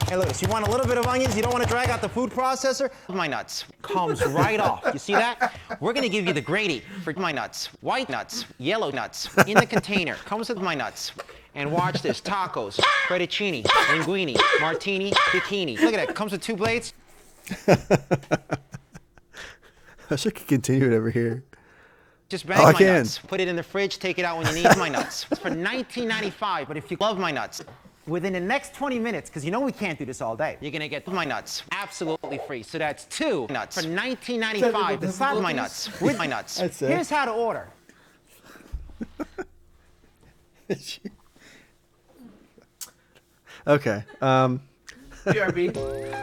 Hey, 0.08 0.16
look. 0.16 0.32
So 0.34 0.46
you 0.46 0.52
want 0.52 0.66
a 0.66 0.70
little 0.70 0.86
bit 0.86 0.98
of 0.98 1.06
onions? 1.06 1.34
You 1.34 1.42
don't 1.42 1.52
want 1.52 1.64
to 1.64 1.68
drag 1.68 1.88
out 1.88 2.00
the 2.02 2.08
food 2.08 2.30
processor? 2.30 2.90
My 3.08 3.26
nuts 3.26 3.64
comes 3.82 4.24
right 4.26 4.60
off. 4.60 4.84
You 4.92 4.98
see 4.98 5.14
that? 5.14 5.54
We're 5.80 5.92
gonna 5.92 6.08
give 6.08 6.26
you 6.26 6.32
the 6.32 6.40
graty 6.40 6.80
for 7.02 7.12
my 7.14 7.32
nuts. 7.32 7.66
White 7.80 8.08
nuts, 8.10 8.44
yellow 8.58 8.90
nuts 8.90 9.28
in 9.46 9.54
the 9.56 9.66
container. 9.66 10.14
Comes 10.16 10.48
with 10.48 10.58
my 10.60 10.74
nuts. 10.74 11.12
And 11.54 11.70
watch 11.72 12.02
this: 12.02 12.20
tacos, 12.20 12.78
fettuccine, 13.08 13.64
linguine, 13.64 14.36
martini, 14.60 15.10
bikini. 15.10 15.78
Look 15.80 15.94
at 15.94 16.06
that. 16.06 16.14
Comes 16.14 16.32
with 16.32 16.42
two 16.42 16.56
blades. 16.56 16.92
I 17.68 17.76
wish 20.10 20.26
I 20.26 20.30
could 20.30 20.46
continue 20.46 20.86
it 20.86 20.92
over 20.94 21.10
here. 21.10 21.44
Just 22.28 22.46
bag 22.46 22.58
Oh, 22.60 22.64
my 22.64 22.72
can. 22.72 22.86
nuts. 22.98 23.18
Put 23.18 23.40
it 23.40 23.48
in 23.48 23.56
the 23.56 23.62
fridge. 23.62 23.98
Take 23.98 24.18
it 24.18 24.24
out 24.24 24.36
when 24.38 24.46
you 24.48 24.62
need 24.62 24.76
my 24.76 24.88
nuts. 24.88 25.26
It's 25.30 25.40
for 25.40 25.50
19.95. 25.50 26.68
But 26.68 26.76
if 26.76 26.90
you 26.90 26.96
love 27.00 27.18
my 27.18 27.30
nuts, 27.30 27.62
within 28.06 28.32
the 28.32 28.40
next 28.40 28.74
20 28.74 28.98
minutes, 28.98 29.30
because 29.30 29.44
you 29.44 29.50
know 29.50 29.60
we 29.60 29.72
can't 29.72 29.98
do 29.98 30.04
this 30.04 30.20
all 30.20 30.36
day, 30.36 30.56
you're 30.60 30.70
gonna 30.72 30.88
get 30.88 31.06
my 31.06 31.24
nuts 31.24 31.62
absolutely 31.72 32.38
free. 32.46 32.62
So 32.62 32.78
that's 32.78 33.04
two 33.04 33.46
nuts 33.50 33.80
for 33.80 33.86
19.95. 33.88 35.00
To 35.00 35.12
slap 35.12 35.40
my 35.40 35.52
nuts 35.52 36.00
with 36.00 36.18
my 36.18 36.26
nuts. 36.26 36.58
That's 36.58 36.82
it. 36.82 36.90
Here's 36.90 37.10
how 37.10 37.24
to 37.24 37.32
order. 37.32 37.68
Okay. 43.66 44.04
Um, 44.20 44.60
BRB. 45.24 45.74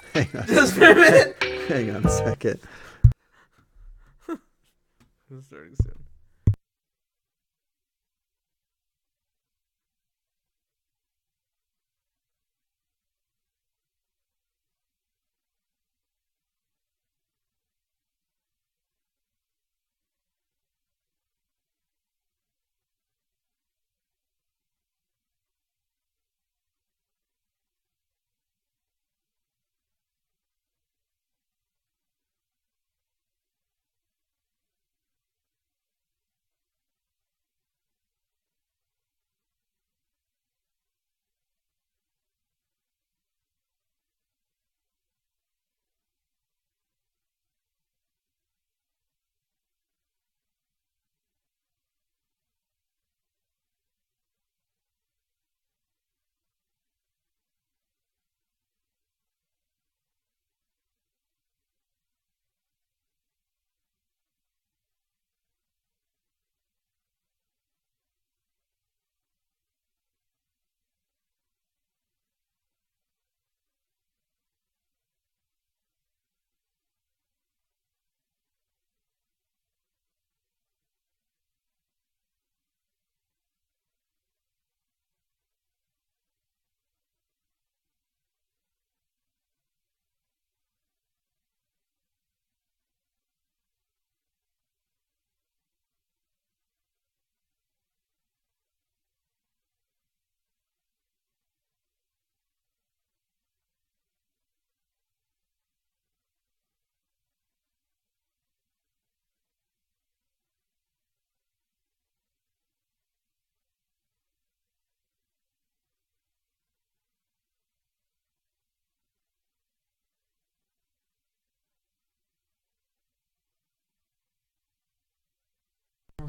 hang 0.13 0.29
on. 0.35 0.47
Just 0.47 0.75
for 0.75 0.91
a 0.91 0.95
minute. 0.95 1.43
hang 1.67 1.95
on 1.95 2.05
a 2.05 2.09
second. 2.09 2.59
It's 5.33 5.47
starting 5.47 5.75
soon. 5.81 6.00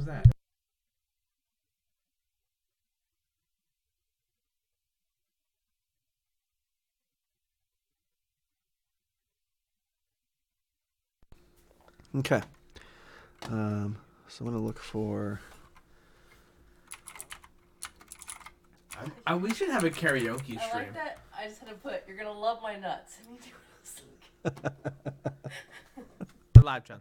What 0.03 0.17
was 0.17 0.25
that? 0.25 0.33
Okay. 12.17 12.43
Um, 13.49 13.97
so 14.29 14.45
I'm 14.45 14.51
gonna 14.51 14.63
look 14.63 14.79
for. 14.79 15.41
Uh, 19.27 19.37
we 19.37 19.55
should 19.55 19.69
have 19.71 19.85
a 19.85 19.91
karaoke 19.91 20.59
I 20.59 20.69
stream. 20.69 20.85
like 20.85 20.95
that. 20.95 21.19
I 21.37 21.47
just 21.47 21.61
had 21.61 21.69
to 21.69 21.75
put, 21.77 22.03
you're 22.07 22.17
gonna 22.17 22.33
love 22.33 22.61
my 22.63 22.77
nuts. 22.77 23.19
I 23.27 23.31
need 23.31 23.41
to 23.43 23.51
Live, 26.63 26.85
John. 26.85 27.01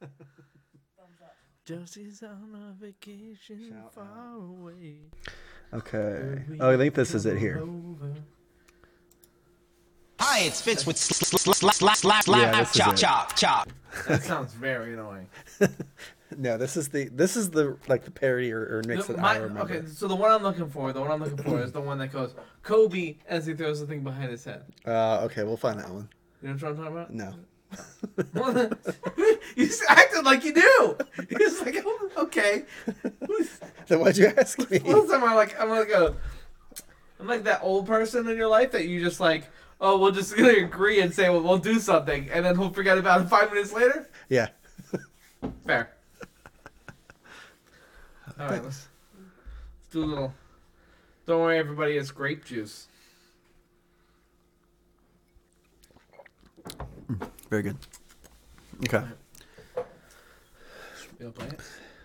Josie's 1.66 2.22
on 2.22 2.54
a 2.54 2.80
vacation 2.80 3.74
far 3.92 4.34
away. 4.36 4.98
Okay. 5.74 6.44
Oh, 6.60 6.70
I 6.72 6.76
think 6.76 6.94
this 6.94 7.12
is 7.12 7.26
it 7.26 7.38
here. 7.38 7.60
Hi, 10.20 10.40
it's 10.42 10.62
Vince 10.62 10.86
with 10.86 10.96
slap 10.96 11.56
slap 11.56 11.74
slap 11.74 11.96
slap 11.96 12.24
Yeah, 12.26 12.52
slap 12.52 12.54
this 12.54 12.70
is 12.70 12.76
chop 12.76 12.96
chop 12.96 13.36
chop. 13.36 13.72
That 14.06 14.22
sounds 14.22 14.54
very 14.54 14.94
annoying. 14.94 15.28
No, 16.36 16.58
this 16.58 16.76
is 16.76 16.88
the 16.88 17.08
this 17.08 17.36
is 17.36 17.50
the 17.50 17.76
like 17.86 18.04
the 18.04 18.10
parody 18.10 18.52
or, 18.52 18.58
or 18.62 18.82
mix 18.84 19.06
The- 19.06 19.12
that 19.12 19.22
my- 19.22 19.34
I 19.34 19.36
remember. 19.36 19.72
okay, 19.74 19.86
so 19.86 20.08
the 20.08 20.16
one 20.16 20.32
I'm 20.32 20.42
looking 20.42 20.68
for, 20.68 20.92
the 20.92 21.00
one 21.00 21.12
I'm 21.12 21.20
looking 21.20 21.38
for 21.38 21.62
is 21.62 21.70
the 21.70 21.80
one 21.80 21.98
that 21.98 22.12
goes 22.12 22.34
Kobe 22.64 23.14
as 23.28 23.46
he 23.46 23.54
throws 23.54 23.78
the 23.78 23.86
thing 23.86 24.00
behind 24.02 24.32
his 24.32 24.44
head. 24.44 24.64
Uh, 24.84 25.20
okay, 25.26 25.44
we'll 25.44 25.56
find 25.56 25.78
that 25.78 25.88
one. 25.88 26.08
You 26.42 26.48
know 26.48 26.54
what 26.54 26.62
I'm 26.64 26.76
talking 26.76 26.92
about? 26.92 27.14
No. 27.14 27.32
You 29.56 29.66
just 29.66 29.82
acted 29.88 30.24
like 30.24 30.44
you 30.44 30.54
do. 30.54 30.96
You're 31.30 31.40
just 31.40 31.64
like, 31.64 31.76
oh, 31.84 32.10
okay. 32.18 32.64
Then 33.86 34.00
why'd 34.00 34.16
you 34.16 34.32
ask 34.36 34.58
me? 34.70 34.78
Last 34.78 35.10
time 35.10 35.24
I'm 35.24 35.34
like, 35.34 35.60
I'm 35.60 35.68
like 35.68 35.90
a, 35.90 36.14
I'm 37.20 37.26
like 37.26 37.44
that 37.44 37.60
old 37.62 37.86
person 37.86 38.28
in 38.28 38.36
your 38.36 38.48
life 38.48 38.72
that 38.72 38.86
you 38.86 39.00
just 39.00 39.20
like, 39.20 39.44
oh, 39.80 39.98
we'll 39.98 40.12
just 40.12 40.36
gonna 40.36 40.48
agree 40.64 41.00
and 41.00 41.12
say 41.12 41.28
well, 41.28 41.42
we'll 41.42 41.58
do 41.58 41.78
something, 41.78 42.28
and 42.30 42.44
then 42.44 42.58
we'll 42.58 42.72
forget 42.72 42.98
about 42.98 43.22
it 43.22 43.28
five 43.28 43.52
minutes 43.52 43.72
later. 43.72 44.08
Yeah. 44.28 44.48
Fair. 45.66 45.90
All 48.38 48.48
right, 48.48 48.62
let's, 48.62 48.64
let's 48.64 48.88
do 49.92 50.04
a 50.04 50.06
little. 50.06 50.34
Don't 51.26 51.40
worry, 51.40 51.58
everybody. 51.58 51.96
It's 51.96 52.10
grape 52.10 52.44
juice. 52.44 52.88
Mm, 57.10 57.28
very 57.50 57.62
good. 57.62 57.76
Okay. 58.84 59.04
Wanna 61.20 61.32
play 61.32 61.46
it? 61.46 61.60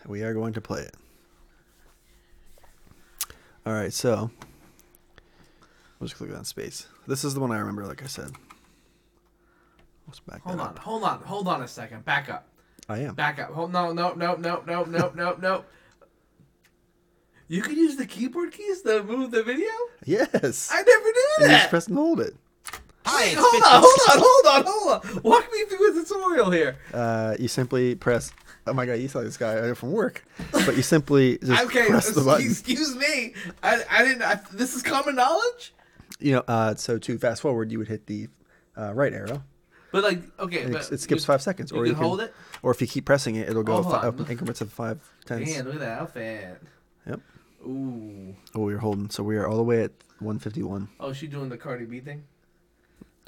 We 0.08 0.24
are 0.24 0.34
going 0.34 0.54
to 0.54 0.62
play 0.62 0.82
it. 0.82 0.96
All 3.66 3.74
right, 3.74 3.94
so 3.94 4.32
we'll 6.00 6.08
just 6.08 6.18
click 6.18 6.36
on 6.36 6.46
space. 6.46 6.88
This 7.08 7.24
is 7.24 7.34
the 7.34 7.40
one 7.40 7.52
I 7.52 7.60
remember, 7.60 7.86
like 7.86 8.02
I 8.04 8.08
said. 8.08 8.32
Let's 10.08 10.20
back 10.20 10.42
Hold 10.42 10.58
that 10.60 10.64
on, 10.64 10.70
up. 10.70 10.80
hold 10.80 11.04
on, 11.04 11.20
hold 11.22 11.48
on 11.48 11.62
a 11.62 11.68
second. 11.68 12.04
Back 12.04 12.30
up. 12.30 12.48
I 12.90 13.00
am. 13.00 13.14
Back 13.14 13.40
up. 13.40 13.52
Hold 13.52 13.72
no, 13.72 13.94
no, 13.94 14.14
no, 14.14 14.36
no, 14.36 14.64
no, 14.66 14.84
no, 14.84 15.12
no, 15.16 15.36
no. 15.42 15.64
You 17.48 17.62
can 17.62 17.76
use 17.76 17.98
the 17.98 18.06
keyboard 18.06 18.52
keys 18.54 18.82
to 18.84 19.04
move 19.04 19.32
the 19.32 19.44
video. 19.44 19.70
Yes. 20.06 20.70
I 20.72 20.78
never 20.78 21.04
knew 21.04 21.28
you 21.42 21.48
just 21.48 21.70
press 21.70 21.88
and 21.88 21.98
hold 21.98 22.20
it. 22.22 22.36
Wait, 23.06 23.36
hold 23.38 23.64
on, 23.64 23.82
hold 23.84 24.00
on, 24.10 24.24
hold 24.24 24.66
on, 24.66 25.02
hold 25.04 25.18
on. 25.18 25.24
Walk 25.24 25.46
me 25.52 25.66
through 25.66 25.92
a 26.02 26.04
tutorial 26.04 26.52
here. 26.52 26.78
Uh, 26.94 27.36
you 27.40 27.48
simply 27.48 27.96
press. 27.96 28.32
Oh 28.68 28.74
my 28.74 28.86
god, 28.86 28.94
you 28.94 29.08
saw 29.08 29.22
this 29.22 29.38
guy 29.38 29.74
from 29.74 29.92
work, 29.92 30.24
but 30.52 30.76
you 30.78 30.84
simply 30.84 31.40
just 31.40 31.64
okay, 31.66 31.88
press 31.88 32.12
the 32.12 32.22
excuse, 32.22 32.26
button. 32.26 32.46
excuse 32.48 32.96
me. 32.96 33.34
I, 33.64 33.82
I 33.90 34.04
didn't. 34.04 34.22
I, 34.22 34.40
this 34.54 34.76
is 34.76 34.84
common 34.84 35.16
knowledge. 35.16 35.74
You 36.20 36.34
know, 36.34 36.44
uh, 36.48 36.76
so 36.76 37.00
to 37.00 37.18
fast 37.18 37.42
forward, 37.42 37.72
you 37.72 37.80
would 37.80 37.88
hit 37.88 38.06
the 38.06 38.28
uh, 38.78 38.94
right 38.94 39.12
arrow. 39.14 39.44
But 39.92 40.04
like, 40.04 40.22
okay, 40.40 40.68
but 40.72 40.84
it, 40.84 40.92
it 40.94 41.00
skips 41.00 41.24
you- 41.24 41.26
five 41.26 41.42
seconds, 41.42 41.72
you 41.72 41.78
or 41.78 41.82
can 41.84 41.88
you 41.90 41.96
can 41.96 42.04
hold 42.04 42.22
it? 42.22 42.34
or 42.62 42.72
if 42.72 42.80
you 42.80 42.88
keep 42.88 43.06
pressing 43.06 43.36
it, 43.36 43.50
it'll 43.50 43.64
go 43.64 43.82
hold 43.82 43.88
fi- 43.94 44.08
on. 44.08 44.20
up 44.22 44.30
increments 44.30 44.62
of 44.62 44.72
five 44.72 45.02
tenths. 45.26 45.52
Damn, 45.54 45.66
look 45.66 45.74
at 45.76 45.80
that 45.82 46.00
outfit. 46.00 46.62
Yep. 47.08 47.20
Ooh. 47.66 48.36
Oh, 48.56 48.60
we're 48.62 48.78
holding, 48.78 49.10
so 49.10 49.24
we 49.24 49.36
are 49.38 49.48
all 49.48 49.58
the 49.58 49.64
way 49.64 49.84
at 49.84 49.92
151. 50.20 50.88
Oh, 51.00 51.12
she 51.14 51.28
doing 51.28 51.50
the 51.50 51.58
Cardi 51.58 51.86
B 51.86 52.00
thing? 52.00 52.24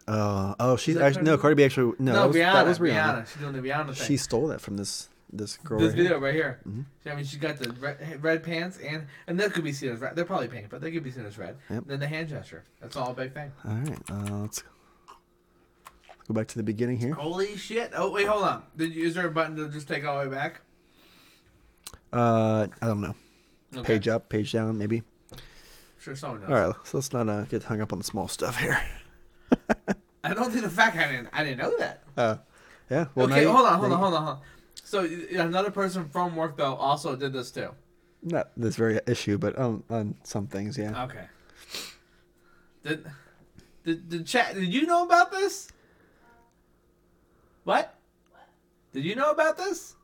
Uh, 0.07 0.53
oh, 0.59 0.75
she's 0.75 0.97
actually 0.97 1.23
no 1.23 1.37
Cardi 1.37 1.55
B? 1.55 1.63
Actually 1.63 1.93
no, 1.99 2.11
No, 2.11 2.19
that 2.19 2.27
was, 2.27 2.35
Rihanna, 2.35 2.53
that 2.53 2.65
was 2.67 2.79
Rihanna. 2.79 2.93
Rihanna. 2.93 3.27
She's 3.27 3.41
doing 3.41 3.53
the 3.53 3.61
Rihanna 3.61 3.85
thing. 3.95 4.07
She 4.07 4.17
stole 4.17 4.47
that 4.47 4.59
from 4.61 4.77
this 4.77 5.09
this 5.31 5.57
girl. 5.57 5.79
this 5.79 5.89
right 5.89 5.95
video 5.97 6.11
here. 6.11 6.19
right 6.19 6.33
here. 6.33 6.59
Mhm. 6.67 6.85
I 7.11 7.15
mean, 7.15 7.25
she 7.25 7.37
got 7.37 7.57
the 7.57 7.71
red, 7.73 8.21
red 8.23 8.43
pants 8.43 8.77
and 8.77 9.07
and 9.27 9.39
that 9.39 9.53
could 9.53 9.63
be 9.63 9.71
seen 9.71 9.91
as 9.91 9.99
red. 9.99 10.15
They're 10.15 10.25
probably 10.25 10.47
pink, 10.49 10.69
but 10.69 10.81
they 10.81 10.91
could 10.91 11.03
be 11.03 11.11
seen 11.11 11.25
as 11.25 11.37
red. 11.37 11.57
Yep. 11.69 11.83
Then 11.87 11.99
the 11.99 12.07
hand 12.07 12.29
gesture. 12.29 12.63
That's 12.81 12.95
all 12.95 13.11
a 13.11 13.13
big 13.13 13.33
thing. 13.33 13.51
All 13.65 13.73
right, 13.73 13.99
uh, 14.11 14.37
let's 14.41 14.63
go 16.27 16.33
back 16.33 16.47
to 16.49 16.57
the 16.57 16.63
beginning 16.63 16.97
here. 16.97 17.13
Holy 17.13 17.55
shit! 17.55 17.91
Oh 17.95 18.11
wait, 18.11 18.27
hold 18.27 18.43
on. 18.43 18.63
Did 18.77 18.93
you, 18.93 19.05
is 19.07 19.15
there 19.15 19.27
a 19.27 19.31
button 19.31 19.55
to 19.55 19.69
just 19.69 19.87
take 19.87 20.05
all 20.05 20.19
the 20.21 20.29
way 20.29 20.35
back? 20.35 20.61
Uh, 22.11 22.67
I 22.81 22.87
don't 22.87 23.01
know. 23.01 23.15
Okay. 23.75 23.93
Page 23.93 24.07
up, 24.09 24.29
page 24.29 24.51
down, 24.51 24.77
maybe. 24.77 25.01
Sure, 25.97 26.15
someone 26.15 26.41
knows. 26.41 26.49
All 26.51 26.67
right, 26.67 26.75
so 26.83 26.97
let's 26.97 27.11
not 27.11 27.27
uh, 27.27 27.43
get 27.43 27.63
hung 27.63 27.81
up 27.81 27.91
on 27.91 27.97
the 27.97 28.03
small 28.05 28.27
stuff 28.27 28.57
here. 28.59 28.79
I 30.23 30.33
don't 30.33 30.51
think 30.51 30.63
the 30.63 30.69
fact 30.69 30.97
I 30.97 31.07
didn't 31.11 31.29
I 31.33 31.43
didn't 31.43 31.59
know 31.59 31.77
that. 31.77 32.03
Uh, 32.15 32.37
yeah. 32.89 33.05
Well, 33.15 33.31
okay, 33.31 33.43
hold 33.43 33.65
on, 33.65 33.79
hold 33.79 33.91
on, 33.91 33.99
hold 33.99 34.13
on, 34.13 34.23
hold 34.23 34.37
on. 34.37 34.41
So 34.83 35.07
another 35.39 35.71
person 35.71 36.07
from 36.09 36.35
work 36.35 36.57
though 36.57 36.75
also 36.75 37.15
did 37.15 37.33
this 37.33 37.51
too. 37.51 37.69
Not 38.21 38.51
this 38.55 38.75
very 38.75 38.99
issue, 39.07 39.37
but 39.37 39.57
on 39.57 39.83
on 39.89 40.15
some 40.23 40.47
things, 40.47 40.77
yeah. 40.77 41.03
Okay. 41.05 41.25
Did 42.83 43.05
did 43.83 44.09
did 44.09 44.25
chat? 44.25 44.55
Did 44.55 44.73
you 44.73 44.85
know 44.85 45.03
about 45.03 45.31
this? 45.31 45.69
What? 47.63 47.95
Did 48.93 49.05
you 49.05 49.15
know 49.15 49.31
about 49.31 49.57
this? 49.57 49.95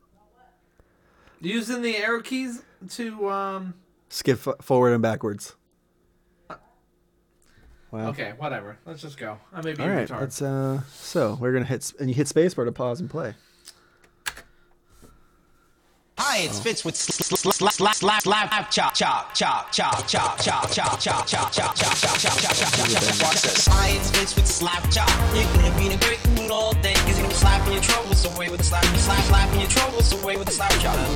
Using 1.42 1.82
the 1.82 1.96
arrow 1.98 2.22
keys 2.22 2.64
to 2.92 3.30
um. 3.30 3.74
Skip 4.10 4.40
forward 4.62 4.94
and 4.94 5.02
backwards. 5.02 5.56
Wow. 7.92 8.10
Okay, 8.10 8.34
whatever. 8.38 8.78
Let's 8.86 9.02
just 9.02 9.18
go. 9.18 9.40
I 9.54 9.62
may 9.62 9.74
be 9.74 9.82
All 9.82 9.90
right, 9.90 10.08
retarded. 10.08 10.20
let's 10.22 10.42
uh. 10.42 10.82
So 10.92 11.38
we're 11.40 11.54
gonna 11.54 11.66
hit, 11.66 11.92
and 12.00 12.08
you 12.10 12.16
hit 12.16 12.28
spacebar 12.28 12.66
to 12.66 12.72
pause 12.72 13.00
and 13.00 13.10
play. 13.10 13.34
Hi, 16.20 16.40
it's 16.40 16.60
Vince 16.60 16.84
with 16.86 16.96
slap 16.96 17.54
slap 17.54 17.74
slap 17.74 17.96
slap 17.96 18.22
slap 18.24 18.70
chop 18.70 18.94
chop 18.94 19.34
chop 19.34 19.72
chop 19.72 20.08
chop 20.08 20.38
chop 20.38 20.70
chop 20.70 21.00
chop 21.00 21.00
chop 21.00 21.52
chop 21.52 21.52
chop 21.54 21.76
chop 21.76 21.96
chop 21.96 22.38
chop 22.38 22.56
chop 22.56 22.90
chop 22.92 23.22
Watch 23.24 23.42
this. 23.42 23.68
Hi, 23.68 23.90
it's 23.90 24.12
Vince 24.12 24.36
with 24.36 24.46
slap 24.46 24.92
chop. 24.92 25.10
You're 25.34 25.46
gonna 25.56 25.76
be 25.80 25.86
in 25.88 25.92
a 25.94 25.98
great 25.98 26.20
mood 26.38 26.52
all 26.52 26.74
day, 26.74 26.94
cause 26.94 27.08
you're 27.08 27.16
gonna 27.18 27.19
slapping 27.40 27.74
your 27.74 27.82
troubles 27.82 28.26
away 28.26 28.50
with 28.50 28.60
a 28.60 28.64
slap. 28.64 28.84
You 28.92 29.00
slap 29.00 29.24
slapping 29.24 29.60
your 29.60 29.70
troubles 29.70 30.12
away 30.22 30.36
with 30.36 30.50
a 30.50 30.52
slap. 30.52 30.72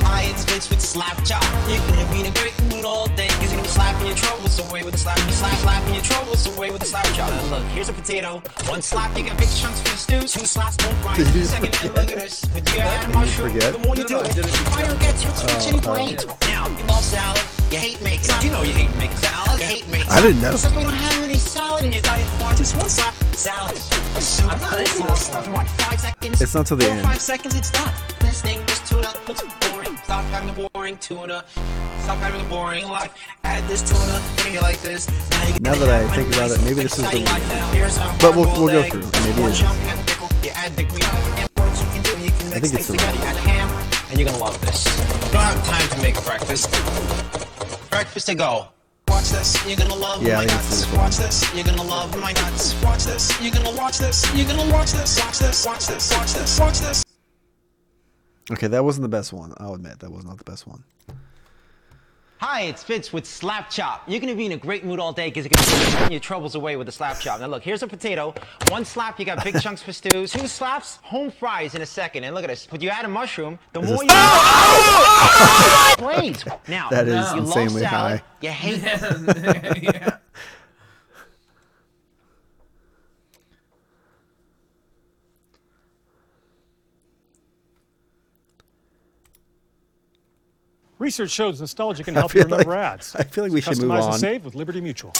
Hi, 0.07 0.23
it's 0.31 0.45
Vince 0.45 0.69
with 0.69 0.81
slap 0.81 1.23
chop. 1.25 1.43
You're 1.67 1.83
gonna 1.87 2.07
be 2.11 2.21
in 2.21 2.27
a 2.27 2.35
great 2.39 2.55
mood 2.71 2.85
all 2.85 3.07
day, 3.19 3.27
cause 3.39 3.51
you're 3.51 3.59
gonna 3.59 3.63
be 3.63 3.75
slapping 3.75 4.07
your 4.07 4.15
troubles 4.15 4.57
away 4.59 4.83
with 4.83 4.95
a 4.95 4.97
slap. 4.97 5.19
You 5.27 5.33
slap 5.33 5.57
slapping 5.59 5.93
your 5.93 6.03
troubles 6.03 6.47
away 6.55 6.71
with 6.71 6.81
a 6.83 6.85
slap 6.85 7.05
chop. 7.13 7.29
Look, 7.51 7.63
here's 7.75 7.89
a 7.89 7.93
potato. 7.93 8.41
One 8.67 8.81
slap, 8.81 9.17
you 9.17 9.25
got 9.25 9.37
big 9.37 9.49
chunks 9.49 9.81
for 9.81 9.89
the 9.89 9.97
stew. 9.97 10.21
Two 10.21 10.45
slaps, 10.45 10.77
don't 10.77 10.99
grind. 11.01 11.17
Did 11.17 11.35
you 11.35 11.43
Second, 11.43 11.75
and 11.83 11.95
look 11.95 12.11
at 12.11 12.17
this. 12.17 12.45
With 12.53 12.73
your 12.73 12.83
hand 12.83 13.13
mushroom, 13.13 13.51
forget? 13.51 13.73
the 13.73 13.79
more 13.79 13.95
you 13.95 14.05
do 14.05 14.19
it, 14.19 14.31
the 14.35 14.43
finer 14.71 14.95
gets. 14.99 15.23
You're 15.23 15.35
switching 15.35 15.79
uh-huh. 15.79 15.91
Oh, 15.91 15.93
oh. 15.93 16.05
blades. 16.05 16.25
Now, 16.47 16.67
you 16.69 16.83
love 16.87 17.03
salad. 17.03 17.41
You 17.71 17.79
hate 17.79 17.97
it. 18.01 18.43
You 18.43 18.51
know 18.51 18.61
you 18.61 18.73
hate 18.73 18.95
making 18.97 19.17
salad. 19.17 19.59
You 19.59 19.65
hate 19.65 19.87
making 19.89 20.09
I 20.09 20.21
didn't 20.21 20.41
know. 20.41 20.55
So 20.55 20.69
we 20.77 20.83
don't 20.83 20.93
have 20.93 21.23
any 21.23 21.35
salad 21.35 21.83
in 21.83 21.91
your 21.91 22.01
diet. 22.01 22.27
Just 22.55 22.77
one 22.77 22.87
slap 22.87 23.13
salad? 23.33 23.77
I'm 24.49 24.61
not 24.61 24.79
eating 24.79 25.05
this 25.07 25.25
stuff. 25.25 25.47
What, 25.49 25.67
five 25.67 25.99
seconds? 25.99 26.12
It's 26.21 26.53
not 26.55 26.65
till 26.65 26.77
the 26.77 26.89
end. 26.89 27.01
Five 27.03 27.21
seconds, 27.21 27.55
it's 27.55 27.71
done. 27.71 27.91
This 28.19 28.41
thing 28.41 28.59
just 28.67 28.85
tuna. 28.87 29.13
Boring? 29.25 29.97
Stop 30.03 30.25
having 30.25 30.53
the 30.53 30.69
boring 30.69 30.97
tuna. 30.97 31.43
Stop 31.99 32.17
having 32.19 32.41
the 32.43 32.49
boring 32.49 32.87
life. 32.87 33.13
Add 33.43 33.67
this 33.67 33.81
tuna. 33.81 34.21
Make 34.43 34.55
it 34.55 34.61
like 34.61 34.81
this. 34.81 35.09
Now, 35.61 35.71
Now 35.71 35.75
that 35.75 35.89
I 35.89 36.15
think 36.15 36.33
about 36.35 36.51
it, 36.51 36.61
maybe 36.63 36.83
this 36.83 36.99
is 36.99 37.09
the. 37.09 37.23
One. 37.23 38.17
But 38.19 38.35
we'll 38.35 38.45
we'll 38.59 38.71
go 38.71 38.83
through. 38.83 39.01
Maybe 39.23 39.41
it 39.43 39.51
is. 39.51 39.61
You 39.61 40.51
add 40.55 40.75
the 40.75 40.83
green. 40.83 41.03
And 41.57 41.77
you 41.77 41.85
can 41.91 42.01
do, 42.03 42.23
you 42.23 42.31
can 42.31 42.53
I 42.53 42.59
think 42.59 42.73
it's 42.73 42.87
the 42.87 42.93
together. 42.93 43.17
You 43.17 43.23
add 43.23 43.37
ham, 43.37 43.69
and 44.09 44.19
you're 44.19 44.29
gonna 44.29 44.43
love 44.43 44.59
this. 44.61 44.83
Don't 45.31 45.41
have 45.41 45.65
time 45.65 45.87
to 45.89 46.01
make 46.01 46.23
breakfast. 46.25 46.69
Breakfast 47.89 48.27
to 48.27 48.35
go. 48.35 48.67
Watch 49.07 49.29
this, 49.29 49.65
you're 49.67 49.77
gonna 49.77 49.95
love 49.95 50.23
Yeah, 50.23 50.37
my 50.37 50.45
nuts. 50.45 50.91
Watch 50.93 51.17
this, 51.17 51.53
you're 51.55 51.63
gonna 51.63 51.83
love 51.83 52.19
my 52.19 52.31
nuts. 52.33 52.81
Watch 52.83 53.03
this, 53.03 53.41
you're 53.41 53.53
gonna 53.53 53.75
watch 53.77 53.97
this. 53.97 54.25
You're 54.35 54.47
gonna 54.47 54.71
watch 54.71 54.91
this. 54.91 55.19
Watch 55.19 55.39
this. 55.39 55.65
Watch 55.65 55.87
this. 55.87 56.11
Watch 56.11 56.33
this. 56.33 56.59
Watch 56.59 56.79
this. 56.79 57.03
Okay, 58.51 58.67
that 58.67 58.83
wasn't 58.83 59.03
the 59.03 59.09
best 59.09 59.31
one. 59.31 59.53
I'll 59.57 59.73
admit 59.75 59.99
that 59.99 60.11
was 60.11 60.25
not 60.25 60.37
the 60.37 60.43
best 60.43 60.67
one. 60.67 60.83
Hi, 62.45 62.63
it's 62.63 62.83
Vince 62.83 63.13
with 63.13 63.25
Slap 63.25 63.69
Chop. 63.69 64.03
You're 64.05 64.19
gonna 64.19 64.35
be 64.35 64.45
in 64.45 64.51
a 64.51 64.57
great 64.57 64.83
mood 64.83 64.99
all 64.99 65.13
day 65.13 65.29
because 65.29 65.45
you're 65.45 65.51
gonna 65.51 65.85
be 65.85 65.91
turning 65.93 66.11
your 66.11 66.19
troubles 66.19 66.55
away 66.55 66.75
with 66.75 66.89
a 66.89 66.91
slap 66.91 67.17
chop. 67.21 67.39
Now 67.39 67.47
look, 67.47 67.63
here's 67.63 67.83
a 67.83 67.87
potato. 67.87 68.33
One 68.67 68.83
slap, 68.83 69.17
you 69.17 69.25
got 69.25 69.41
big 69.45 69.61
chunks 69.61 69.81
for 69.81 69.93
stews. 69.93 70.33
Two 70.33 70.47
slaps, 70.47 70.97
home 71.03 71.31
fries 71.31 71.73
in 71.73 71.81
a 71.81 71.85
second. 71.85 72.25
And 72.25 72.35
look 72.35 72.43
at 72.43 72.49
this. 72.49 72.67
But 72.69 72.81
you 72.81 72.89
add 72.89 73.05
a 73.05 73.07
mushroom, 73.07 73.59
the 73.71 73.79
Is 73.79 73.89
more 73.89 74.03
this- 74.03 74.11
you 75.97 76.03
blades. 76.03 76.43
Now, 76.67 76.89
That 76.89 77.07
is 77.07 77.31
you 77.31 77.37
insanely 77.43 77.81
love 77.83 77.89
salad, 77.91 78.19
high. 78.19 78.25
You 78.41 78.49
hate 78.49 78.81
yeah. 79.81 80.17
Research 91.03 91.31
shows 91.31 91.59
nostalgia 91.59 92.01
can 92.01 92.13
help 92.15 92.33
you 92.33 92.43
feel 92.45 92.57
like- 92.57 92.65
ads. 92.65 93.13
I 93.13 93.23
feel 93.23 93.43
like 93.43 93.51
we 93.51 93.59
should 93.59 93.77
move 93.81 93.91
on. 93.91 93.99
Customize 93.99 94.11
and 94.11 94.15
save 94.21 94.45
with 94.45 94.55
Liberty 94.55 94.79
Mutual. 94.79 95.11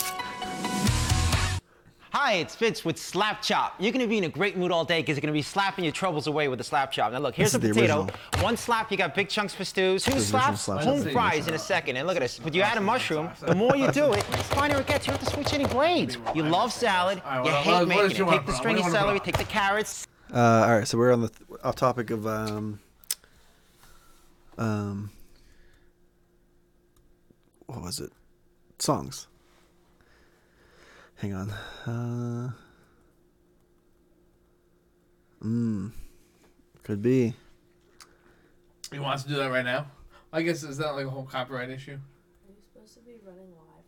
Hi, 2.12 2.36
it's 2.36 2.56
Vince 2.56 2.86
with 2.86 2.98
Slap 2.98 3.42
Chop. 3.42 3.74
You're 3.80 3.92
gonna 3.92 4.08
be 4.08 4.18
in 4.18 4.24
a 4.24 4.30
great 4.30 4.56
mood 4.56 4.72
all 4.72 4.86
day 4.86 5.02
because 5.02 5.18
you're 5.18 5.22
gonna 5.22 5.34
be 5.34 5.42
slapping 5.42 5.84
your 5.84 5.92
troubles 5.92 6.28
away 6.28 6.48
with 6.48 6.62
a 6.62 6.64
slap 6.64 6.90
chop. 6.90 7.12
Now 7.12 7.20
look, 7.20 7.36
here's 7.36 7.52
This 7.52 7.72
a 7.72 7.74
potato. 7.74 8.08
One 8.40 8.56
slap, 8.56 8.92
you 8.92 8.98
got 8.98 9.14
big 9.14 9.28
chunks 9.28 9.54
for 9.54 9.66
stews. 9.66 10.06
Two 10.06 10.22
slaps, 10.22 10.62
slap 10.62 10.84
home 10.86 11.04
chop. 11.04 11.12
fries 11.12 11.50
in 11.50 11.54
a 11.54 11.60
second. 11.60 11.98
And 11.98 12.08
look 12.08 12.16
at 12.16 12.22
this. 12.22 12.40
But 12.40 12.54
you 12.54 12.62
add 12.62 12.78
a 12.78 12.82
mushroom, 12.82 13.30
the 13.42 13.54
more 13.54 13.76
you 13.76 13.92
do 13.92 14.14
it, 14.14 14.26
the 14.32 14.38
finer 14.38 14.80
it 14.80 14.88
gets. 14.88 15.06
You 15.06 15.12
have 15.12 15.20
to 15.26 15.30
switch 15.32 15.52
any 15.54 15.66
blades. 15.66 16.18
You 16.34 16.44
love 16.44 16.72
salad, 16.72 17.18
you 17.18 17.52
hate 17.52 17.66
what- 17.66 17.66
what 17.66 17.88
making 17.90 18.08
did 18.08 18.18
you 18.20 18.30
it. 18.30 18.32
Take 18.32 18.46
the 18.46 18.54
stringy 18.54 18.80
what 18.80 18.86
do 18.86 18.88
you 18.92 18.94
want 18.94 19.06
celery, 19.06 19.20
take 19.20 19.38
the 19.38 19.44
carrots. 19.44 20.08
Uh, 20.34 20.40
all 20.40 20.78
right, 20.78 20.88
so 20.88 20.98
we're 20.98 21.12
on 21.12 21.24
the 21.24 21.30
th- 21.30 21.60
off 21.62 21.76
topic 21.76 22.10
of 22.10 22.26
um, 22.26 22.80
Um, 24.58 25.10
what 27.74 27.84
was 27.84 28.00
it? 28.00 28.12
Songs. 28.80 29.28
Hang 31.16 31.34
on. 31.34 31.50
Uh, 31.86 32.52
mm, 35.44 35.92
could 36.84 37.02
be. 37.02 37.34
He 38.92 39.00
wants 39.00 39.24
to 39.24 39.30
do 39.30 39.36
that 39.36 39.50
right 39.50 39.66
now. 39.66 39.88
I 40.32 40.42
guess 40.42 40.64
is 40.64 40.78
that 40.78 40.92
like 40.96 41.06
a 41.06 41.10
whole 41.10 41.26
copyright 41.26 41.70
issue? 41.70 41.94
Are 41.94 42.50
you 42.50 42.56
supposed 42.72 42.94
to 42.96 43.00
be 43.02 43.14
running 43.26 43.50
live? 43.52 43.86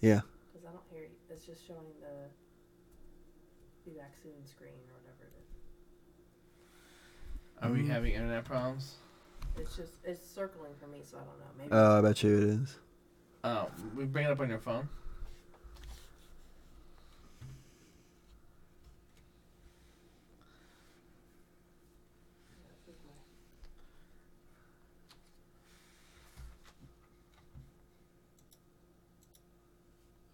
Yeah. 0.00 0.20
Because 0.52 0.66
I 0.68 0.72
don't 0.72 0.82
hear 0.90 1.02
you. 1.02 1.08
It's 1.30 1.44
just 1.46 1.66
showing 1.66 1.78
the 2.00 2.28
be 3.90 3.96
back 3.98 4.14
soon 4.22 4.32
screen 4.46 4.72
or 4.88 4.94
whatever 5.00 5.24
it 5.24 5.34
is. 5.38 5.50
Are 7.62 7.70
we 7.70 7.82
Mm. 7.82 7.88
having 7.92 8.12
internet 8.14 8.44
problems? 8.44 8.96
It's 9.56 9.76
just 9.76 9.92
it's 10.04 10.26
circling 10.28 10.74
for 10.80 10.86
me, 10.88 11.02
so 11.04 11.18
I 11.18 11.20
don't 11.20 11.38
know. 11.38 11.46
Maybe. 11.58 11.70
Oh, 11.72 11.98
I 11.98 12.00
bet 12.00 12.22
you 12.22 12.36
it 12.36 12.42
is. 12.44 12.78
Oh, 13.44 13.68
we 13.94 14.06
bring 14.06 14.24
it 14.24 14.30
up 14.30 14.40
on 14.40 14.48
your 14.48 14.58
phone. 14.58 14.88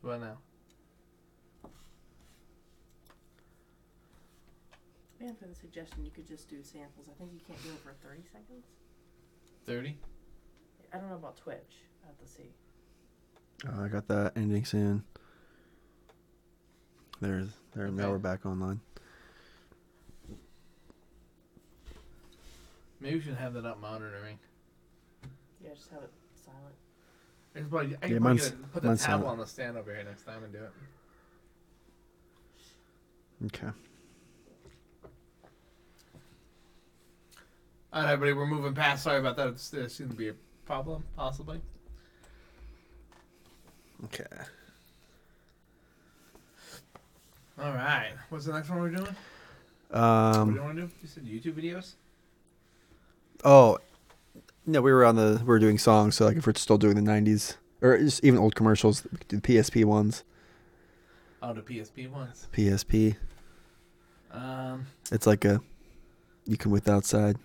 What 0.02 0.20
now? 0.20 0.38
Man, 5.20 5.34
for 5.34 5.46
the 5.46 5.54
suggestion, 5.54 6.04
you 6.04 6.12
could 6.12 6.28
just 6.28 6.48
do 6.48 6.62
samples. 6.62 7.08
I 7.11 7.18
think 7.18 7.32
you 7.34 7.40
can't 7.44 7.61
do 7.64 7.70
it 7.70 7.80
for 7.80 7.92
30 8.08 8.22
seconds. 8.32 8.66
Thirty. 9.66 9.98
I 10.94 10.98
don't 10.98 11.11
know 11.11 11.16
about 11.16 11.36
Twitch. 11.36 11.76
I 12.04 12.06
have 12.06 12.18
to 12.18 12.26
see. 12.26 12.54
Oh, 13.68 13.84
I 13.84 13.88
got 13.88 14.08
that 14.08 14.32
ending 14.36 14.64
soon. 14.64 15.04
There's 17.20 17.48
there. 17.74 17.88
Now 17.88 18.11
we're 18.11 18.18
back 18.18 18.46
online. 18.46 18.80
Maybe 23.00 23.16
we 23.16 23.20
should 23.22 23.34
have 23.36 23.54
that 23.54 23.64
up 23.66 23.80
monitoring. 23.80 24.38
Yeah, 25.62 25.70
just 25.74 25.90
have 25.90 26.02
it 26.02 26.11
silent. 26.44 26.74
I 27.54 27.58
can 27.61 27.68
probably, 27.68 27.88
I 27.88 27.90
Yeah, 27.90 27.96
can 27.98 28.08
probably 28.08 28.20
mine's- 28.20 28.50
get 28.50 28.58
it, 28.61 28.72
put 28.72 28.82
the 28.82 28.88
mine's 28.88 29.00
tab 29.02 29.08
silent. 29.11 29.26
on 29.28 29.38
the 29.38 29.46
stand 29.46 29.76
over 29.76 29.94
here 29.94 30.04
next 30.04 30.22
time 30.24 30.44
and 30.44 30.52
do 30.52 30.58
it. 30.64 30.72
Okay. 33.46 33.68
All 37.92 38.02
right, 38.04 38.12
everybody, 38.12 38.32
we're 38.34 38.46
moving 38.46 38.74
past. 38.74 39.02
Sorry 39.02 39.18
about 39.18 39.36
that. 39.36 39.48
It's, 39.48 39.68
there 39.70 39.88
seemed 39.88 40.11
to 40.11 40.16
be 40.16 40.28
a 40.28 40.34
problem, 40.64 41.04
possibly. 41.16 41.61
Okay. 44.05 44.24
All 47.61 47.72
right. 47.72 48.12
What's 48.30 48.46
the 48.46 48.53
next 48.53 48.70
one 48.70 48.80
we're 48.80 48.90
doing? 48.90 49.03
what 49.03 49.12
do 49.92 49.98
Um. 49.98 50.55
you 50.55 50.62
want 50.62 50.76
to 50.76 50.82
do? 50.82 50.90
You 51.03 51.09
said 51.09 51.24
YouTube 51.24 51.55
videos. 51.62 51.94
Oh, 53.44 53.78
no, 54.66 54.80
we 54.82 54.92
were 54.92 55.05
on 55.05 55.16
the 55.16 55.38
we 55.40 55.46
were 55.46 55.59
doing 55.59 55.78
songs. 55.78 56.14
So 56.16 56.26
like, 56.26 56.36
if 56.36 56.46
we're 56.46 56.55
still 56.55 56.78
doing 56.78 56.94
the 56.96 57.03
'90s 57.11 57.57
or 57.82 57.98
just 57.98 58.24
even 58.24 58.38
old 58.38 58.55
commercials, 58.55 59.05
we 59.11 59.18
could 59.18 59.28
do 59.28 59.36
the 59.36 59.42
PSP 59.42 59.84
ones. 59.84 60.22
Oh, 61.42 61.53
the 61.55 61.62
PSP 61.62 62.11
ones. 62.11 62.46
PSP. 62.53 63.16
Um, 64.32 64.86
It's 65.11 65.26
like 65.26 65.44
a 65.44 65.61
you 66.46 66.57
can 66.57 66.70
with 66.70 66.88
outside. 66.88 67.36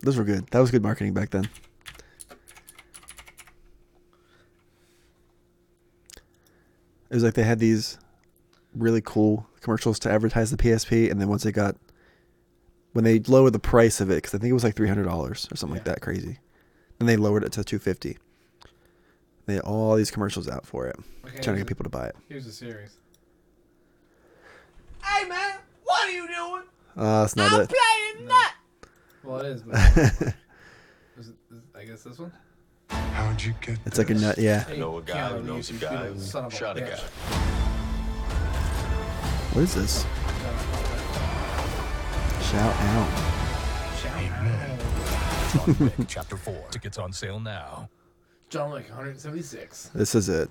Those 0.00 0.16
were 0.16 0.24
good. 0.24 0.46
That 0.48 0.58
was 0.58 0.70
good 0.70 0.82
marketing 0.82 1.14
back 1.14 1.30
then. 1.30 1.48
It 7.12 7.14
was 7.16 7.22
like 7.24 7.34
they 7.34 7.42
had 7.44 7.58
these 7.60 7.98
really 8.74 9.02
cool 9.02 9.46
commercials 9.60 9.98
to 10.00 10.10
advertise 10.10 10.50
the 10.50 10.56
PSP, 10.56 11.10
and 11.10 11.20
then 11.20 11.28
once 11.28 11.42
they 11.44 11.52
got 11.52 11.76
when 12.94 13.04
they 13.04 13.18
lowered 13.20 13.52
the 13.52 13.58
price 13.58 14.00
of 14.00 14.10
it, 14.10 14.16
because 14.16 14.34
I 14.34 14.38
think 14.38 14.50
it 14.50 14.54
was 14.54 14.64
like 14.64 14.74
three 14.74 14.88
hundred 14.88 15.04
dollars 15.04 15.46
or 15.52 15.56
something 15.56 15.76
like 15.76 15.84
that, 15.84 16.00
crazy. 16.00 16.38
Then 16.98 17.06
they 17.06 17.16
lowered 17.16 17.44
it 17.44 17.52
to 17.52 17.64
two 17.64 17.78
fifty. 17.78 18.16
They 19.46 19.54
had 19.56 19.62
all 19.64 19.94
these 19.96 20.10
commercials 20.10 20.48
out 20.48 20.64
for 20.66 20.86
it, 20.86 20.96
Okay, 21.26 21.38
trying 21.40 21.56
to 21.56 21.60
get 21.60 21.62
a- 21.62 21.66
people 21.66 21.84
to 21.84 21.90
buy 21.90 22.06
it. 22.06 22.16
here's 22.28 22.46
the 22.46 22.52
series. 22.52 22.96
Hey 25.04 25.28
man, 25.28 25.58
what 25.84 26.08
are 26.08 26.12
you 26.12 26.26
doing? 26.28 26.62
Uh, 26.96 27.20
that's 27.22 27.36
not 27.36 27.52
I'm 27.52 27.60
it. 27.62 27.68
playing 27.70 28.28
nut. 28.28 28.52
Well, 29.24 29.40
it 29.40 29.46
is. 29.46 29.62
But 29.62 29.76
is 31.18 31.32
I 31.74 31.84
guess 31.84 32.02
this 32.04 32.18
one. 32.18 32.32
How'd 33.14 33.42
you 33.42 33.54
get? 33.60 33.78
It's 33.86 33.98
like 33.98 34.10
a 34.10 34.14
nut, 34.14 34.38
yeah. 34.38 34.64
Hey, 34.64 34.78
Know 34.78 34.98
a 34.98 35.02
guy 35.02 35.28
who 35.30 35.42
knows 35.42 35.70
a 35.70 35.74
guy 35.74 36.06
who 36.08 36.14
a 36.14 36.50
shot 36.50 36.76
a 36.76 36.80
guy. 36.80 36.98
What 39.52 39.62
is 39.62 39.74
this? 39.74 40.04
Shout 42.50 42.74
out. 42.74 43.32
John 45.52 45.76
Wick 45.78 45.92
Chapter 46.08 46.36
4. 46.36 46.68
Tickets 46.70 46.98
on 46.98 47.12
sale 47.12 47.38
now. 47.40 47.88
John 48.48 48.72
Wick 48.72 48.88
176. 48.88 49.90
This 49.94 50.14
is 50.14 50.28
it. 50.28 50.50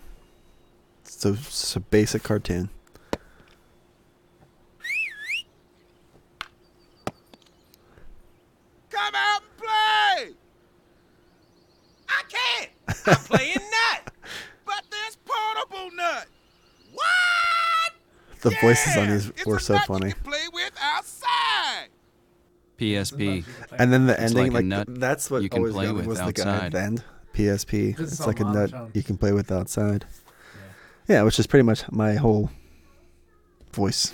So 1.04 1.34
it's 1.34 1.76
a 1.76 1.80
basic 1.80 2.24
cartoon. 2.24 2.70
Come 8.90 9.16
out 9.16 9.42
and 9.42 9.58
play. 9.58 10.36
I 12.10 12.24
can't. 12.30 12.70
I'm 13.08 13.16
playing 13.16 13.56
nut. 13.56 14.14
But 14.66 14.84
there's 14.92 15.18
portable 15.26 15.96
nut. 15.96 16.28
What? 16.94 17.94
The 18.42 18.56
voices 18.62 18.98
on 18.98 19.10
these 19.10 19.32
were 19.46 19.60
so 19.60 19.78
funny. 19.80 20.14
Play 20.24 20.46
with 20.54 20.72
outside. 20.82 21.88
PSP. 22.80 23.46
And 23.78 23.94
then 23.94 24.08
the 24.08 24.14
It's 24.14 24.34
ending, 24.34 24.38
like 24.38 24.52
a 24.52 24.54
like, 24.56 24.66
nut 24.66 24.88
that's 25.00 25.30
what 25.30 25.44
you 25.44 25.50
can 25.50 25.60
always 25.60 25.74
play 25.76 25.92
with 25.92 26.08
was 26.08 26.20
the 26.20 26.34
guy 26.34 26.42
at 26.44 26.48
outside. 26.48 26.72
the 26.72 26.82
end. 26.82 27.04
PSP. 27.34 27.88
Because 27.90 28.12
it's 28.12 28.20
It's 28.20 28.28
like 28.28 28.40
a 28.40 28.44
nut 28.44 28.54
monotone. 28.72 28.92
you 28.94 29.04
can 29.04 29.18
play 29.18 29.32
with 29.32 29.52
outside. 29.52 30.06
Yeah, 31.08 31.24
which 31.24 31.38
is 31.40 31.46
pretty 31.48 31.64
much 31.64 31.90
my 31.92 32.16
whole 32.16 32.50
voice. 33.74 34.12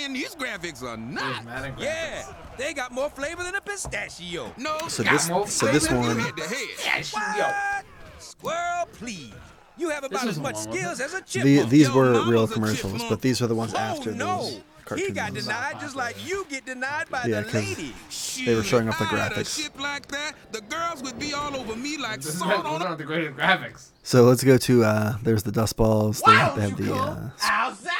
Man, 0.00 0.12
these 0.14 0.34
graphics 0.34 0.82
are 0.82 0.96
nuts. 0.96 1.46
Yeah, 1.78 2.24
they 2.56 2.72
got 2.72 2.90
more 2.92 3.10
flavor 3.10 3.42
than 3.42 3.54
a 3.54 3.60
pistachio. 3.60 4.52
No, 4.56 4.78
So 4.88 5.02
this- 5.02 5.28
more 5.28 5.46
so 5.46 5.66
this 5.66 5.86
flavor 5.86 6.08
than 6.08 6.16
one- 6.16 6.24
head 6.26 6.36
to 6.36 6.42
head. 6.88 7.06
What? 7.12 7.84
Squirrel, 8.18 8.86
please. 8.94 9.32
You 9.76 9.88
have 9.90 10.04
about 10.04 10.26
as 10.26 10.38
much 10.38 10.56
skills 10.56 11.00
it? 11.00 11.04
as 11.04 11.14
a 11.14 11.42
The, 11.42 11.62
these 11.64 11.88
Yo, 11.88 11.94
were 11.94 12.30
real 12.30 12.46
commercials, 12.46 13.02
but 13.08 13.20
these 13.22 13.40
are 13.42 13.46
the 13.46 13.54
ones 13.54 13.72
after 13.74 14.10
Oh 14.10 14.14
no, 14.14 14.36
those 14.42 14.50
he 14.52 14.62
cartoons. 14.84 15.12
got 15.14 15.34
denied 15.34 15.80
just 15.80 15.96
like 15.96 16.16
you 16.28 16.44
get 16.50 16.66
denied 16.66 17.08
by 17.10 17.24
Yeah, 17.24 17.40
the 17.40 17.44
'cause 17.44 17.54
ladies. 17.54 18.42
they 18.44 18.54
were 18.54 18.62
showing 18.62 18.88
off 18.90 18.98
the 18.98 19.04
If 19.04 19.12
I 19.12 19.16
had 19.16 19.32
a 19.32 19.34
graphics. 19.36 19.62
ship 19.62 19.80
like 19.80 20.06
that, 20.08 20.32
the 20.52 20.60
girls 20.62 21.02
would 21.02 21.18
be 21.18 21.32
all 21.32 21.56
over 21.56 21.74
me 21.76 21.96
like 21.96 22.20
This 22.20 22.38
salt 22.38 22.64
those 22.64 22.72
on 22.74 22.82
a 22.82 22.84
aren't 22.86 22.98
the 22.98 23.04
greatest 23.04 23.36
graphics. 23.38 23.86
So 24.02 24.24
let's 24.24 24.44
go 24.44 24.58
to 24.58 24.84
uh 24.84 25.16
there's 25.22 25.44
the 25.44 25.52
dust 25.52 25.76
balls. 25.76 26.20
They, 26.26 26.32
they 26.32 26.38
have 26.38 26.76
the 26.76 26.94
uh 26.94 27.30
outside. 27.42 27.92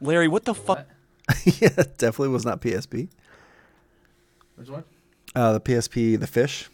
Larry, 0.00 0.28
what 0.28 0.44
the 0.44 0.54
fuck? 0.54 0.86
Yeah, 1.44 1.68
definitely 1.98 2.28
was 2.28 2.46
not 2.46 2.60
PSP. 2.62 3.08
Which 4.56 4.68
one? 4.68 4.84
Uh 5.34 5.52
the 5.52 5.60
PSP 5.60 6.18
the 6.18 6.26
fish. 6.26 6.70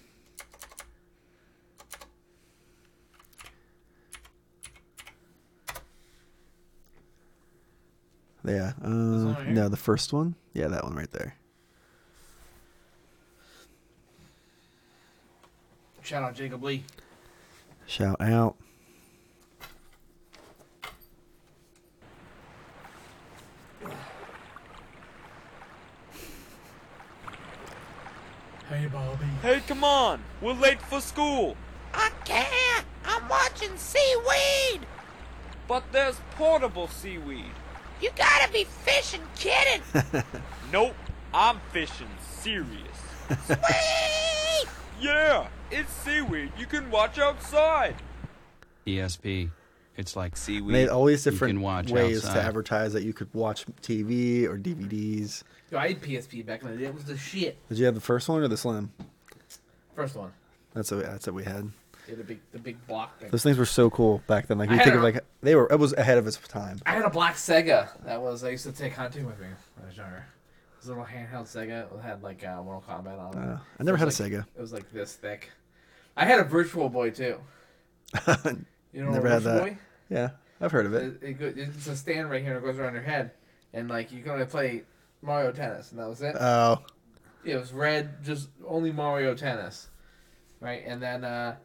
Yeah. 8.47 8.73
Uh, 8.85 8.89
right 9.35 9.49
no, 9.49 9.69
the 9.69 9.77
first 9.77 10.13
one. 10.13 10.35
Yeah, 10.53 10.69
that 10.69 10.85
one 10.85 10.95
right 10.95 11.11
there. 11.11 11.35
Shout 16.03 16.23
out 16.23 16.35
Jacob 16.35 16.63
Lee. 16.63 16.85
Shout 17.87 18.21
out. 18.21 18.57
Hey, 28.75 28.87
Bobby. 28.87 29.25
Hey, 29.41 29.61
come 29.69 29.85
on. 29.85 30.21
We're 30.41 30.53
late 30.55 30.83
for 30.83 31.01
school. 31.01 31.57
I 31.93 32.11
can't. 32.25 32.85
I'm 33.05 33.29
watching 33.29 33.77
seaweed. 33.77 34.81
But 35.69 35.85
there's 35.93 36.21
portable 36.33 36.89
seaweed. 36.89 37.53
You 38.01 38.11
gotta 38.17 38.51
be 38.53 38.65
fishing 38.65 39.23
kidding. 39.37 39.83
Nope, 40.73 40.97
I'm 41.33 41.61
fishing 41.73 42.09
serious. 42.41 42.69
Yeah, 45.01 45.47
it's 45.71 45.93
seaweed 45.93 46.51
you 46.59 46.67
can 46.67 46.91
watch 46.91 47.19
outside. 47.21 47.95
PSP. 48.87 49.51
It's 49.97 50.17
like 50.17 50.33
And 50.33 50.39
seaweed. 50.39 50.75
they 50.75 50.81
had 50.81 50.89
all 50.89 51.05
these 51.05 51.23
different 51.23 51.61
ways 51.61 52.25
outside. 52.25 52.35
to 52.35 52.43
advertise 52.43 52.93
that 52.95 53.05
you 53.05 53.13
could 53.13 53.33
watch 53.33 53.67
TV 53.83 54.45
or 54.49 54.59
DVDs. 54.59 55.45
I 55.79 55.89
had 55.89 56.01
PSP 56.03 56.45
back 56.47 56.63
in 56.63 56.71
the 56.71 56.77
day. 56.77 56.85
It 56.87 56.95
was 56.95 57.05
the 57.05 57.17
shit. 57.17 57.57
Did 57.69 57.79
you 57.79 57.85
have 57.87 57.95
the 57.95 58.01
first 58.01 58.29
one 58.29 58.43
or 58.43 58.49
the 58.49 58.57
slim? 58.57 58.93
First 59.95 60.17
one. 60.17 60.33
That's 60.75 60.91
what 60.91 61.05
that's 61.05 61.27
what 61.27 61.35
we 61.35 61.45
had. 61.45 61.71
Yeah, 62.09 62.17
the 62.17 62.25
big 62.25 62.41
the 62.53 62.59
big 62.59 62.87
block 62.87 63.19
thing. 63.19 63.31
Those 63.31 63.43
things 63.43 63.57
were 63.57 63.65
so 63.65 63.89
cool 63.91 64.23
back 64.27 64.47
then. 64.49 64.59
Like 64.59 64.71
you 64.71 64.77
think 64.77 64.91
a- 64.91 64.97
of 64.97 65.03
like 65.03 65.25
they 65.43 65.55
were. 65.55 65.69
It 65.71 65.79
was 65.79 65.93
ahead 65.95 66.19
of 66.19 66.27
its 66.27 66.37
time. 66.37 66.79
I 66.85 66.93
had 66.93 67.05
a 67.05 67.11
black 67.11 67.37
Sega. 67.37 67.89
That 68.05 68.21
was 68.21 68.45
I 68.45 68.51
used 68.51 68.65
to 68.65 68.73
take 68.73 68.93
hunting 68.95 69.25
with 69.27 69.39
me 69.39 69.47
when 69.77 69.85
I 69.85 69.87
was 69.89 69.97
younger. 69.97 70.17
It 70.17 70.79
was 70.81 70.87
a 70.89 70.91
little 70.91 71.05
handheld 71.07 71.45
Sega. 71.47 71.85
It 71.99 72.03
had 72.03 72.23
like 72.23 72.45
uh, 72.45 72.63
Mortal 72.63 72.85
Kombat 72.87 73.19
on 73.19 73.39
it. 73.43 73.47
Uh, 73.55 73.59
I 73.79 73.83
never 73.85 73.97
had 73.97 74.09
a 74.09 74.11
like- 74.11 74.33
Sega. 74.33 74.45
It 74.57 74.61
was 74.61 74.73
like 74.73 74.93
this 74.93 75.15
thick. 75.15 75.51
I 76.17 76.25
had 76.27 76.41
a 76.41 76.45
Virtual 76.45 76.89
Boy 76.89 77.11
too. 77.11 77.39
You 78.93 79.05
know, 79.05 79.11
Never 79.11 79.29
had 79.29 79.43
Virtual 79.43 79.55
that. 79.65 79.71
Boy? 79.75 79.79
Yeah, 80.09 80.31
I've 80.61 80.71
heard 80.71 80.87
of 80.87 80.95
it. 80.95 81.03
It, 81.03 81.29
it 81.31 81.33
go, 81.33 81.53
it's 81.57 81.87
a 81.89 81.97
stand 81.97 82.31
right 82.31 82.41
here. 82.43 82.55
and 82.57 82.65
It 82.65 82.67
goes 82.67 82.79
around 82.79 82.95
your 82.95 83.03
head, 83.03 83.33
and 83.73 83.89
like 83.89 84.13
you 84.13 84.23
can 84.23 84.31
only 84.33 84.47
play 84.47 84.85
Mario 85.25 85.53
Tennis, 85.53 85.91
and 85.91 86.01
that 86.01 86.09
was 86.09 86.23
it. 86.23 86.37
Oh, 86.39 86.83
Yeah, 87.45 87.55
it 87.55 87.59
was 87.61 87.73
red, 87.73 88.23
just 88.25 88.49
only 88.67 88.93
Mario 88.93 89.35
Tennis, 89.35 89.89
right? 90.61 90.83
And 90.87 91.03
then 91.03 91.25
uh, 91.25 91.57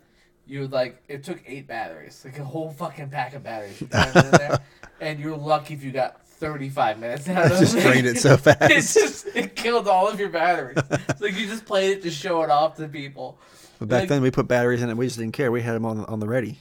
you 0.45 0.61
would 0.61 0.71
like 0.71 1.01
it 1.07 1.23
took 1.23 1.39
eight 1.45 1.67
batteries, 1.67 2.21
like 2.25 2.39
a 2.39 2.43
whole 2.43 2.71
fucking 2.71 3.09
pack 3.09 3.33
of 3.35 3.43
batteries, 3.43 3.79
you 3.81 3.87
in 3.87 4.31
there, 4.31 4.59
and 5.01 5.19
you're 5.19 5.37
lucky 5.37 5.73
if 5.73 5.83
you 5.83 5.91
got 5.91 6.25
35 6.25 6.99
minutes 6.99 7.27
out 7.27 7.51
of 7.51 7.59
Just 7.59 7.75
it. 7.75 7.81
drained 7.83 8.07
it 8.07 8.17
so 8.17 8.37
fast. 8.37 8.61
it 8.63 8.75
just 9.01 9.27
it 9.35 9.55
killed 9.55 9.87
all 9.89 10.07
of 10.07 10.19
your 10.19 10.29
batteries. 10.29 10.77
it's 11.09 11.19
like 11.21 11.35
you 11.37 11.45
just 11.47 11.65
played 11.65 11.97
it 11.97 12.01
to 12.03 12.09
show 12.11 12.41
it 12.43 12.49
off 12.49 12.77
to 12.77 12.87
people. 12.87 13.37
but 13.77 13.89
back 13.89 13.99
Like, 14.03 14.09
then 14.09 14.21
we 14.21 14.31
put 14.31 14.47
batteries 14.47 14.81
in 14.81 14.89
it. 14.89 14.95
We 14.95 15.05
just 15.07 15.17
didn't 15.19 15.33
care. 15.33 15.51
We 15.51 15.61
had 15.61 15.75
them 15.75 15.85
on 15.85 16.05
on 16.05 16.19
the 16.21 16.27
ready. 16.27 16.59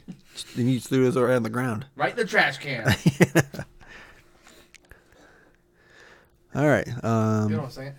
And 0.56 0.68
you 0.70 0.80
threw 0.80 1.08
those 1.10 1.16
on 1.16 1.42
the 1.44 1.50
ground. 1.50 1.86
right 1.96 2.10
in 2.10 2.16
the 2.16 2.24
trash 2.24 2.58
can. 2.58 2.92
All 6.58 6.66
right. 6.66 6.88
Um, 7.04 7.50
you 7.50 7.54
know 7.54 7.62
what 7.62 7.66
I'm 7.66 7.70
saying? 7.70 7.94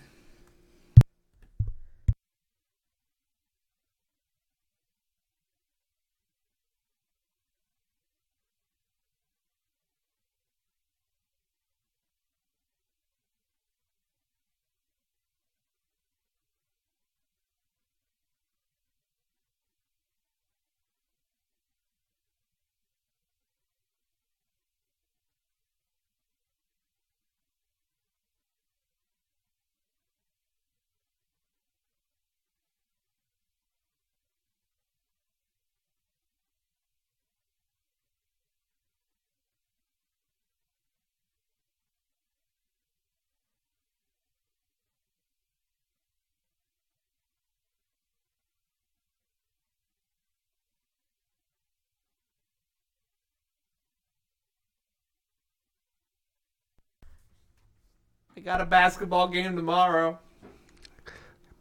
I 58.40 58.42
got 58.42 58.62
a 58.62 58.64
basketball 58.64 59.28
game 59.28 59.54
tomorrow. 59.54 60.18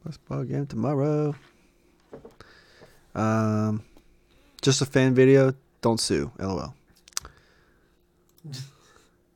basketball 0.05 0.45
game 0.45 0.65
tomorrow. 0.65 1.36
Um, 3.13 3.84
just 4.61 4.82
a 4.82 4.86
fan 4.86 5.13
video. 5.13 5.53
Don't 5.82 5.99
sue. 5.99 6.32
LOL. 6.39 6.73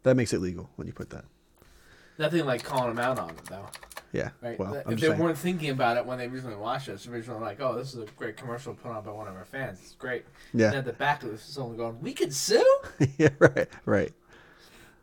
that 0.04 0.16
makes 0.16 0.32
it 0.32 0.40
legal 0.40 0.70
when 0.78 0.88
you 0.88 0.94
put 0.94 1.10
that. 1.10 1.26
Nothing 2.18 2.46
like 2.46 2.64
calling 2.64 2.96
them 2.96 3.04
out 3.04 3.20
on 3.20 3.32
it 3.32 3.44
though. 3.50 3.68
Yeah. 4.14 4.30
Right. 4.42 4.58
Well, 4.58 4.76
if 4.76 4.88
I'm 4.88 4.96
they 4.96 5.08
saying. 5.08 5.20
weren't 5.20 5.38
thinking 5.38 5.72
about 5.72 5.98
it 5.98 6.06
when 6.06 6.20
they 6.20 6.28
originally 6.28 6.56
watched 6.56 6.88
it, 6.88 6.94
it's 6.94 7.08
originally 7.08 7.42
like, 7.42 7.60
oh, 7.60 7.76
this 7.76 7.94
is 7.94 8.00
a 8.04 8.06
great 8.16 8.38
commercial 8.38 8.74
put 8.74 8.90
on 8.92 9.04
by 9.04 9.12
one 9.12 9.28
of 9.28 9.36
our 9.36 9.44
fans. 9.44 9.80
It's 9.84 9.96
great. 9.96 10.24
Yeah. 10.54 10.68
And 10.68 10.78
at 10.78 10.86
the 10.86 10.94
back 10.94 11.24
of 11.24 11.32
this, 11.32 11.44
someone 11.44 11.76
going, 11.76 12.00
"We 12.00 12.14
could 12.14 12.34
sue. 12.34 12.80
yeah. 13.18 13.32
Right. 13.38 13.68
Right. 13.84 14.14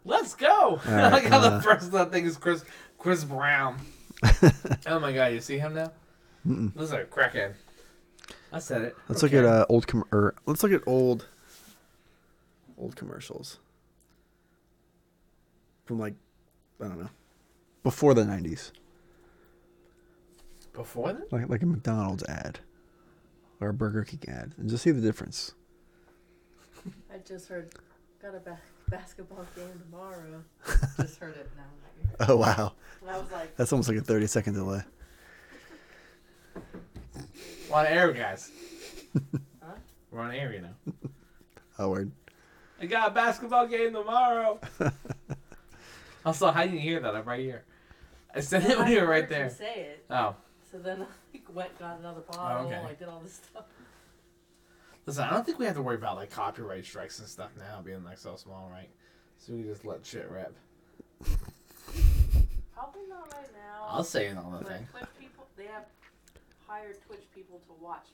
Let's 0.05 0.34
go." 0.34 0.80
I 0.86 0.94
right, 0.94 1.12
like 1.12 1.24
how 1.24 1.38
uh, 1.38 1.51
the 1.57 1.62
first 1.62 1.92
that 1.92 2.12
thing 2.12 2.24
is 2.26 2.36
Chris 2.36 2.64
Chris 2.98 3.24
Brown. 3.24 3.78
oh 4.86 4.98
my 4.98 5.12
god, 5.12 5.32
you 5.32 5.40
see 5.40 5.59
him 5.59 5.74
now? 5.74 5.92
Mm-mm. 6.46 6.74
Looks 6.76 6.92
like 6.92 7.03
a 7.03 7.07
crackhead. 7.07 7.55
I 8.53 8.59
said 8.59 8.82
it. 8.82 8.96
Let's 9.09 9.22
look 9.22 9.32
at 9.32 9.44
uh, 9.44 9.66
old 9.68 9.86
com- 9.86 10.05
or 10.12 10.34
let's 10.46 10.62
look 10.62 10.72
at 10.72 10.82
old 10.86 11.26
old 12.78 12.96
commercials 12.96 13.59
from 15.84 15.98
like 15.98 16.14
I 16.80 16.88
don't 16.88 17.01
know 17.01 17.11
before 17.82 18.14
the 18.14 18.24
nineties, 18.24 18.72
Before 20.72 21.12
then? 21.12 21.24
like 21.30 21.48
like 21.48 21.62
a 21.62 21.66
McDonald's 21.66 22.22
ad 22.24 22.61
or 23.61 23.68
a 23.68 23.74
Burger 23.74 24.05
King 24.05 24.20
ad, 24.28 24.55
and 24.59 24.68
just 24.68 24.82
see 24.82 24.90
the 24.90 25.01
difference. 25.01 25.53
I 27.12 27.18
just 27.26 27.48
heard 27.48 27.72
got 28.20 28.34
a 28.34 28.40
ba- 28.40 28.61
basketball 28.91 29.47
game 29.57 29.80
tomorrow. 29.84 30.43
just 31.01 31.18
heard 31.18 31.36
it 31.36 31.49
now. 31.57 32.26
Oh 32.28 32.36
wow, 32.36 32.72
And 33.01 33.11
I 33.11 33.18
was 33.18 33.30
like, 33.30 33.57
that's 33.57 33.72
almost 33.72 33.88
like 33.88 33.99
a 33.99 34.03
thirty 34.03 34.26
second 34.26 34.55
delay. 34.55 34.82
We're 37.70 37.76
on 37.76 37.86
air, 37.86 38.12
guys. 38.12 38.51
We're 40.11 40.20
on 40.20 40.32
air, 40.32 40.53
you 40.53 40.62
know. 40.62 41.11
Oh 41.78 41.91
word. 41.91 42.11
I 42.80 42.86
got 42.86 43.11
a 43.11 43.14
basketball 43.14 43.66
game 43.66 43.93
tomorrow. 43.93 44.59
also, 46.24 46.51
how 46.51 46.62
did 46.62 46.72
you 46.72 46.80
hear 46.80 46.99
that? 47.01 47.14
I'm 47.14 47.24
right 47.24 47.41
here. 47.41 47.64
I 48.34 48.41
said 48.41 48.64
it 48.64 48.76
when 48.78 48.91
you 48.91 49.01
were 49.01 49.07
right 49.07 49.28
there. 49.28 49.51
Say 49.51 49.93
it. 49.93 50.05
Oh. 50.11 50.34
So 50.70 50.78
then 50.78 51.03
I 51.03 51.07
like, 51.32 51.55
went 51.55 51.78
got 51.78 51.99
another 52.01 52.22
bottle. 52.22 52.66
Oh, 52.66 52.66
okay. 52.66 52.76
I 52.76 52.95
did 52.95 53.09
all 53.09 53.20
this 53.20 53.34
stuff. 53.34 53.64
Listen, 55.07 55.24
I 55.24 55.30
don't 55.30 55.44
think 55.44 55.59
we 55.59 55.64
have 55.66 55.74
to 55.76 55.82
worry 55.82 55.96
about 55.96 56.16
like 56.16 56.30
copyright 56.30 56.84
strikes 56.84 57.18
and 57.18 57.28
stuff 57.28 57.51
now, 57.59 57.80
being 57.82 58.05
like 58.05 58.18
so 58.18 58.36
small, 58.36 58.68
right? 58.72 58.88
So 59.38 59.53
we 59.55 59.62
just 59.62 59.84
let 59.84 60.05
shit 60.05 60.28
rip. 60.30 60.55
Probably 62.74 63.03
not 63.09 63.32
right 63.32 63.51
now. 63.55 63.86
I'll 63.88 64.05
say 64.05 64.26
it 64.26 64.36
on 64.36 64.53
the 64.53 64.59
but 64.59 64.68
thing. 64.68 64.86
Twitch 64.92 65.05
people, 65.18 65.46
they 65.57 65.66
have 65.66 65.84
hired 66.66 66.96
Twitch 67.07 67.24
people 67.34 67.61
to 67.66 67.72
watch 67.82 68.07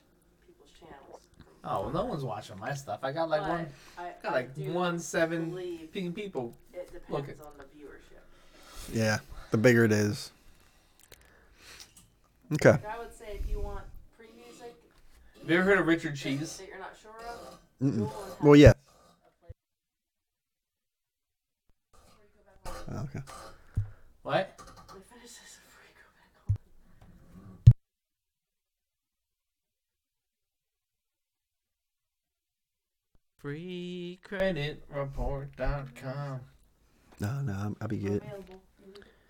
people's 0.45 0.69
channels. 0.79 1.21
Oh 1.63 1.81
well, 1.83 1.91
no 1.91 2.05
one's 2.05 2.23
watching 2.23 2.57
my 2.59 2.73
stuff. 2.73 2.99
I 3.03 3.11
got 3.11 3.29
like 3.29 3.41
But 3.41 3.49
one, 3.49 3.67
I- 3.97 4.11
got 4.23 4.31
I 4.31 4.35
like 4.35 4.55
do 4.55 4.71
one 4.71 4.99
seven 4.99 5.49
believe 5.49 5.91
ping 5.91 6.13
people. 6.13 6.53
It 6.73 6.87
depends 6.91 7.09
Look 7.09 7.29
at. 7.29 7.39
on 7.45 7.51
the 7.57 7.63
viewership. 7.65 8.93
Yeah, 8.93 9.19
the 9.51 9.57
bigger 9.57 9.83
it 9.83 9.91
is. 9.91 10.31
Okay. 12.53 12.71
Like 12.71 12.85
I 12.85 12.97
would 12.99 13.13
say 13.13 13.39
if 13.43 13.49
you 13.49 13.59
want 13.59 13.81
free 13.81 13.85
music 13.85 13.86
Have 15.47 15.53
you 15.53 15.59
ever 15.61 15.69
heard 15.69 15.79
of 15.79 15.87
Richard 15.87 16.13
Cheese? 16.17 16.57
that 16.57 16.67
you're 16.67 16.77
not 16.77 16.91
sure 17.01 17.11
of, 17.25 17.57
Mm-mm. 17.81 18.11
Well, 18.43 18.57
yeah. 18.57 18.73
Oh, 22.65 22.71
okay. 23.05 23.21
What? 24.23 24.57
they 24.57 24.99
finish 24.99 25.31
this 25.31 25.59
free 25.69 25.93
go 25.95 26.03
back. 26.19 26.57
FreeCreditReport.com. 33.41 36.39
No, 37.21 37.41
no, 37.41 37.53
I'm- 37.53 37.77
I'll 37.81 37.87
be 37.87 37.97
good. 37.99 38.21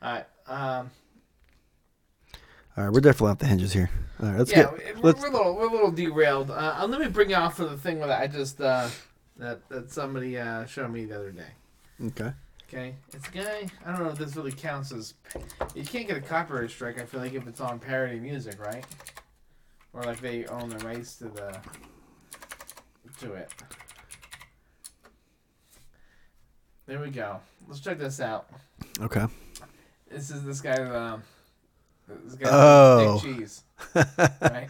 All 0.02 0.14
right. 0.14 0.26
Um. 0.48 0.90
All 2.78 2.84
right, 2.84 2.94
we're 2.94 3.02
definitely 3.02 3.32
off 3.32 3.40
the 3.40 3.48
hinges 3.48 3.74
here. 3.74 3.90
All 4.22 4.30
right, 4.30 4.38
let's 4.38 4.52
yeah, 4.52 4.58
get. 4.58 4.96
we're, 4.98 5.02
Let's. 5.02 5.22
we're 5.22 5.30
a 5.30 5.32
little 5.32 5.56
we're 5.56 5.68
a 5.68 5.72
little 5.72 5.92
derailed. 5.92 6.52
Uh, 6.52 6.76
uh, 6.78 6.88
let 6.88 7.02
me 7.02 7.08
bring 7.08 7.32
you 7.32 7.36
off 7.36 7.58
for 7.58 7.66
the 7.66 7.76
thing 7.76 8.00
that 8.02 8.12
I 8.12 8.28
just 8.28 8.62
uh, 8.62 8.88
that 9.38 9.68
that 9.70 9.92
somebody 9.92 10.38
uh, 10.38 10.66
showed 10.68 10.92
me 10.92 11.06
the 11.06 11.16
other 11.16 11.32
day. 11.32 11.50
Okay. 12.06 12.32
Okay, 12.70 12.96
it's 13.14 13.28
a 13.30 13.32
guy. 13.32 13.68
I 13.86 13.92
don't 13.92 14.04
know 14.04 14.10
if 14.10 14.20
this 14.20 14.36
really 14.36 14.52
counts 14.52 14.92
as. 14.92 15.16
You 15.74 15.86
can't 15.86 16.08
get 16.08 16.18
a 16.18 16.22
copyright 16.22 16.70
strike. 16.70 17.02
I 17.02 17.06
feel 17.06 17.20
like 17.20 17.34
if 17.34 17.48
it's 17.48 17.62
on 17.62 17.80
parody 17.80 18.20
music, 18.20 18.64
right? 18.64 18.86
Or 19.94 20.04
like 20.04 20.20
they 20.20 20.46
own 20.46 20.70
the 20.70 20.78
rights 20.86 21.16
to 21.16 21.30
the 21.30 21.58
to 23.22 23.34
it. 23.34 23.50
There 26.86 27.00
we 27.00 27.10
go. 27.10 27.40
Let's 27.68 27.80
check 27.80 27.98
this 27.98 28.20
out. 28.20 28.48
Okay. 29.02 29.26
This 30.12 30.30
is 30.30 30.44
this 30.44 30.62
guy. 30.62 30.76
Um, 30.84 31.24
this 32.08 32.36
guy 32.36 32.50
Oh. 32.52 33.20
Dick 33.24 33.38
Cheese. 33.38 33.64
Right. 34.42 34.68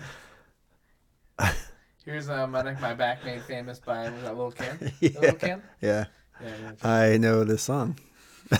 Here's 2.05 2.29
uh, 2.29 2.47
my 2.47 2.61
neck, 2.61 2.79
my 2.81 2.93
back 2.93 3.25
made 3.25 3.41
famous 3.43 3.79
by 3.79 4.09
was 4.09 4.23
that 4.23 4.38
Lil 4.38 4.51
Kim? 4.51 4.91
yeah. 5.01 5.19
Lil 5.19 5.33
Kim? 5.33 5.61
Yeah. 5.81 6.05
Yeah, 6.41 6.47
Lil 6.61 6.69
Kim. 6.69 6.89
I 6.89 7.17
know 7.17 7.43
this 7.43 7.63
song. 7.63 7.97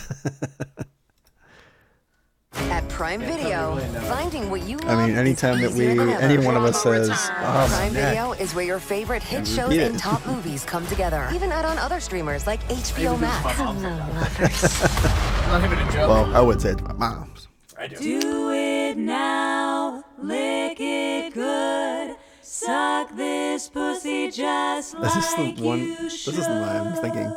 At 2.54 2.88
Prime 2.90 3.22
Yeah, 3.22 3.28
Video, 3.38 3.76
really 3.76 4.00
finding 4.08 4.50
what 4.50 4.62
you 4.64 4.78
love 4.78 4.90
I 5.00 5.08
mean, 5.08 5.16
anytime 5.16 5.62
that 5.62 5.72
we, 5.72 5.90
easier 5.90 5.96
than 6.06 6.10
ever. 6.10 6.22
any 6.24 6.44
one 6.46 6.58
of 6.58 6.64
us 6.66 6.82
says, 6.82 7.10
"Oh, 7.12 7.68
Prime 7.70 7.94
my 7.94 8.00
Video 8.02 8.32
is 8.34 8.56
where 8.56 8.66
your 8.66 8.80
favorite 8.80 9.22
hit 9.22 9.40
And 9.40 9.48
shows 9.48 9.74
and 9.78 9.98
top 10.00 10.26
movies 10.26 10.66
come 10.66 10.86
together. 10.88 11.30
Even 11.34 11.52
add 11.52 11.66
on 11.66 11.78
other 11.78 12.00
streamers 12.00 12.48
like 12.48 12.62
HBO 12.68 13.18
Maybe 13.20 13.22
this 13.22 13.22
Max. 13.22 13.52
is 13.52 13.58
my 13.60 13.66
mom's 13.66 15.48
Not 15.48 15.64
even 15.64 15.78
a 15.80 15.92
joke. 15.92 16.10
well, 16.10 16.36
I 16.36 16.42
would 16.42 16.60
say 16.62 16.72
it's 16.72 16.82
my 16.82 16.94
mom's. 16.94 17.47
I 17.80 17.88
do. 17.88 17.96
Do 17.98 18.52
it 18.52 18.98
now, 18.98 20.04
lick 20.18 20.78
it 20.80 21.34
good. 21.34 22.16
Suck 22.42 23.16
this 23.16 23.70
pussy 23.70 24.32
just 24.32 25.00
This 25.00 25.16
is 25.16 25.36
the 25.36 25.54
one. 25.64 25.80
you 25.80 25.96
This 26.04 26.28
is 26.28 26.36
the 26.48 26.54
one 26.54 26.70
I'm 26.70 26.94
thinking. 26.96 27.36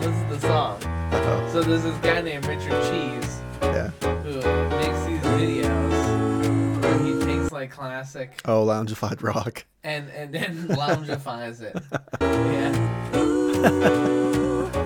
This 0.00 0.14
is 0.14 0.40
the 0.40 0.48
song. 0.48 0.82
Uh-oh. 1.12 1.50
So 1.52 1.62
there's 1.62 1.82
this 1.82 1.96
guy 1.98 2.20
named 2.22 2.46
Richard 2.46 2.70
Cheese 2.84 3.40
Yeah. 3.60 3.88
who 4.00 4.36
makes 4.78 5.04
these 5.04 5.20
videos 5.34 6.82
where 6.82 6.98
he 7.00 7.24
takes 7.26 7.52
like 7.52 7.70
classic 7.70 8.40
Oh, 8.46 8.64
loungified 8.64 9.22
rock. 9.22 9.64
and 9.84 10.08
and 10.10 10.32
then 10.34 10.68
loungifies 10.68 11.60
it. 11.60 11.76
Yeah. 12.20 12.72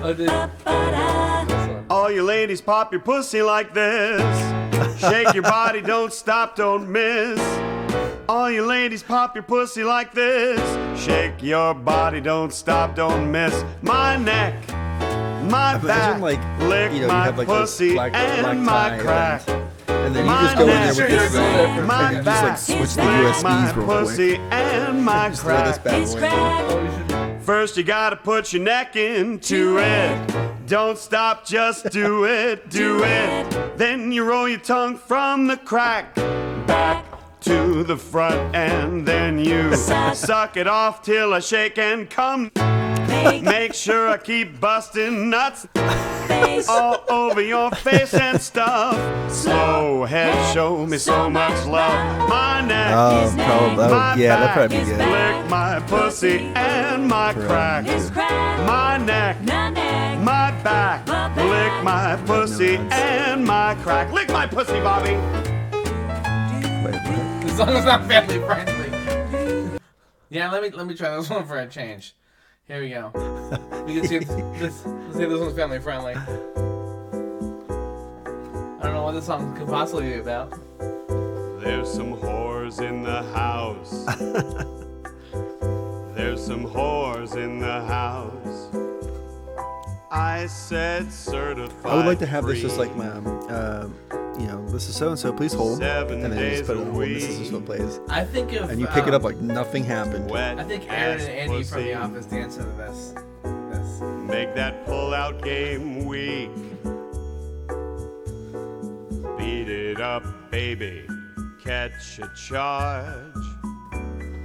oh, 0.03 0.13
dude. 0.13 0.27
This 0.27 0.49
one. 0.65 1.60
All 1.91 2.09
you 2.09 2.23
ladies 2.23 2.61
pop 2.61 2.93
your 2.93 3.01
pussy 3.01 3.41
like 3.41 3.73
this. 3.73 4.21
Shake 5.01 5.33
your 5.33 5.43
body, 5.43 5.81
don't 5.81 6.13
stop, 6.13 6.55
don't 6.55 6.87
miss. 6.89 7.37
All 8.29 8.49
you 8.49 8.65
ladies 8.65 9.03
pop 9.03 9.35
your 9.35 9.43
pussy 9.43 9.83
like 9.83 10.13
this. 10.13 10.57
Shake 10.97 11.43
your 11.43 11.73
body, 11.73 12.21
don't 12.21 12.53
stop, 12.53 12.95
don't 12.95 13.29
miss. 13.29 13.65
My 13.81 14.15
neck, 14.15 14.53
my 14.69 15.77
back, 15.79 15.83
Imagine 15.83 16.21
like 16.21 16.39
lick 16.69 16.93
you 16.93 16.99
know 16.99 17.05
you 17.05 17.07
my 17.07 17.25
have 17.25 17.37
like 17.37 17.47
pussy 17.47 17.91
black, 17.93 18.13
and 18.15 18.41
black 18.45 18.57
my 18.57 18.89
tie 18.89 18.99
crack. 18.99 19.49
and 19.89 20.15
then 20.15 20.23
you 20.25 20.31
My 20.31 20.41
just 20.43 20.55
go 20.55 20.61
in 20.63 20.67
there 20.69 20.79
neck, 20.79 20.95
with 20.95 21.09
this 21.09 21.87
my 21.87 22.11
and 22.13 22.15
you 22.15 22.23
just 22.23 22.25
like 22.25 22.25
back, 22.25 22.57
switch 22.57 22.93
the 22.95 23.03
lick 23.03 23.43
my 23.43 23.71
USBs 23.73 23.75
real 23.75 23.85
pussy 23.85 24.29
quick. 24.37 24.39
and 24.53 25.03
my 25.03 25.29
Just 25.29 25.41
throw 25.41 25.57
this 25.65 26.15
crack. 26.15 26.23
bad 26.23 26.69
boy 26.69 27.15
in. 27.15 27.41
First, 27.41 27.75
you 27.75 27.83
gotta 27.83 28.15
put 28.15 28.53
your 28.53 28.61
neck 28.61 28.95
into 28.95 29.77
it. 29.79 30.30
Don't 30.71 30.97
stop, 30.97 31.45
just 31.45 31.89
do 31.89 32.23
it, 32.23 32.69
do 32.69 33.03
it. 33.03 33.77
Then 33.77 34.13
you 34.13 34.23
roll 34.23 34.47
your 34.47 34.57
tongue 34.57 34.95
from 34.95 35.47
the 35.47 35.57
crack 35.57 36.15
back 36.65 37.03
to 37.41 37.83
the 37.83 37.97
front, 37.97 38.55
and 38.55 39.05
then 39.05 39.37
you 39.37 39.75
suck 39.75 40.55
it 40.55 40.67
off 40.67 41.03
till 41.03 41.33
I 41.33 41.41
shake 41.41 41.77
and 41.77 42.09
come. 42.09 42.51
Make 43.43 43.73
sure 43.73 44.09
I 44.09 44.17
keep 44.17 44.59
busting 44.59 45.29
nuts 45.29 45.67
all 46.69 47.03
over 47.09 47.41
your 47.41 47.71
face 47.71 48.13
and 48.13 48.39
stuff. 48.39 48.95
Slow 49.31 50.05
head, 50.05 50.53
show 50.53 50.85
me 50.85 50.97
so 50.97 51.29
much 51.29 51.65
love. 51.65 52.29
My 52.29 52.61
neck, 52.61 52.93
Oh, 52.95 53.33
probably. 53.35 53.43
Oh, 53.83 53.87
oh, 53.87 53.91
my 53.91 54.15
yeah, 54.15 54.35
that'd 54.39 54.45
back, 54.45 54.55
probably 54.55 54.79
be 54.79 54.85
good. 54.85 54.97
Lick 54.99 55.49
my 55.49 55.79
pussy 55.87 56.37
and 56.55 57.07
my 57.07 57.33
crack. 57.33 57.85
My 58.65 58.97
neck, 58.97 59.41
my 60.21 60.51
back. 60.63 61.07
Lick 61.37 61.83
my 61.83 62.15
pussy 62.25 62.75
and 62.91 63.45
my 63.45 63.75
crack. 63.83 64.11
Lick 64.11 64.29
my 64.29 64.47
pussy, 64.47 64.79
Bobby. 64.81 65.11
This 67.45 67.57
song 67.57 67.69
is 67.69 67.85
not 67.85 68.05
family 68.07 68.39
friendly. 68.39 69.79
Yeah, 70.29 70.49
let 70.51 70.61
me 70.63 70.69
let 70.69 70.87
me 70.87 70.95
try 70.95 71.15
this 71.17 71.29
one 71.29 71.45
for 71.45 71.57
a 71.59 71.67
change. 71.67 72.15
Here 72.67 72.81
we 72.81 72.89
go. 72.89 73.11
We 73.85 73.95
can 73.99 74.07
see 74.07 74.15
if 74.17 74.27
this. 74.59 74.85
Let's 74.85 75.17
see 75.17 75.23
if 75.23 75.29
this 75.29 75.39
one's 75.39 75.55
family 75.55 75.79
friendly. 75.79 76.13
I 76.13 76.25
don't 78.83 78.93
know 78.93 79.03
what 79.03 79.13
this 79.13 79.25
song 79.25 79.55
could 79.57 79.67
possibly 79.67 80.13
be 80.13 80.19
about. 80.19 80.51
There's 81.61 81.91
some 81.91 82.15
whores 82.15 82.79
in 82.81 83.03
the 83.03 83.23
house. 83.33 84.05
There's 86.15 86.45
some 86.45 86.65
whores 86.65 87.35
in 87.35 87.59
the 87.59 87.81
house. 87.85 88.69
I 90.11 90.45
said 90.47 91.11
certified. 91.11 91.85
I 91.91 91.95
would 91.95 92.05
like 92.05 92.19
to 92.19 92.25
have 92.25 92.45
this 92.45 92.55
free. 92.59 92.61
just 92.61 92.77
like 92.77 92.93
my, 92.95 93.07
um, 93.07 93.27
um, 93.49 93.95
you 94.39 94.47
know, 94.47 94.67
this 94.69 94.89
is 94.89 94.95
so 94.95 95.09
and 95.09 95.17
so. 95.17 95.31
Please 95.31 95.53
hold, 95.53 95.77
Seven 95.79 96.23
and 96.23 96.33
then 96.33 96.39
you 96.39 96.45
days 96.49 96.59
just 96.59 96.67
put 96.69 96.77
it 96.77 96.81
on 96.81 96.91
hold. 96.91 97.03
and 97.03 97.15
This 97.15 97.23
is 97.23 97.37
just 97.39 97.51
week. 97.51 97.61
what 97.67 97.77
plays. 97.77 97.99
I 98.09 98.23
think 98.25 98.51
if 98.51 98.69
and 98.69 98.79
you 98.79 98.87
pick 98.87 99.07
it 99.07 99.13
up 99.13 99.21
um, 99.23 99.31
like 99.31 99.37
nothing 99.37 99.83
happened. 99.85 100.29
I 100.31 100.63
think 100.63 100.83
Erin 100.91 101.19
ass 101.19 101.25
and 101.27 101.31
Andy 101.31 101.63
from 101.63 101.77
pussy. 101.77 101.83
The 101.83 101.93
Office 101.95 102.25
dance 102.25 102.55
to 102.57 102.63
this. 102.63 103.13
This. 103.43 104.01
Make 104.01 104.53
that 104.55 104.85
pull-out 104.85 105.41
game 105.43 106.05
weak. 106.05 106.49
Beat 109.37 109.69
it 109.69 110.01
up, 110.01 110.23
baby. 110.51 111.07
Catch 111.63 112.19
a 112.19 112.29
charge. 112.35 113.40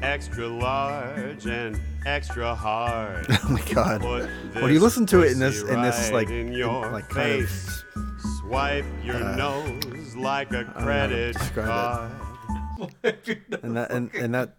Extra 0.02 0.46
large 0.46 1.46
and 1.46 1.80
extra 2.04 2.54
hard. 2.54 3.26
Oh 3.44 3.48
my 3.48 3.62
god! 3.72 4.00
Put 4.02 4.62
When 4.62 4.72
you 4.72 4.80
listen 4.80 5.06
to 5.06 5.22
it 5.22 5.32
in 5.32 5.38
this 5.38 5.62
in 5.62 5.82
this 5.82 6.10
like 6.10 6.28
in 6.28 6.48
in- 6.48 6.52
your 6.52 6.90
like 6.90 7.08
kind 7.08 7.42
of 7.42 7.48
face. 7.48 7.84
Swipe 8.40 8.84
your 9.02 9.16
uh, 9.16 9.36
nose 9.36 10.14
like 10.16 10.52
a 10.52 10.58
I 10.58 10.62
don't 10.62 10.74
know 10.74 10.80
how 10.80 10.84
credit 10.84 11.36
card. 11.54 12.12
and 13.62 13.76
that 13.76 13.90
and, 13.90 14.14
and 14.14 14.34
that 14.34 14.56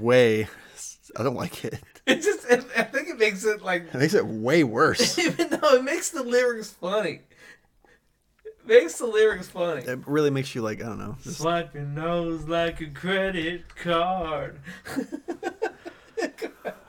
way, 0.00 0.46
I 1.16 1.22
don't 1.22 1.36
like 1.36 1.64
it. 1.64 1.80
It 2.06 2.22
just. 2.22 2.44
It, 2.50 2.64
I 2.76 2.82
think 2.82 3.08
it 3.08 3.18
makes 3.18 3.44
it 3.44 3.62
like. 3.62 3.82
It 3.94 3.98
makes 3.98 4.14
it 4.14 4.26
way 4.26 4.64
worse. 4.64 5.18
Even 5.20 5.50
though 5.50 5.74
it 5.74 5.84
makes 5.84 6.10
the 6.10 6.22
lyrics 6.22 6.70
funny. 6.70 7.20
It 8.68 8.82
makes 8.82 8.98
the 8.98 9.06
lyrics 9.06 9.48
funny. 9.48 9.80
It 9.80 10.06
really 10.06 10.28
makes 10.28 10.54
you 10.54 10.60
like 10.60 10.82
I 10.82 10.86
don't 10.86 10.98
know. 10.98 11.16
Just, 11.22 11.38
Swipe 11.38 11.72
your 11.74 11.84
nose 11.84 12.46
like 12.46 12.82
a 12.82 12.86
credit 12.90 13.74
card. 13.74 14.60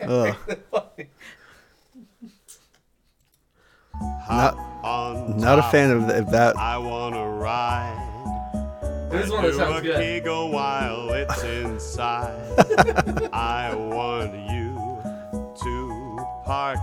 Ugh. 0.02 0.36
not 4.30 4.58
on 4.84 5.38
not 5.38 5.60
a 5.60 5.64
fan 5.64 5.92
of, 5.92 6.08
th- 6.08 6.20
of 6.24 6.32
that. 6.32 6.58
I 6.58 6.78
wanna 6.78 7.26
ride. 7.30 8.06
This 9.10 9.24
and 9.24 9.32
one 9.32 9.54
sounds 9.54 9.80
a 9.80 9.82
good. 9.82 10.02
giggle 10.02 10.52
while 10.52 11.10
it's 11.14 11.44
inside. 11.44 12.36
I 13.34 13.74
want 13.74 14.34
you 14.52 14.76
to 15.64 16.26
park 16.46 16.78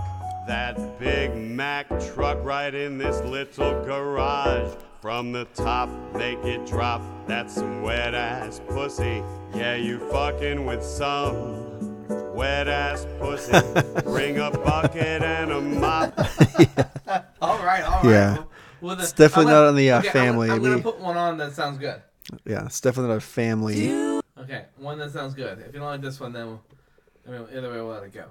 that 0.47 0.97
Big 0.99 1.35
Mac 1.35 1.87
truck 2.13 2.43
right 2.43 2.73
in 2.73 2.97
this 2.97 3.21
little 3.21 3.83
garage. 3.85 4.73
From 5.01 5.31
the 5.31 5.45
top, 5.53 5.89
make 6.15 6.39
it 6.43 6.65
drop. 6.65 7.01
That's 7.27 7.53
some 7.53 7.81
wet 7.83 8.15
ass 8.15 8.61
pussy. 8.67 9.23
Yeah, 9.53 9.75
you 9.75 9.99
fucking 10.09 10.65
with 10.65 10.83
some 10.83 12.05
wet 12.33 12.67
ass 12.67 13.05
pussy. 13.19 13.51
Bring 14.03 14.39
a 14.39 14.49
bucket 14.51 15.21
and 15.23 15.51
a 15.51 15.61
mop. 15.61 16.17
all 17.41 17.59
right, 17.63 17.83
all 17.83 18.01
right. 18.01 18.05
Yeah. 18.05 18.33
Well, 18.35 18.49
well, 18.81 18.95
the- 18.95 19.03
It's 19.03 19.11
definitely 19.11 19.53
I'm 19.53 19.59
not 19.59 19.67
on 19.67 19.75
the, 19.75 19.91
uh, 19.91 19.99
okay, 19.99 20.07
I'm- 20.07 20.13
family. 20.13 20.49
I'm, 20.49 20.61
gonna 20.63 20.77
We- 20.77 20.81
put 20.81 20.99
one 20.99 21.15
on 21.15 21.37
that 21.37 21.53
sounds 21.53 21.77
good. 21.77 22.01
Yeah, 22.45 22.65
it's 22.65 22.81
definitely 22.81 23.09
not 23.09 23.17
a 23.17 23.21
family. 23.21 23.91
Okay, 24.37 24.65
one 24.77 24.97
that 24.99 25.11
sounds 25.11 25.33
good. 25.33 25.59
If 25.59 25.67
you 25.73 25.79
don't 25.79 25.87
like 25.87 26.01
this 26.01 26.19
one, 26.19 26.33
then 26.33 26.47
we'll, 26.47 26.61
I 27.27 27.29
mean, 27.31 27.47
either 27.55 27.69
way, 27.69 27.77
we'll 27.77 27.87
let 27.87 28.03
it 28.03 28.13
go. 28.13 28.25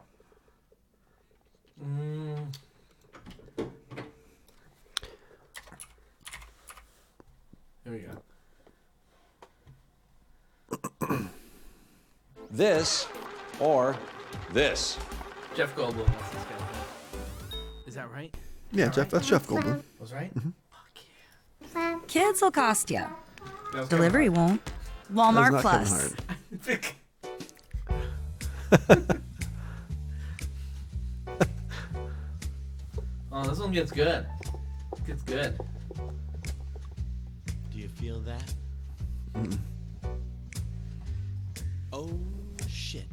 Mm. 1.82 2.54
Here 7.86 7.94
we 7.94 8.04
go. 11.08 11.08
This 12.48 13.08
or 13.58 13.96
this. 14.52 14.96
Jeff 15.56 15.74
Goldblum. 15.74 16.06
That's 16.06 16.30
this 16.30 16.44
guy. 16.44 16.54
Is 17.86 17.94
that 17.94 18.08
right? 18.12 18.32
Yeah, 18.72 18.88
Jeff. 18.88 19.10
That's 19.10 19.26
Jeff 19.26 19.44
Goldblum. 19.46 19.82
Was 19.98 20.12
right. 20.14 20.32
Mm-hmm. 20.34 21.98
Kids 22.06 22.40
will 22.40 22.52
cost 22.52 22.88
you. 22.90 23.04
Delivery 23.88 24.28
won't. 24.28 24.60
Walmart 25.12 25.60
That's 25.60 25.64
not 25.64 25.82
Plus. 26.60 26.94
Oh, 33.32 33.42
this 33.42 33.58
one 33.58 33.70
gets 33.70 33.92
good. 33.92 34.24
Gets 35.06 35.22
good. 35.24 35.58
Do 38.06 38.12
you 38.12 38.18
feel 38.20 38.34
that? 38.34 38.54
Mm-mm. 39.34 39.58
Oh 41.92 42.08
shit. 42.68 43.06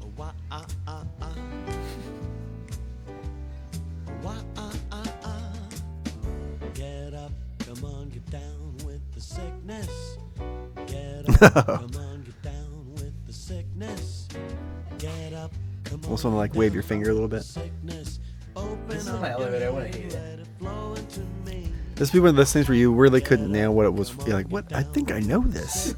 Oh, 0.00 0.12
wah, 0.16 0.30
ah, 0.52 0.64
ah, 0.86 1.04
ah. 1.20 1.34
Oh, 3.08 4.12
wah, 4.22 4.36
ah, 4.56 4.72
ah, 4.92 5.12
ah. 5.24 5.52
Get 6.74 7.12
up, 7.12 7.32
come 7.58 7.84
on, 7.84 8.10
get 8.10 8.30
down 8.30 8.76
with 8.84 9.02
the 9.12 9.20
sickness. 9.20 10.16
Almost 15.92 16.24
want 16.24 16.34
to 16.34 16.38
like 16.38 16.54
wave 16.54 16.72
your 16.72 16.84
finger 16.84 17.10
a 17.10 17.12
little 17.12 17.26
bit. 17.26 17.42
This 17.82 19.06
is 19.06 19.20
my 19.20 19.32
elevator. 19.32 19.66
I 19.66 19.70
want 19.70 19.92
to 19.92 19.98
hate 19.98 20.12
it. 20.12 21.65
This 21.96 22.12
would 22.12 22.18
be 22.18 22.20
one 22.20 22.28
of 22.30 22.36
those 22.36 22.52
things 22.52 22.68
where 22.68 22.76
you 22.76 22.92
really 22.92 23.22
couldn't 23.22 23.50
nail 23.50 23.72
what 23.72 23.86
it 23.86 23.94
was. 23.94 24.14
You're 24.26 24.36
like, 24.36 24.48
what? 24.48 24.70
I 24.74 24.82
think 24.82 25.10
I 25.10 25.20
know 25.20 25.40
this. 25.40 25.94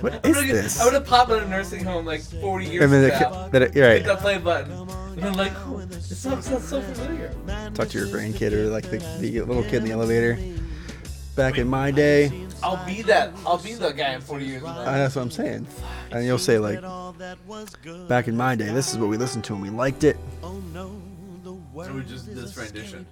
What 0.00 0.24
is 0.24 0.34
this? 0.34 0.80
I'm 0.80 0.90
gonna 0.92 1.04
pop 1.04 1.28
in 1.28 1.42
a 1.42 1.46
nursing 1.46 1.84
home 1.84 2.06
like 2.06 2.22
40 2.22 2.64
years 2.64 2.76
ago. 2.76 2.84
And 2.84 2.92
then 2.92 3.10
from 3.10 3.26
it 3.26 3.52
now. 3.52 3.58
it- 3.66 3.74
you're 3.76 3.86
right. 3.86 3.98
Hit 3.98 4.06
that 4.06 4.20
play 4.20 4.38
button. 4.38 4.72
And 4.72 5.18
then 5.18 5.34
like, 5.34 5.52
oh, 5.66 5.80
this 5.84 6.16
song 6.18 6.40
sounds 6.40 6.66
so 6.68 6.80
familiar. 6.80 7.34
Talk 7.74 7.88
to 7.88 7.98
your 7.98 8.06
grandkid 8.06 8.52
or 8.52 8.70
like 8.70 8.84
the, 8.90 8.96
the 9.20 9.42
little 9.42 9.62
kid 9.62 9.74
in 9.74 9.84
the 9.84 9.90
elevator. 9.90 10.38
Back 11.36 11.58
in 11.58 11.68
my 11.68 11.90
day, 11.90 12.46
I'll 12.62 12.84
be 12.86 13.02
that. 13.02 13.32
I'll 13.46 13.58
be 13.58 13.74
the 13.74 13.90
guy 13.92 14.14
in 14.14 14.22
40 14.22 14.44
years. 14.46 14.62
Uh, 14.64 14.84
that's 14.84 15.16
what 15.16 15.22
I'm 15.22 15.30
saying. 15.30 15.66
And 16.12 16.24
you'll 16.24 16.38
say 16.38 16.58
like, 16.58 16.80
back 18.08 18.26
in 18.26 18.36
my 18.38 18.54
day, 18.54 18.72
this 18.72 18.90
is 18.90 18.96
what 18.98 19.10
we 19.10 19.18
listened 19.18 19.44
to 19.44 19.52
and 19.52 19.60
we 19.62 19.68
liked 19.68 20.02
it. 20.02 20.16
So 20.42 21.92
we 21.94 22.02
just 22.04 22.34
this 22.34 22.56
rendition. 22.56 23.06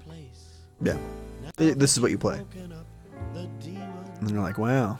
Yeah. 0.80 0.96
Th- 1.56 1.76
This 1.76 1.92
is 1.96 2.00
what 2.00 2.10
you 2.10 2.18
play. 2.18 2.40
And 3.34 4.26
then 4.26 4.34
you're 4.34 4.42
like, 4.42 4.58
wow. 4.58 4.98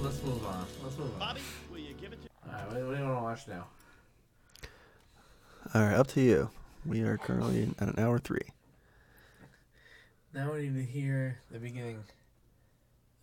Let's 0.00 0.22
move 0.22 0.44
on. 0.46 0.66
Let's 0.82 0.98
move 0.98 1.12
on. 1.14 1.18
Bobby, 1.18 1.40
will 1.70 1.78
you 1.78 1.94
give 1.94 2.12
it 2.12 2.18
to? 2.22 2.28
All 2.48 2.52
right, 2.52 2.66
what, 2.72 2.86
what 2.86 2.96
do 2.96 3.02
you 3.02 3.08
want 3.08 3.18
to 3.18 3.22
watch 3.22 3.48
now? 3.48 3.66
All 5.74 5.82
right, 5.82 5.94
up 5.94 6.06
to 6.08 6.20
you. 6.20 6.50
We 6.84 7.02
are 7.02 7.18
currently 7.18 7.70
at 7.80 7.88
an 7.88 7.94
hour 7.98 8.18
three. 8.18 8.40
Now 10.32 10.52
we 10.52 10.68
need 10.68 10.74
to 10.76 10.84
hear 10.84 11.38
the 11.50 11.58
beginning 11.58 12.04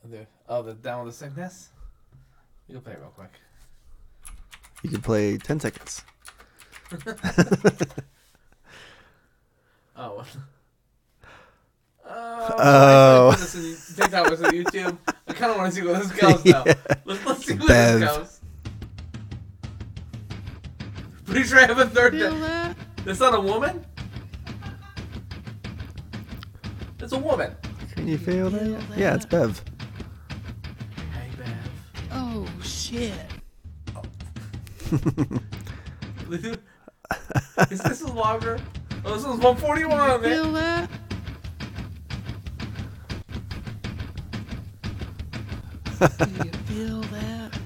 of 0.03 0.09
the 0.11 0.25
oh 0.49 0.61
the 0.63 0.73
down 0.73 1.05
with 1.05 1.13
the 1.13 1.17
sickness. 1.25 1.69
You 2.67 2.75
can 2.75 2.81
play 2.83 2.93
it 2.93 2.99
real 2.99 3.09
quick. 3.09 3.31
You 4.83 4.89
can 4.89 5.01
play 5.01 5.37
10 5.37 5.59
seconds. 5.61 6.03
Oh. 9.95 10.25
Oh. 12.05 12.55
Oh. 12.59 13.29
I 13.29 13.31
put 13.35 13.39
this 13.39 13.55
in 13.55 13.77
TikTok 13.95 14.29
was 14.29 14.41
on 14.43 14.51
YouTube. 14.51 14.97
I 15.25 15.31
kind 15.33 15.51
of 15.51 15.57
want 15.57 15.73
to 15.73 15.79
see 15.79 15.85
where 15.87 15.97
this 15.97 16.11
goes 16.11 16.43
now. 16.43 16.63
Yeah. 16.67 16.73
Let's, 17.05 17.25
let's 17.25 17.45
see 17.45 17.55
where 17.55 17.67
Bev. 17.67 17.99
this 18.01 18.17
goes. 18.17 18.41
Pretty 21.25 21.43
sure 21.43 21.59
I 21.59 21.65
have 21.65 21.79
a 21.79 21.85
third. 21.85 22.11
Feel 22.13 22.31
di- 22.31 22.39
that? 22.41 22.75
That's 23.05 23.21
not 23.21 23.33
a 23.33 23.39
woman. 23.39 23.85
It's 26.99 27.13
a 27.13 27.17
woman. 27.17 27.55
Can 27.93 28.05
you 28.09 28.17
feel 28.17 28.49
that? 28.49 28.83
Yeah, 28.97 29.15
it's 29.15 29.25
Bev. 29.25 29.63
Hey, 31.13 31.29
Bev. 31.37 31.55
Oh 32.11 32.45
shit. 32.61 33.13
Is 37.71 37.79
this 37.79 38.03
longer? 38.03 38.59
Oh, 39.05 39.13
this 39.13 39.19
is 39.19 39.25
141, 39.25 40.21
man. 40.21 40.21
Feel 40.21 40.51
that? 40.53 40.89
Do 45.99 46.31
you 46.43 46.51
feel 46.65 47.01
that? 47.01 47.59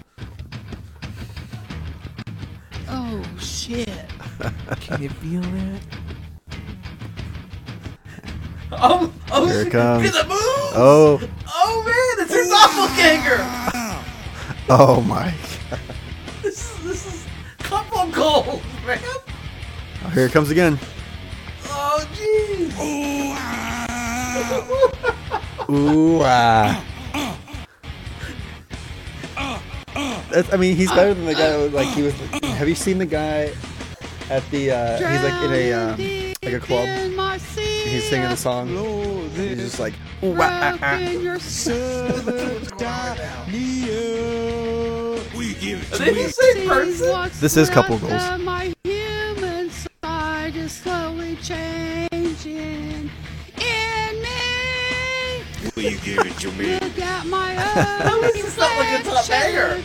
Oh 2.90 3.24
shit. 3.40 3.90
Can 4.82 5.02
you 5.02 5.10
feel 5.10 5.42
that? 5.42 5.82
Oh, 8.72 9.14
oh, 9.32 9.46
Here 9.48 9.62
it 9.62 9.72
comes. 9.72 10.06
Look 10.06 10.16
at 10.16 10.22
the 10.24 10.30
moves. 10.30 10.74
Oh. 10.76 11.20
Oh 11.48 11.84
man, 11.86 12.26
it's 12.26 12.34
her 12.34 12.48
doppelganger. 12.50 13.40
Oh 14.70 15.02
my. 15.02 15.34
This 16.42 16.72
is 16.72 16.84
this 16.84 17.06
is 17.08 17.26
couple 17.60 18.08
goals, 18.12 18.62
man. 18.86 19.00
Oh, 19.04 20.10
here 20.14 20.26
it 20.26 20.32
comes 20.32 20.50
again. 20.50 20.80
Oh 21.98 22.06
jeez. 22.14 22.78
Ooh, 25.70 26.22
ah. 26.22 26.84
That's, 30.30 30.54
I 30.54 30.58
mean, 30.58 30.76
he's 30.76 30.92
better 30.92 31.16
than 31.16 31.26
the 31.26 31.34
guy. 31.34 31.50
That 31.50 31.58
was, 31.58 31.74
like 31.74 31.88
he 31.88 32.04
was. 32.04 32.14
Have 32.44 32.70
you 32.70 32.76
seen 32.76 33.00
the 33.00 33.06
guy 33.08 33.52
at 34.30 34.48
the? 34.52 34.72
Uh, 34.72 34.98
he's 34.98 35.24
like 35.24 35.44
in 35.44 35.52
a 35.52 35.74
um, 35.74 35.98
like 36.44 36.54
a 36.54 36.60
club. 36.60 36.88
And 36.88 37.20
He's 37.58 38.08
singing 38.08 38.30
the 38.30 38.38
song. 38.38 38.68
He's 39.34 39.58
just 39.58 39.80
like. 39.80 39.96
Ooh, 40.24 40.36
ah, 40.38 40.74
ah, 40.74 40.78
ah. 40.82 40.98
in 40.98 41.22
your 41.24 41.40
We 45.36 45.56
give 45.56 45.94
Are 45.94 45.98
they 45.98 46.14
the 46.14 46.66
person? 46.68 47.32
This 47.40 47.58
is 47.58 47.72
couple 47.72 47.98
goals. 47.98 48.22
Is 50.68 50.74
slowly 50.74 51.38
changing 51.38 53.10
in 53.56 54.22
me. 54.22 55.42
Will 55.76 55.84
you 55.84 55.98
give 56.00 56.26
it 56.26 56.38
to 56.40 56.52
me? 56.52 56.74
Look 56.74 57.00
at 57.00 57.26
my 57.26 57.54
How 57.54 58.22
is 58.24 58.34
this 58.44 58.58
not 58.58 58.78
like 58.78 59.00
a 59.00 59.04
top 59.04 59.28
banger? 59.30 59.82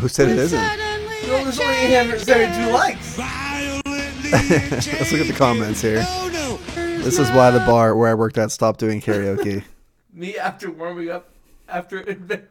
Who 0.00 0.08
said 0.08 0.28
it 0.28 0.38
isn't? 0.38 0.60
No, 0.60 1.44
there's 1.44 1.58
only 1.58 1.74
872 1.94 2.72
likes. 2.72 3.18
Let's 4.92 5.12
look 5.12 5.22
at 5.22 5.28
the 5.28 5.34
comments 5.34 5.80
here. 5.80 6.04
This 6.74 7.18
is 7.18 7.30
why 7.30 7.50
the 7.50 7.60
bar 7.60 7.96
where 7.96 8.10
I 8.10 8.14
worked 8.14 8.36
at 8.36 8.50
stopped 8.50 8.80
doing 8.80 9.00
karaoke. 9.00 9.64
Me 10.12 10.36
after 10.36 10.70
warming 10.70 11.08
up 11.08 11.30
after 11.70 12.00
invent. 12.00 12.44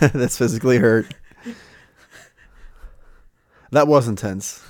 That's 0.00 0.36
physically 0.36 0.78
hurt. 0.78 1.06
That 3.70 3.88
was 3.88 4.08
intense. 4.08 4.62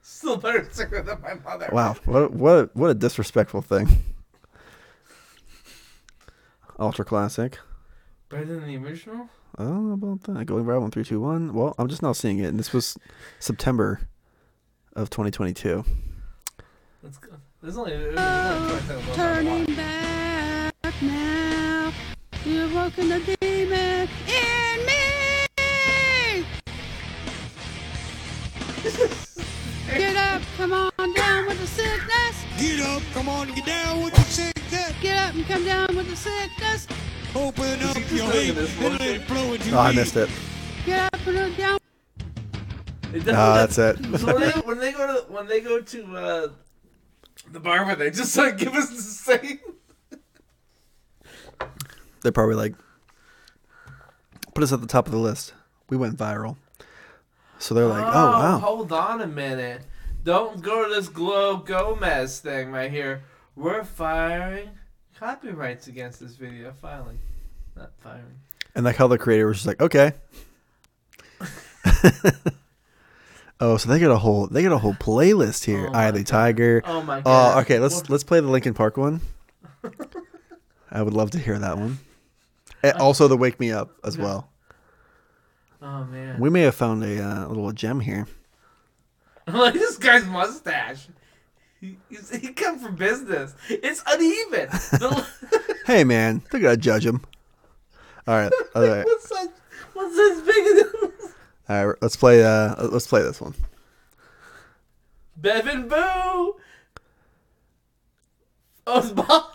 Still 0.00 0.36
better 0.36 0.66
singer 0.70 1.02
than 1.02 1.20
my 1.20 1.34
mother. 1.34 1.68
Wow, 1.72 1.96
what 2.04 2.32
what 2.32 2.74
what 2.76 2.90
a 2.90 2.94
disrespectful 2.94 3.62
thing. 3.62 3.88
Ultra 6.78 7.04
classic. 7.04 7.58
Better 8.28 8.44
than 8.44 8.66
the 8.66 8.76
original? 8.76 9.28
I 9.56 9.64
don't 9.64 9.88
know 9.88 9.94
about 9.94 10.22
that. 10.22 10.46
Going 10.46 10.64
right 10.64 10.78
one 10.78 10.90
three 10.90 11.04
two 11.04 11.20
one. 11.20 11.52
Well, 11.52 11.74
I'm 11.78 11.88
just 11.88 12.02
now 12.02 12.12
seeing 12.12 12.38
it, 12.38 12.46
and 12.46 12.58
this 12.58 12.72
was 12.72 12.96
September 13.38 14.00
of 14.94 15.10
2022. 15.10 15.84
Let's 17.02 17.18
go. 17.18 17.30
There's 17.62 17.76
only, 17.76 17.96
there's 17.96 18.18
only 18.18 18.68
20 18.68 18.86
seconds 18.86 19.06
left. 19.06 19.14
Turning 19.14 19.64
back 19.76 21.02
now. 21.02 21.92
You're 22.44 22.74
working 22.74 23.08
the 23.08 23.20
Get 29.86 30.16
up, 30.16 30.42
come 30.56 30.72
on 30.72 31.14
down 31.14 31.46
with 31.46 31.60
the 31.60 31.66
sickness. 31.66 32.44
Get 32.58 32.80
up, 32.80 33.02
come 33.12 33.28
on, 33.28 33.52
get 33.54 33.66
down 33.66 34.02
with 34.04 34.14
the 34.14 34.20
sickness. 34.22 34.92
Get 35.00 35.16
up 35.16 35.34
and 35.34 35.46
come 35.46 35.64
down 35.64 35.96
with 35.96 36.08
the 36.08 36.16
sickness. 36.16 36.86
Open 37.34 37.82
up 37.82 37.96
your 38.10 38.30
hate 38.30 38.56
and 38.56 38.80
let 38.80 39.00
it 39.00 39.22
flow 39.22 39.52
into 39.54 39.74
Oh, 39.74 39.78
I 39.78 39.92
missed 39.92 40.16
it. 40.16 40.28
Get 40.84 41.12
up 41.12 41.26
and 41.26 41.36
look 41.36 41.56
down. 41.56 41.78
It 43.12 43.28
Ah, 43.28 43.54
that's 43.54 43.78
it. 43.78 43.96
So 44.18 44.26
when, 44.34 44.40
they, 44.40 44.60
when 44.60 44.78
they 44.78 44.92
go 44.92 45.06
to 45.06 45.32
when 45.32 45.46
they 45.46 45.60
go 45.60 45.80
to 45.80 46.16
uh, 46.16 46.48
the 47.50 47.60
barber, 47.60 47.94
they 47.94 48.10
just 48.10 48.36
like 48.36 48.58
give 48.58 48.74
us 48.74 48.90
the 48.90 49.02
same. 49.02 49.58
They're 52.22 52.32
probably 52.32 52.54
like, 52.54 52.74
put 54.54 54.62
us 54.62 54.72
at 54.72 54.80
the 54.80 54.86
top 54.86 55.06
of 55.06 55.12
the 55.12 55.18
list. 55.18 55.54
We 55.90 55.96
went 55.96 56.16
viral. 56.16 56.56
So 57.62 57.74
they're 57.74 57.86
like, 57.86 58.04
oh, 58.04 58.08
oh, 58.08 58.32
wow. 58.40 58.58
Hold 58.58 58.92
on 58.92 59.20
a 59.20 59.26
minute. 59.26 59.82
Don't 60.24 60.60
go 60.60 60.88
to 60.88 60.92
this 60.92 61.08
Glow 61.08 61.58
Gomez 61.58 62.40
thing 62.40 62.72
right 62.72 62.90
here. 62.90 63.22
We're 63.54 63.84
firing 63.84 64.70
copyrights 65.16 65.86
against 65.86 66.18
this 66.18 66.34
video. 66.34 66.72
Filing, 66.72 67.20
not 67.76 67.92
firing. 68.00 68.40
And 68.74 68.84
like 68.84 68.96
how 68.96 69.06
the 69.06 69.16
creator 69.16 69.46
was 69.46 69.58
just 69.58 69.66
like, 69.68 69.80
okay. 69.80 70.10
oh, 73.60 73.76
so 73.76 73.88
they 73.88 74.00
got 74.00 74.10
a 74.10 74.18
whole 74.18 74.48
they 74.48 74.64
got 74.64 74.72
a 74.72 74.78
whole 74.78 74.94
playlist 74.94 75.64
here. 75.64 75.86
Oh 75.88 75.94
Eye 75.94 76.10
the 76.10 76.24
Tiger. 76.24 76.82
Oh 76.84 77.02
my 77.02 77.18
uh, 77.18 77.22
god. 77.22 77.56
Oh, 77.56 77.60
okay, 77.60 77.78
let's 77.78 77.94
What- 77.94 78.10
let's 78.10 78.24
play 78.24 78.40
the 78.40 78.48
Linkin 78.48 78.74
Park 78.74 78.96
one. 78.96 79.20
I 80.90 81.00
would 81.00 81.14
love 81.14 81.30
to 81.30 81.38
hear 81.38 81.60
that 81.60 81.78
one. 81.78 82.00
And 82.82 82.98
also 82.98 83.28
the 83.28 83.36
Wake 83.36 83.60
Me 83.60 83.70
Up 83.70 83.92
as 84.02 84.18
well. 84.18 84.51
Oh 85.82 86.04
man. 86.04 86.38
We 86.38 86.48
may 86.48 86.62
have 86.62 86.76
found 86.76 87.02
a 87.02 87.22
uh, 87.22 87.48
little 87.48 87.72
gem 87.72 88.00
here. 88.00 88.26
like 89.46 89.74
this 89.74 89.96
guy's 89.96 90.24
mustache. 90.24 91.08
He, 91.80 91.98
he 92.40 92.52
come 92.52 92.78
from 92.78 92.94
business. 92.94 93.54
It's 93.68 94.02
uneven. 94.06 94.68
The, 94.70 95.26
Hey 95.86 96.04
man, 96.04 96.42
they're 96.50 96.60
gonna 96.60 96.76
judge 96.76 97.04
him. 97.04 97.22
All 98.28 98.36
right, 98.36 98.52
all 98.76 98.86
right, 98.86 99.04
what's 99.04 99.28
that? 99.30 99.48
What's 99.94 100.14
this 100.14 100.40
big? 100.42 101.12
all 101.68 101.86
right. 101.86 101.98
Let's 102.00 102.14
play. 102.14 102.44
Uh, 102.44 102.86
let's 102.86 103.08
play 103.08 103.22
this 103.22 103.40
one. 103.40 103.54
Bevin 105.40 105.88
Boo. 105.88 106.56
Oh, 108.86 108.98
it's 108.98 109.10
Bob. 109.10 109.52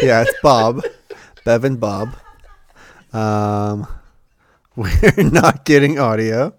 Yeah, 0.00 0.22
it's 0.22 0.40
Bob. 0.42 0.82
Bevin 1.44 1.78
Bob. 1.78 2.14
Um, 3.12 3.86
we're 4.76 5.30
not 5.30 5.64
getting 5.64 5.98
audio. 5.98 6.54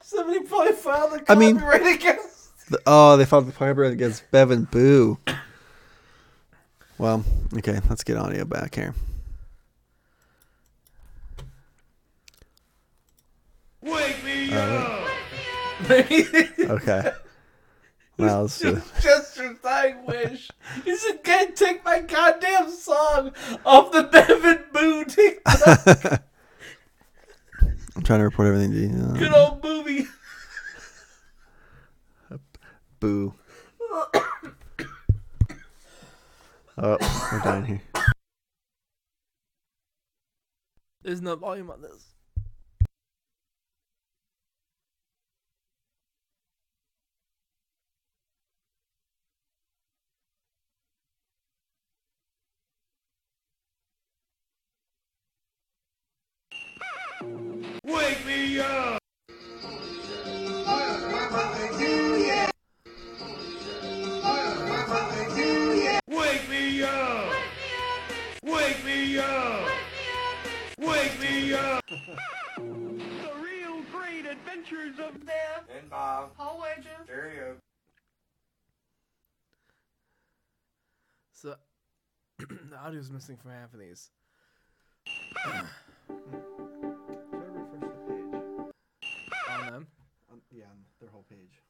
Somebody 0.00 0.40
probably 0.46 0.72
filed 0.72 1.20
a 1.20 1.30
I 1.30 1.34
mean- 1.34 1.58
copyright 1.58 1.94
against. 2.00 2.68
The- 2.70 2.80
oh, 2.86 3.16
they 3.16 3.24
filed 3.24 3.46
the 3.46 3.52
copyright 3.52 3.92
against 3.92 4.30
Bevan 4.30 4.64
Boo. 4.64 5.18
Well, 6.98 7.24
okay, 7.56 7.78
let's 7.88 8.02
get 8.04 8.16
audio 8.16 8.44
back 8.44 8.74
here. 8.74 8.94
Wake 13.80 14.24
me 14.24 14.52
Uh, 14.52 14.58
up. 14.58 15.08
Okay. 15.90 17.12
Well, 18.18 18.42
let's 18.42 18.58
do 18.58 18.76
it. 18.76 18.82
Just 19.00 19.36
your 19.36 19.54
dying 19.54 20.04
wish 20.04 20.50
is 20.84 21.04
it 21.04 21.22
can't 21.22 21.54
take 21.54 21.84
my 21.84 22.00
goddamn 22.00 22.68
song 22.70 23.32
off 23.64 23.92
the 23.92 24.02
Bevan 24.02 24.64
Boo 24.72 25.04
TikTok. 25.04 25.86
I'm 27.96 28.02
trying 28.02 28.18
to 28.18 28.24
report 28.24 28.48
everything 28.48 28.72
to 28.72 28.78
you. 28.78 29.18
Good 29.18 29.32
old 29.32 29.62
movie. 29.62 30.06
Boo. 33.00 33.34
Oh, 36.80 36.96
we're 37.32 37.40
dying 37.40 37.64
here. 37.64 37.82
There's 41.02 41.20
no 41.20 41.34
volume 41.34 41.72
on 41.72 41.82
this. 41.82 42.14
Wake 57.20 58.24
me 58.26 58.60
up. 58.60 58.98
Wake 65.04 65.38
me 65.38 65.82
up. 65.82 66.02
Wake 66.06 66.48
me 66.48 66.82
up. 66.82 67.32
Wake 68.44 68.84
me 68.84 69.18
up. 69.18 69.68
Wake 70.78 71.20
me 71.20 71.54
up! 71.54 71.84
The 71.88 73.32
real 73.40 73.82
great 73.92 74.26
adventures 74.26 74.98
of 75.00 75.26
Bev 75.26 75.64
and 75.76 75.90
Bob. 75.90 76.36
Paul 76.36 76.60
Wager. 76.62 76.88
Stereo. 77.04 77.56
So 81.32 81.56
the 82.38 82.76
audio's 82.76 83.10
missing 83.10 83.36
from 83.36 83.50
half 83.50 83.74
of 83.74 83.80
these. 83.80 84.10
yeah, 90.58 90.64
on 90.64 90.84
their 91.00 91.08
whole 91.10 91.24
page. 91.30 91.62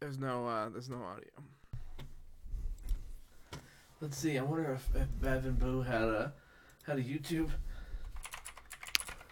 There's 0.00 0.18
no 0.18 0.48
uh 0.48 0.68
there's 0.68 0.88
no 0.88 0.96
audio. 0.96 1.61
Let's 4.02 4.18
see, 4.18 4.36
I 4.36 4.42
wonder 4.42 4.72
if, 4.72 4.88
if 4.96 5.06
Bevan 5.20 5.54
Boo 5.54 5.82
had 5.82 6.02
a 6.02 6.32
had 6.82 6.98
a 6.98 7.02
YouTube 7.02 7.50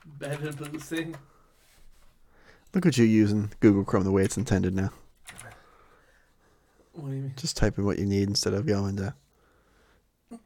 Bevan 0.06 0.54
Boo 0.54 0.78
thing. 0.78 1.16
Look 2.72 2.86
at 2.86 2.96
you 2.96 3.04
using 3.04 3.50
Google 3.58 3.82
Chrome 3.82 4.04
the 4.04 4.12
way 4.12 4.22
it's 4.22 4.36
intended 4.36 4.76
now. 4.76 4.90
What 6.92 7.08
do 7.08 7.16
you 7.16 7.22
mean? 7.22 7.34
Just 7.36 7.56
type 7.56 7.78
in 7.78 7.84
what 7.84 7.98
you 7.98 8.06
need 8.06 8.28
instead 8.28 8.54
of 8.54 8.64
going 8.64 8.96
to 8.98 9.12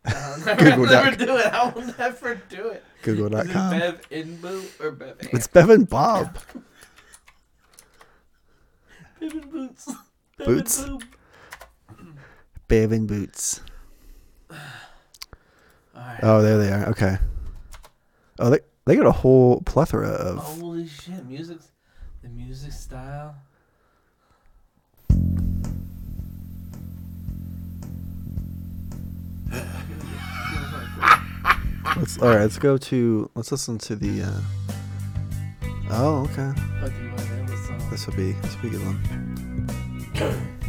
I'll 0.06 0.38
never, 0.46 0.70
Google 0.70 0.86
never 0.86 1.16
do 1.16 1.36
it. 1.36 1.46
I 1.46 1.68
will 1.68 1.82
never 1.98 2.40
do 2.48 2.68
it. 2.68 2.82
Google.com. 3.02 3.74
Is 3.74 3.82
it 3.82 4.00
Bev 4.00 4.06
in 4.10 4.36
Boo 4.36 4.64
or 4.80 4.90
Bev 4.92 5.16
It's 5.34 5.46
Bevan 5.48 5.84
Bob. 5.84 6.38
Bevan 9.20 9.50
Boots. 9.50 9.92
Bevan 10.38 10.54
Boots. 10.54 10.82
Boo. 10.82 11.00
Bevan 12.68 13.06
Boots. 13.06 13.60
Oh, 16.22 16.42
there 16.42 16.58
they 16.58 16.72
are. 16.72 16.88
Okay. 16.90 17.18
Oh, 18.38 18.50
they 18.50 18.60
they 18.84 18.96
got 18.96 19.06
a 19.06 19.12
whole 19.12 19.60
plethora 19.62 20.08
of. 20.08 20.38
Holy 20.38 20.86
shit, 20.86 21.24
music 21.26 21.58
the 22.22 22.28
music 22.30 22.72
style. 22.72 23.36
Let's 31.96 32.18
all 32.18 32.28
right. 32.28 32.40
Let's 32.40 32.58
go 32.58 32.76
to. 32.76 33.30
Let's 33.34 33.52
listen 33.52 33.78
to 33.78 33.94
the. 33.96 34.22
uh 34.22 34.40
Oh, 35.90 36.26
okay. 36.30 36.48
What 36.80 36.92
do 36.92 37.02
you 37.02 37.08
want 37.10 37.20
to 37.20 37.36
name 37.36 37.46
the 37.46 37.56
song? 37.58 37.90
This 37.90 38.06
will 38.06 38.14
be 38.14 38.32
this 38.32 38.56
will 38.56 38.62
be 38.62 38.76
a 38.76 38.78
good 38.78 38.86
one. 38.86 40.50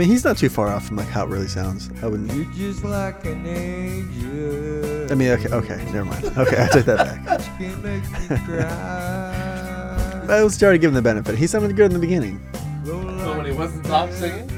mean, 0.00 0.08
he's 0.08 0.24
not 0.24 0.38
too 0.38 0.48
far 0.48 0.68
off 0.68 0.86
from 0.86 0.96
like 0.96 1.08
how 1.08 1.24
it 1.24 1.28
really 1.28 1.46
sounds. 1.46 1.90
I 2.02 2.06
wouldn't. 2.06 2.32
You're 2.32 2.70
just 2.70 2.84
like 2.84 3.22
an 3.26 3.46
angel. 3.46 5.12
I 5.12 5.14
mean, 5.14 5.28
okay, 5.32 5.48
okay, 5.50 5.76
never 5.92 6.06
mind. 6.06 6.24
Okay, 6.38 6.62
I 6.62 6.68
take 6.68 6.86
that 6.86 6.96
back. 6.96 7.40
Can 7.58 7.82
make 7.82 8.02
me 8.10 8.36
cry. 8.46 10.26
I 10.26 10.42
was 10.42 10.58
trying 10.58 10.72
to 10.72 10.78
give 10.78 10.88
him 10.88 10.94
the 10.94 11.02
benefit. 11.02 11.36
He 11.36 11.46
sounded 11.46 11.76
good 11.76 11.86
in 11.86 11.92
the 11.92 11.98
beginning. 11.98 12.40
So 12.86 13.36
when 13.36 13.44
he 13.44 13.52
wasn't 13.52 13.84
top 13.84 14.10
singing? 14.10 14.48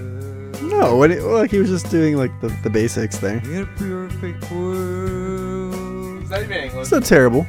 No, 0.69 0.97
when 0.97 1.11
it, 1.11 1.23
like 1.23 1.51
he 1.51 1.59
was 1.59 1.71
just 1.71 1.91
doing 1.91 2.17
like 2.17 2.31
the, 2.41 2.49
the 2.63 2.71
basics 2.71 3.19
there. 3.19 3.39
In 3.39 3.63
a 3.63 3.67
perfect 3.67 4.49
world. 4.53 6.23
It's 6.23 6.31
not 6.31 6.43
even 6.43 6.57
English. 6.57 6.83
It's 6.83 6.93
not 6.93 7.05
terrible. 7.05 7.45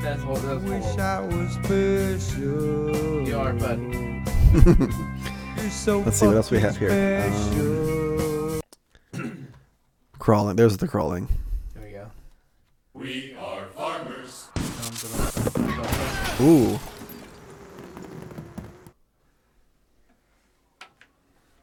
That's 0.00 0.22
whole 0.22 0.36
that's 0.36 0.64
Wish. 0.64 0.98
I 0.98 1.20
was 1.20 1.52
special. 1.52 3.28
You 3.28 3.38
are, 3.38 3.52
buddy. 3.52 4.22
You're 5.86 5.96
so 5.96 6.04
Let's 6.06 6.18
see 6.18 6.26
what 6.26 6.36
else 6.36 6.50
we 6.50 6.60
have 6.60 6.78
here. 6.78 7.20
Um, 9.12 9.48
crawling. 10.18 10.56
There's 10.56 10.78
the 10.78 10.88
crawling. 10.88 11.28
There 11.74 11.84
we 11.84 11.92
go. 11.92 12.10
We 12.94 13.36
are 13.38 13.66
farmers. 13.66 14.48
Ooh. 16.40 16.80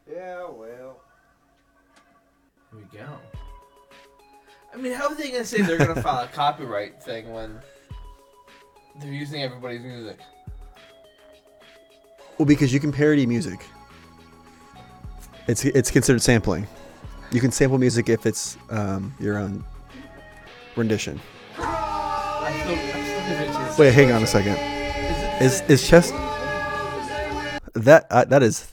Yeah, 0.07 0.45
well. 0.52 1.02
Here 2.69 2.80
we 2.80 2.84
go. 2.95 3.07
I 4.72 4.77
mean, 4.77 4.93
how 4.93 5.07
are 5.10 5.15
they 5.15 5.31
gonna 5.31 5.45
say 5.45 5.64
they're 5.64 5.80
gonna 5.80 5.99
file 5.99 6.26
a 6.26 6.27
copyright 6.27 7.02
thing 7.02 7.34
when 7.34 7.60
they're 8.99 9.11
using 9.11 9.41
everybody's 9.41 9.81
music? 9.81 10.19
Well, 12.38 12.45
because 12.45 12.72
you 12.72 12.80
can 12.80 12.91
parody 12.91 13.26
music. 13.26 13.65
It's 15.52 15.65
it's 15.65 15.91
considered 15.91 16.22
sampling. 16.22 16.65
You 17.34 17.41
can 17.41 17.52
sample 17.52 17.78
music 17.78 18.07
if 18.07 18.26
it's 18.26 18.57
um, 18.69 19.14
your 19.19 19.38
own 19.38 19.65
rendition. 20.78 21.19
I'm 21.57 22.53
still, 22.61 22.73
I'm 22.73 23.03
still 23.03 23.48
convinced. 23.49 23.78
Wait, 23.78 23.94
hang 23.94 24.14
on 24.14 24.23
a 24.23 24.28
second. 24.28 24.56
Is 25.41 25.61
is 25.68 25.86
chest 25.86 26.14
that 27.73 28.06
uh, 28.10 28.23
that 28.26 28.41
is? 28.41 28.72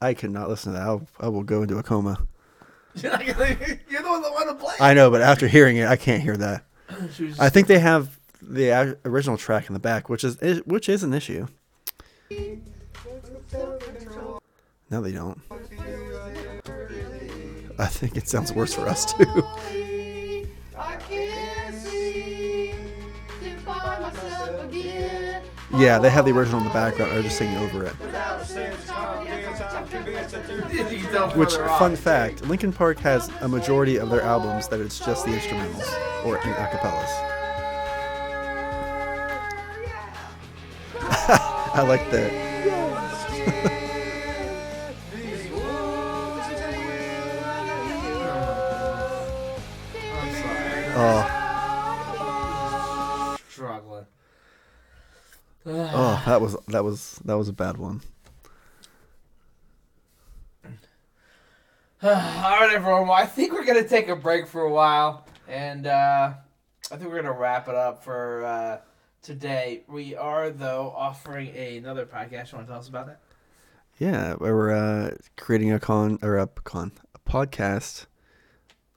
I 0.00 0.14
cannot 0.14 0.48
listen 0.48 0.72
to 0.72 0.78
that. 0.78 0.86
I'll, 0.86 1.06
I 1.20 1.28
will 1.28 1.42
go 1.42 1.60
into 1.60 1.76
a 1.76 1.82
coma. 1.82 2.26
You're, 2.94 3.12
not 3.12 3.26
gonna, 3.26 3.56
you're 3.90 4.02
the 4.02 4.08
one 4.08 4.22
that 4.22 4.32
want 4.32 4.48
to 4.48 4.54
play. 4.64 4.74
I 4.80 4.94
know, 4.94 5.10
but 5.10 5.20
after 5.20 5.46
hearing 5.46 5.76
it, 5.76 5.86
I 5.86 5.96
can't 5.96 6.22
hear 6.22 6.38
that. 6.38 6.64
Should 7.12 7.18
we 7.20 7.28
just- 7.28 7.40
I 7.42 7.50
think 7.50 7.66
they 7.66 7.78
have 7.78 8.18
the 8.40 8.96
original 9.04 9.36
track 9.36 9.66
in 9.68 9.74
the 9.74 9.80
back, 9.80 10.08
which 10.08 10.24
is 10.24 10.36
is- 10.38 10.62
which 10.64 10.88
is 10.88 11.02
an 11.02 11.12
issue. 11.12 11.46
No, 14.90 15.00
they 15.00 15.12
don't. 15.12 15.40
I 17.78 17.86
think 17.86 18.16
it 18.16 18.28
sounds 18.28 18.52
worse 18.52 18.72
for 18.72 18.88
us 18.88 19.12
too. 19.12 19.44
I 20.78 20.96
yeah, 25.76 25.98
they 25.98 26.08
have 26.08 26.24
the 26.24 26.30
original 26.30 26.60
in 26.60 26.66
the 26.66 26.72
background. 26.72 27.12
They're 27.12 27.22
just 27.22 27.36
singing 27.36 27.58
over 27.58 27.84
it. 27.84 27.92
Which, 31.36 31.54
fun 31.54 31.96
fact, 31.96 32.46
Linkin 32.46 32.72
Park 32.72 32.98
has 33.00 33.28
a 33.40 33.48
majority 33.48 33.98
of 33.98 34.08
their 34.10 34.22
albums 34.22 34.68
that 34.68 34.80
it's 34.80 34.98
just 34.98 35.26
the 35.26 35.32
instrumentals 35.32 36.24
or 36.24 36.36
in 36.36 36.54
acapellas. 36.54 37.10
I 41.74 41.82
like 41.86 42.10
that. 42.10 43.82
oh, 50.98 51.32
Struggling. 53.48 54.06
oh, 55.66 56.22
that 56.26 56.40
was 56.40 56.56
that 56.68 56.84
was 56.84 57.20
that 57.24 57.36
was 57.36 57.48
a 57.48 57.52
bad 57.52 57.76
one. 57.76 58.00
All 62.02 62.10
right, 62.10 62.70
everyone. 62.74 63.02
Well, 63.08 63.12
I 63.12 63.26
think 63.26 63.52
we're 63.52 63.64
gonna 63.64 63.86
take 63.88 64.08
a 64.08 64.16
break 64.16 64.46
for 64.46 64.62
a 64.62 64.70
while, 64.70 65.26
and 65.48 65.86
uh, 65.86 66.34
I 66.90 66.96
think 66.96 67.10
we're 67.10 67.22
gonna 67.22 67.32
wrap 67.32 67.68
it 67.68 67.74
up 67.74 68.04
for 68.04 68.44
uh, 68.44 68.78
today. 69.22 69.82
We 69.88 70.14
are 70.14 70.50
though 70.50 70.92
offering 70.96 71.48
another 71.56 72.06
podcast. 72.06 72.52
You 72.52 72.58
want 72.58 72.68
to 72.68 72.72
tell 72.72 72.78
us 72.78 72.88
about 72.88 73.06
that? 73.06 73.20
Yeah, 73.98 74.34
we're 74.38 74.72
uh, 74.72 75.16
creating 75.36 75.72
a 75.72 75.80
con 75.80 76.18
or 76.22 76.36
a 76.38 76.46
con 76.46 76.92
a 77.14 77.18
podcast. 77.30 78.06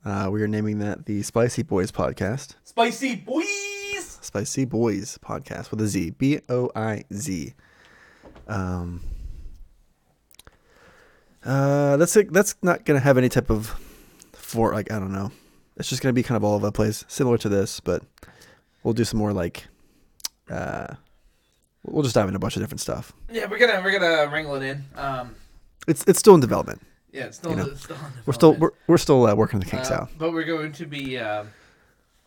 Uh, 0.10 0.27
we 0.31 0.41
are 0.41 0.48
naming 0.48 0.80
that 0.80 1.06
the 1.06 1.22
Spicy 1.22 1.61
Boys 1.61 1.91
podcast. 1.91 2.56
Spicy 2.64 3.15
boys. 3.15 4.18
Spicy 4.22 4.65
Boys 4.65 5.19
podcast 5.19 5.69
with 5.69 5.80
a 5.81 5.88
Z. 5.88 6.15
B 6.18 6.40
O 6.49 6.72
I 6.76 7.03
Z. 7.14 7.53
Um. 8.48 9.03
Uh, 11.45 11.95
that's 11.98 12.15
it. 12.15 12.34
That's 12.34 12.56
not 12.64 12.86
gonna 12.86 12.99
have 13.02 13.19
any 13.19 13.30
type 13.30 13.52
of 13.52 13.68
for 14.34 14.73
like 14.73 14.91
I 14.91 14.98
don't 14.98 15.14
know. 15.14 15.31
It's 15.77 15.88
just 15.90 16.02
gonna 16.02 16.14
be 16.14 16.23
kind 16.23 16.38
of 16.38 16.44
all 16.44 16.56
over 16.56 16.65
the 16.65 16.72
place, 16.72 17.06
similar 17.07 17.38
to 17.38 17.48
this, 17.48 17.80
but 17.80 18.02
we'll 18.81 18.95
do 18.95 19.06
some 19.06 19.19
more 19.19 19.31
like. 19.31 19.68
Uh, 20.49 20.95
we'll 21.84 22.02
just 22.02 22.15
dive 22.15 22.27
into 22.27 22.38
a 22.38 22.40
bunch 22.40 22.56
of 22.56 22.64
different 22.64 22.81
stuff. 22.81 23.14
Yeah, 23.31 23.45
we're 23.45 23.60
gonna 23.60 23.80
we're 23.84 23.91
gonna 23.91 24.27
wrangle 24.31 24.56
it 24.56 24.64
in. 24.64 24.86
Um, 24.95 25.36
It's 25.88 26.03
it's 26.07 26.18
still 26.18 26.34
in 26.34 26.41
development. 26.41 26.81
Yeah, 27.11 27.26
it's 27.26 27.38
still- 27.38 27.52
you 27.52 27.57
know. 27.57 27.65
it's 27.65 27.84
still 27.84 27.98
we're 28.26 28.34
still 28.34 28.53
we're, 28.53 28.72
we're 28.88 28.98
still 28.98 29.26
uh, 29.26 29.36
working 29.36 29.60
the 29.60 29.65
kinks 29.65 29.90
uh, 29.91 29.95
out. 29.95 30.10
but 30.18 30.31
we're 30.31 30.44
going 30.45 30.72
to 30.73 30.86
be 30.86 31.18
um, 31.18 31.49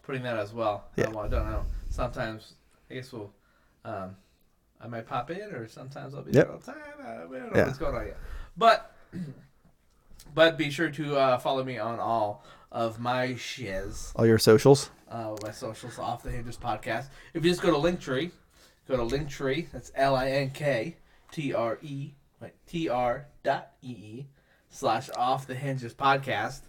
putting 0.02 0.22
that 0.22 0.36
as 0.38 0.52
well. 0.52 0.84
Yeah. 0.96 1.04
Uh, 1.06 1.18
I 1.20 1.28
don't 1.28 1.50
know. 1.50 1.64
Sometimes 1.90 2.54
I 2.90 2.94
guess 2.94 3.12
we'll. 3.12 3.32
Um, 3.84 4.16
I 4.80 4.88
might 4.88 5.06
pop 5.06 5.30
in, 5.30 5.40
or 5.54 5.68
sometimes 5.68 6.14
I'll 6.14 6.22
be 6.22 6.32
Yep. 6.32 6.44
there 6.46 6.52
all 6.52 6.58
the 6.58 6.66
time. 6.72 6.82
Uh, 7.00 7.28
we 7.28 7.36
don't 7.38 7.52
know 7.52 7.58
Yeah. 7.60 7.66
what's 7.66 7.78
going 7.78 7.94
on 7.94 8.06
yet. 8.06 8.16
But 8.56 8.92
but 10.34 10.56
be 10.58 10.70
sure 10.70 10.90
to 10.90 11.16
uh, 11.16 11.38
follow 11.38 11.62
me 11.64 11.78
on 11.78 12.00
all 12.00 12.44
of 12.70 12.98
my 12.98 13.34
shiz. 13.36 14.12
All 14.16 14.26
your 14.26 14.38
socials. 14.38 14.90
Uh, 15.08 15.36
my 15.42 15.50
socials 15.50 15.98
off 15.98 16.22
the 16.22 16.30
hinges 16.30 16.56
podcast. 16.56 17.06
If 17.34 17.44
you 17.44 17.50
just 17.50 17.62
go 17.62 17.70
to 17.70 17.76
Linktree, 17.76 18.30
go 18.88 18.96
to 18.96 19.02
Linktree. 19.16 19.70
That's 19.70 19.92
L 19.94 20.16
I 20.16 20.30
N 20.30 20.50
K 20.50 20.96
T 21.30 21.52
R 21.54 21.78
E 21.82 22.12
T 22.66 22.88
R 22.88 23.26
dot 23.44 23.72
E 23.82 23.88
E 23.90 24.26
slash 24.72 25.08
off 25.16 25.46
the 25.46 25.54
hinges 25.54 25.94
podcast. 25.94 26.62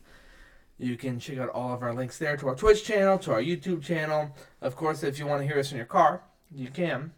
You 0.77 0.97
can 0.97 1.19
check 1.19 1.37
out 1.39 1.49
all 1.49 1.73
of 1.73 1.81
our 1.81 1.93
links 1.93 2.17
there 2.19 2.35
to 2.37 2.47
our 2.49 2.55
Twitch 2.55 2.83
channel, 2.83 3.17
to 3.19 3.31
our 3.31 3.41
YouTube 3.41 3.81
channel. 3.81 4.35
Of 4.61 4.75
course, 4.75 5.01
if 5.03 5.17
you 5.17 5.25
want 5.25 5.41
to 5.41 5.47
hear 5.47 5.57
us 5.59 5.71
in 5.71 5.77
your 5.77 5.85
car, 5.87 6.21
you 6.53 6.67
can, 6.69 7.13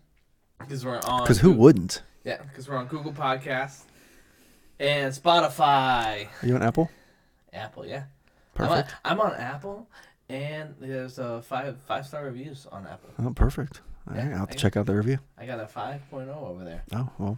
because 0.60 0.86
we're 0.86 1.00
on. 1.00 1.24
Because 1.24 1.40
who 1.40 1.50
Google- 1.50 1.64
wouldn't? 1.64 2.02
Yeah, 2.24 2.42
because 2.44 2.70
we're 2.70 2.78
on 2.78 2.88
Google 2.88 3.12
Podcasts 3.14 3.82
and 4.80 5.14
Spotify. 5.14 6.28
Are 6.42 6.48
you 6.48 6.56
on 6.56 6.62
Apple? 6.64 6.90
Apple, 7.54 7.86
yeah. 7.86 8.04
Perfect. 8.54 8.94
I'm 9.04 9.20
on, 9.20 9.28
I'm 9.28 9.32
on 9.34 9.40
Apple, 9.40 9.88
and 10.30 10.76
there's 10.80 11.20
uh, 11.20 11.42
five 11.42 11.78
five 11.88 12.06
star 12.06 12.24
reviews 12.26 12.68
on 12.72 12.86
Apple. 12.88 13.10
Oh, 13.20 13.32
perfect. 13.34 13.82
All 14.08 14.16
right, 14.16 14.26
Yeah, 14.26 14.32
I'll 14.34 14.40
have 14.40 14.50
to 14.50 14.58
check 14.58 14.78
out 14.78 14.86
the 14.86 14.96
review. 14.96 15.20
I 15.38 15.46
got 15.46 15.60
a 15.60 15.66
5.0 15.66 16.28
over 16.30 16.64
there. 16.64 16.84
Oh 16.94 17.10
well, 17.18 17.38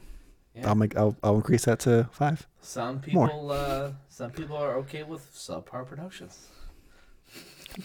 Yeah. 0.57 0.69
I'll 0.69 0.75
make 0.75 0.97
I'll 0.97 1.15
I'll 1.23 1.35
increase 1.35 1.65
that 1.65 1.79
to 1.81 2.09
five. 2.11 2.47
Some 2.61 3.01
More. 3.11 3.27
people, 3.27 3.51
uh, 3.51 3.91
some 4.09 4.31
people 4.31 4.57
are 4.57 4.75
okay 4.77 5.03
with 5.03 5.31
subpar 5.33 5.85
productions. 5.87 6.47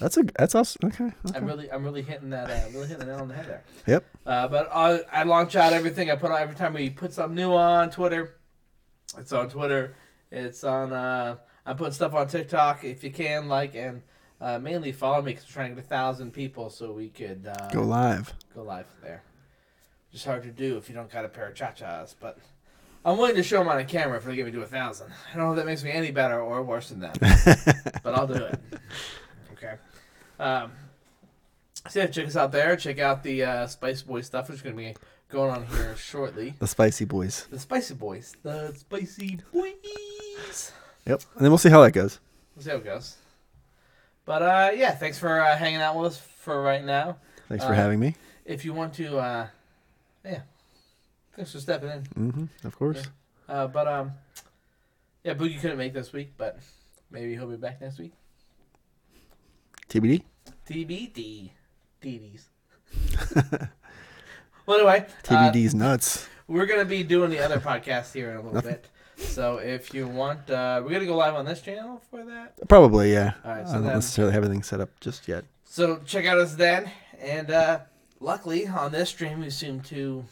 That's 0.00 0.16
a 0.16 0.22
that's 0.38 0.54
also 0.54 0.78
okay. 0.84 1.04
okay. 1.04 1.14
I'm 1.36 1.44
really, 1.44 1.70
I'm 1.70 1.84
really 1.84 2.02
hitting 2.02 2.30
that, 2.30 2.50
uh, 2.50 2.70
really 2.72 2.88
hitting 2.88 3.06
the 3.06 3.12
nail 3.12 3.20
on 3.20 3.28
the 3.28 3.34
head 3.34 3.46
there. 3.46 3.64
Yep. 3.86 4.04
Uh, 4.24 4.48
but 4.48 4.70
I, 4.72 5.00
I 5.12 5.22
launch 5.24 5.54
out 5.54 5.72
everything 5.72 6.10
I 6.10 6.16
put 6.16 6.30
on 6.30 6.40
every 6.40 6.54
time 6.54 6.72
we 6.72 6.88
put 6.88 7.12
something 7.12 7.34
new 7.34 7.52
on 7.52 7.90
Twitter. 7.90 8.36
It's 9.18 9.32
on 9.32 9.50
Twitter. 9.50 9.94
It's 10.30 10.64
on. 10.64 10.92
Uh, 10.92 11.36
I'm 11.66 11.76
putting 11.76 11.92
stuff 11.92 12.14
on 12.14 12.26
TikTok. 12.26 12.84
If 12.84 13.04
you 13.04 13.10
can, 13.10 13.48
like 13.48 13.74
and 13.74 14.02
uh, 14.40 14.58
mainly 14.58 14.92
follow 14.92 15.20
me 15.20 15.32
because 15.32 15.46
we're 15.46 15.52
trying 15.52 15.70
to 15.70 15.74
get 15.76 15.84
a 15.84 15.88
thousand 15.88 16.32
people 16.32 16.70
so 16.70 16.92
we 16.92 17.08
could 17.08 17.46
uh, 17.46 17.68
Go 17.68 17.82
live. 17.82 18.32
Go 18.54 18.62
live 18.62 18.86
there. 19.02 19.22
Just 20.10 20.24
hard 20.24 20.42
to 20.44 20.50
do 20.50 20.76
if 20.76 20.88
you 20.88 20.94
don't 20.94 21.10
got 21.10 21.24
a 21.24 21.28
pair 21.28 21.48
of 21.48 21.54
cha-chas, 21.54 22.14
but 22.18 22.38
I'm 23.04 23.16
willing 23.18 23.34
to 23.36 23.42
show 23.42 23.58
them 23.58 23.68
on 23.68 23.78
a 23.78 23.84
camera 23.84 24.16
if 24.18 24.24
they 24.24 24.36
get 24.36 24.46
me 24.46 24.52
to 24.52 24.62
a 24.62 24.66
thousand. 24.66 25.08
I 25.32 25.36
don't 25.36 25.46
know 25.46 25.52
if 25.52 25.56
that 25.56 25.66
makes 25.66 25.82
me 25.82 25.90
any 25.90 26.10
better 26.12 26.40
or 26.40 26.62
worse 26.62 26.88
than 26.90 27.00
that, 27.00 27.18
but 28.04 28.14
I'll 28.14 28.26
do 28.28 28.34
it. 28.34 28.60
Okay. 29.54 29.74
Um, 30.38 30.70
so 31.88 32.00
yeah, 32.00 32.06
check 32.06 32.26
us 32.26 32.36
out 32.36 32.52
there. 32.52 32.76
Check 32.76 33.00
out 33.00 33.22
the 33.24 33.42
uh, 33.44 33.66
Spice 33.66 34.02
Boy 34.02 34.20
stuff, 34.20 34.48
which 34.48 34.56
is 34.58 34.62
going 34.62 34.76
to 34.76 34.80
be 34.82 34.94
going 35.30 35.50
on 35.50 35.66
here 35.66 35.96
shortly. 35.96 36.54
The 36.60 36.66
Spicy 36.68 37.04
Boys. 37.04 37.46
The 37.50 37.58
Spicy 37.58 37.94
Boys. 37.94 38.36
The 38.44 38.72
Spicy 38.76 39.38
Boys. 39.52 40.72
Yep. 41.06 41.22
And 41.34 41.44
then 41.44 41.50
we'll 41.50 41.58
see 41.58 41.70
how 41.70 41.82
that 41.82 41.90
goes. 41.92 42.20
We'll 42.54 42.62
see 42.64 42.70
how 42.70 42.76
it 42.76 42.84
goes. 42.84 43.16
But 44.24 44.42
uh, 44.42 44.70
yeah, 44.76 44.92
thanks 44.92 45.18
for 45.18 45.40
uh, 45.40 45.56
hanging 45.56 45.80
out 45.80 45.96
with 45.96 46.12
us 46.12 46.18
for 46.18 46.62
right 46.62 46.84
now. 46.84 47.16
Thanks 47.48 47.64
for 47.64 47.72
Uh, 47.72 47.74
having 47.74 47.98
me. 47.98 48.14
If 48.44 48.64
you 48.64 48.72
want 48.72 48.94
to, 48.94 49.18
uh, 49.18 49.46
yeah, 50.24 50.40
thanks 51.36 51.52
for 51.52 51.60
stepping 51.60 51.90
in. 51.90 52.02
Mm-hmm, 52.02 52.66
Of 52.66 52.76
course. 52.78 53.02
Yeah. 53.48 53.54
Uh, 53.54 53.66
but 53.66 53.86
um, 53.88 54.12
yeah, 55.24 55.34
Boogie 55.34 55.60
couldn't 55.60 55.78
make 55.78 55.92
this 55.92 56.12
week, 56.12 56.32
but 56.36 56.58
maybe 57.10 57.34
he'll 57.34 57.46
be 57.48 57.56
back 57.56 57.80
next 57.80 57.98
week. 57.98 58.12
TBD. 59.88 60.22
TBD, 60.68 61.50
DDs. 62.02 62.44
well, 64.66 64.78
anyway, 64.78 65.06
uh, 65.06 65.22
TBD's 65.52 65.74
nuts. 65.74 66.28
we're 66.46 66.66
gonna 66.66 66.84
be 66.84 67.02
doing 67.02 67.30
the 67.30 67.38
other 67.40 67.58
podcast 67.58 68.12
here 68.12 68.30
in 68.30 68.36
a 68.36 68.40
little 68.40 68.54
Nothing. 68.54 68.70
bit. 68.72 68.88
So 69.18 69.58
if 69.58 69.92
you 69.94 70.06
want, 70.08 70.50
uh, 70.50 70.80
we're 70.82 70.90
gonna 70.92 71.06
go 71.06 71.16
live 71.16 71.34
on 71.34 71.44
this 71.44 71.60
channel 71.60 72.00
for 72.10 72.24
that. 72.24 72.54
Probably 72.68 73.12
yeah. 73.12 73.32
All 73.44 73.50
right, 73.52 73.66
so 73.66 73.72
I 73.72 73.74
don't 73.76 73.84
then- 73.84 73.94
necessarily 73.94 74.32
have 74.32 74.42
everything 74.44 74.62
set 74.62 74.80
up 74.80 74.88
just 75.00 75.28
yet. 75.28 75.44
So 75.64 75.98
check 76.04 76.26
out 76.26 76.38
us 76.38 76.54
then, 76.54 76.90
and 77.20 77.50
uh, 77.50 77.80
luckily 78.20 78.66
on 78.66 78.92
this 78.92 79.08
stream 79.10 79.40
we 79.40 79.50
seem 79.50 79.80
to 79.82 80.24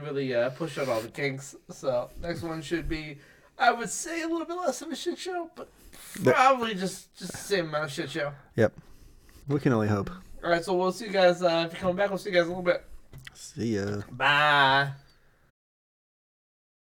really 0.00 0.34
uh, 0.34 0.50
push 0.50 0.78
out 0.78 0.88
all 0.88 1.00
the 1.00 1.08
kinks. 1.08 1.54
So 1.70 2.10
next 2.20 2.42
one 2.42 2.62
should 2.62 2.88
be, 2.88 3.18
I 3.58 3.72
would 3.72 3.90
say, 3.90 4.22
a 4.22 4.28
little 4.28 4.46
bit 4.46 4.56
less 4.56 4.82
of 4.82 4.90
a 4.90 4.96
shit 4.96 5.18
show, 5.18 5.50
but 5.54 5.68
probably 6.22 6.74
just 6.74 7.14
just 7.16 7.32
the 7.32 7.38
same 7.38 7.68
amount 7.68 7.84
of 7.84 7.92
shit 7.92 8.10
show. 8.10 8.32
Yep. 8.56 8.72
We 9.48 9.60
can 9.60 9.72
only 9.72 9.88
hope. 9.88 10.10
All 10.42 10.50
right, 10.50 10.64
so 10.64 10.74
we'll 10.74 10.92
see 10.92 11.06
you 11.06 11.12
guys. 11.12 11.42
Uh, 11.42 11.64
if 11.66 11.72
you're 11.72 11.80
coming 11.80 11.96
back, 11.96 12.10
we'll 12.10 12.18
see 12.18 12.30
you 12.30 12.36
guys 12.36 12.46
in 12.46 12.52
a 12.52 12.56
little 12.56 12.62
bit. 12.62 12.84
See 13.34 13.76
ya. 13.76 14.02
Bye. 14.10 14.90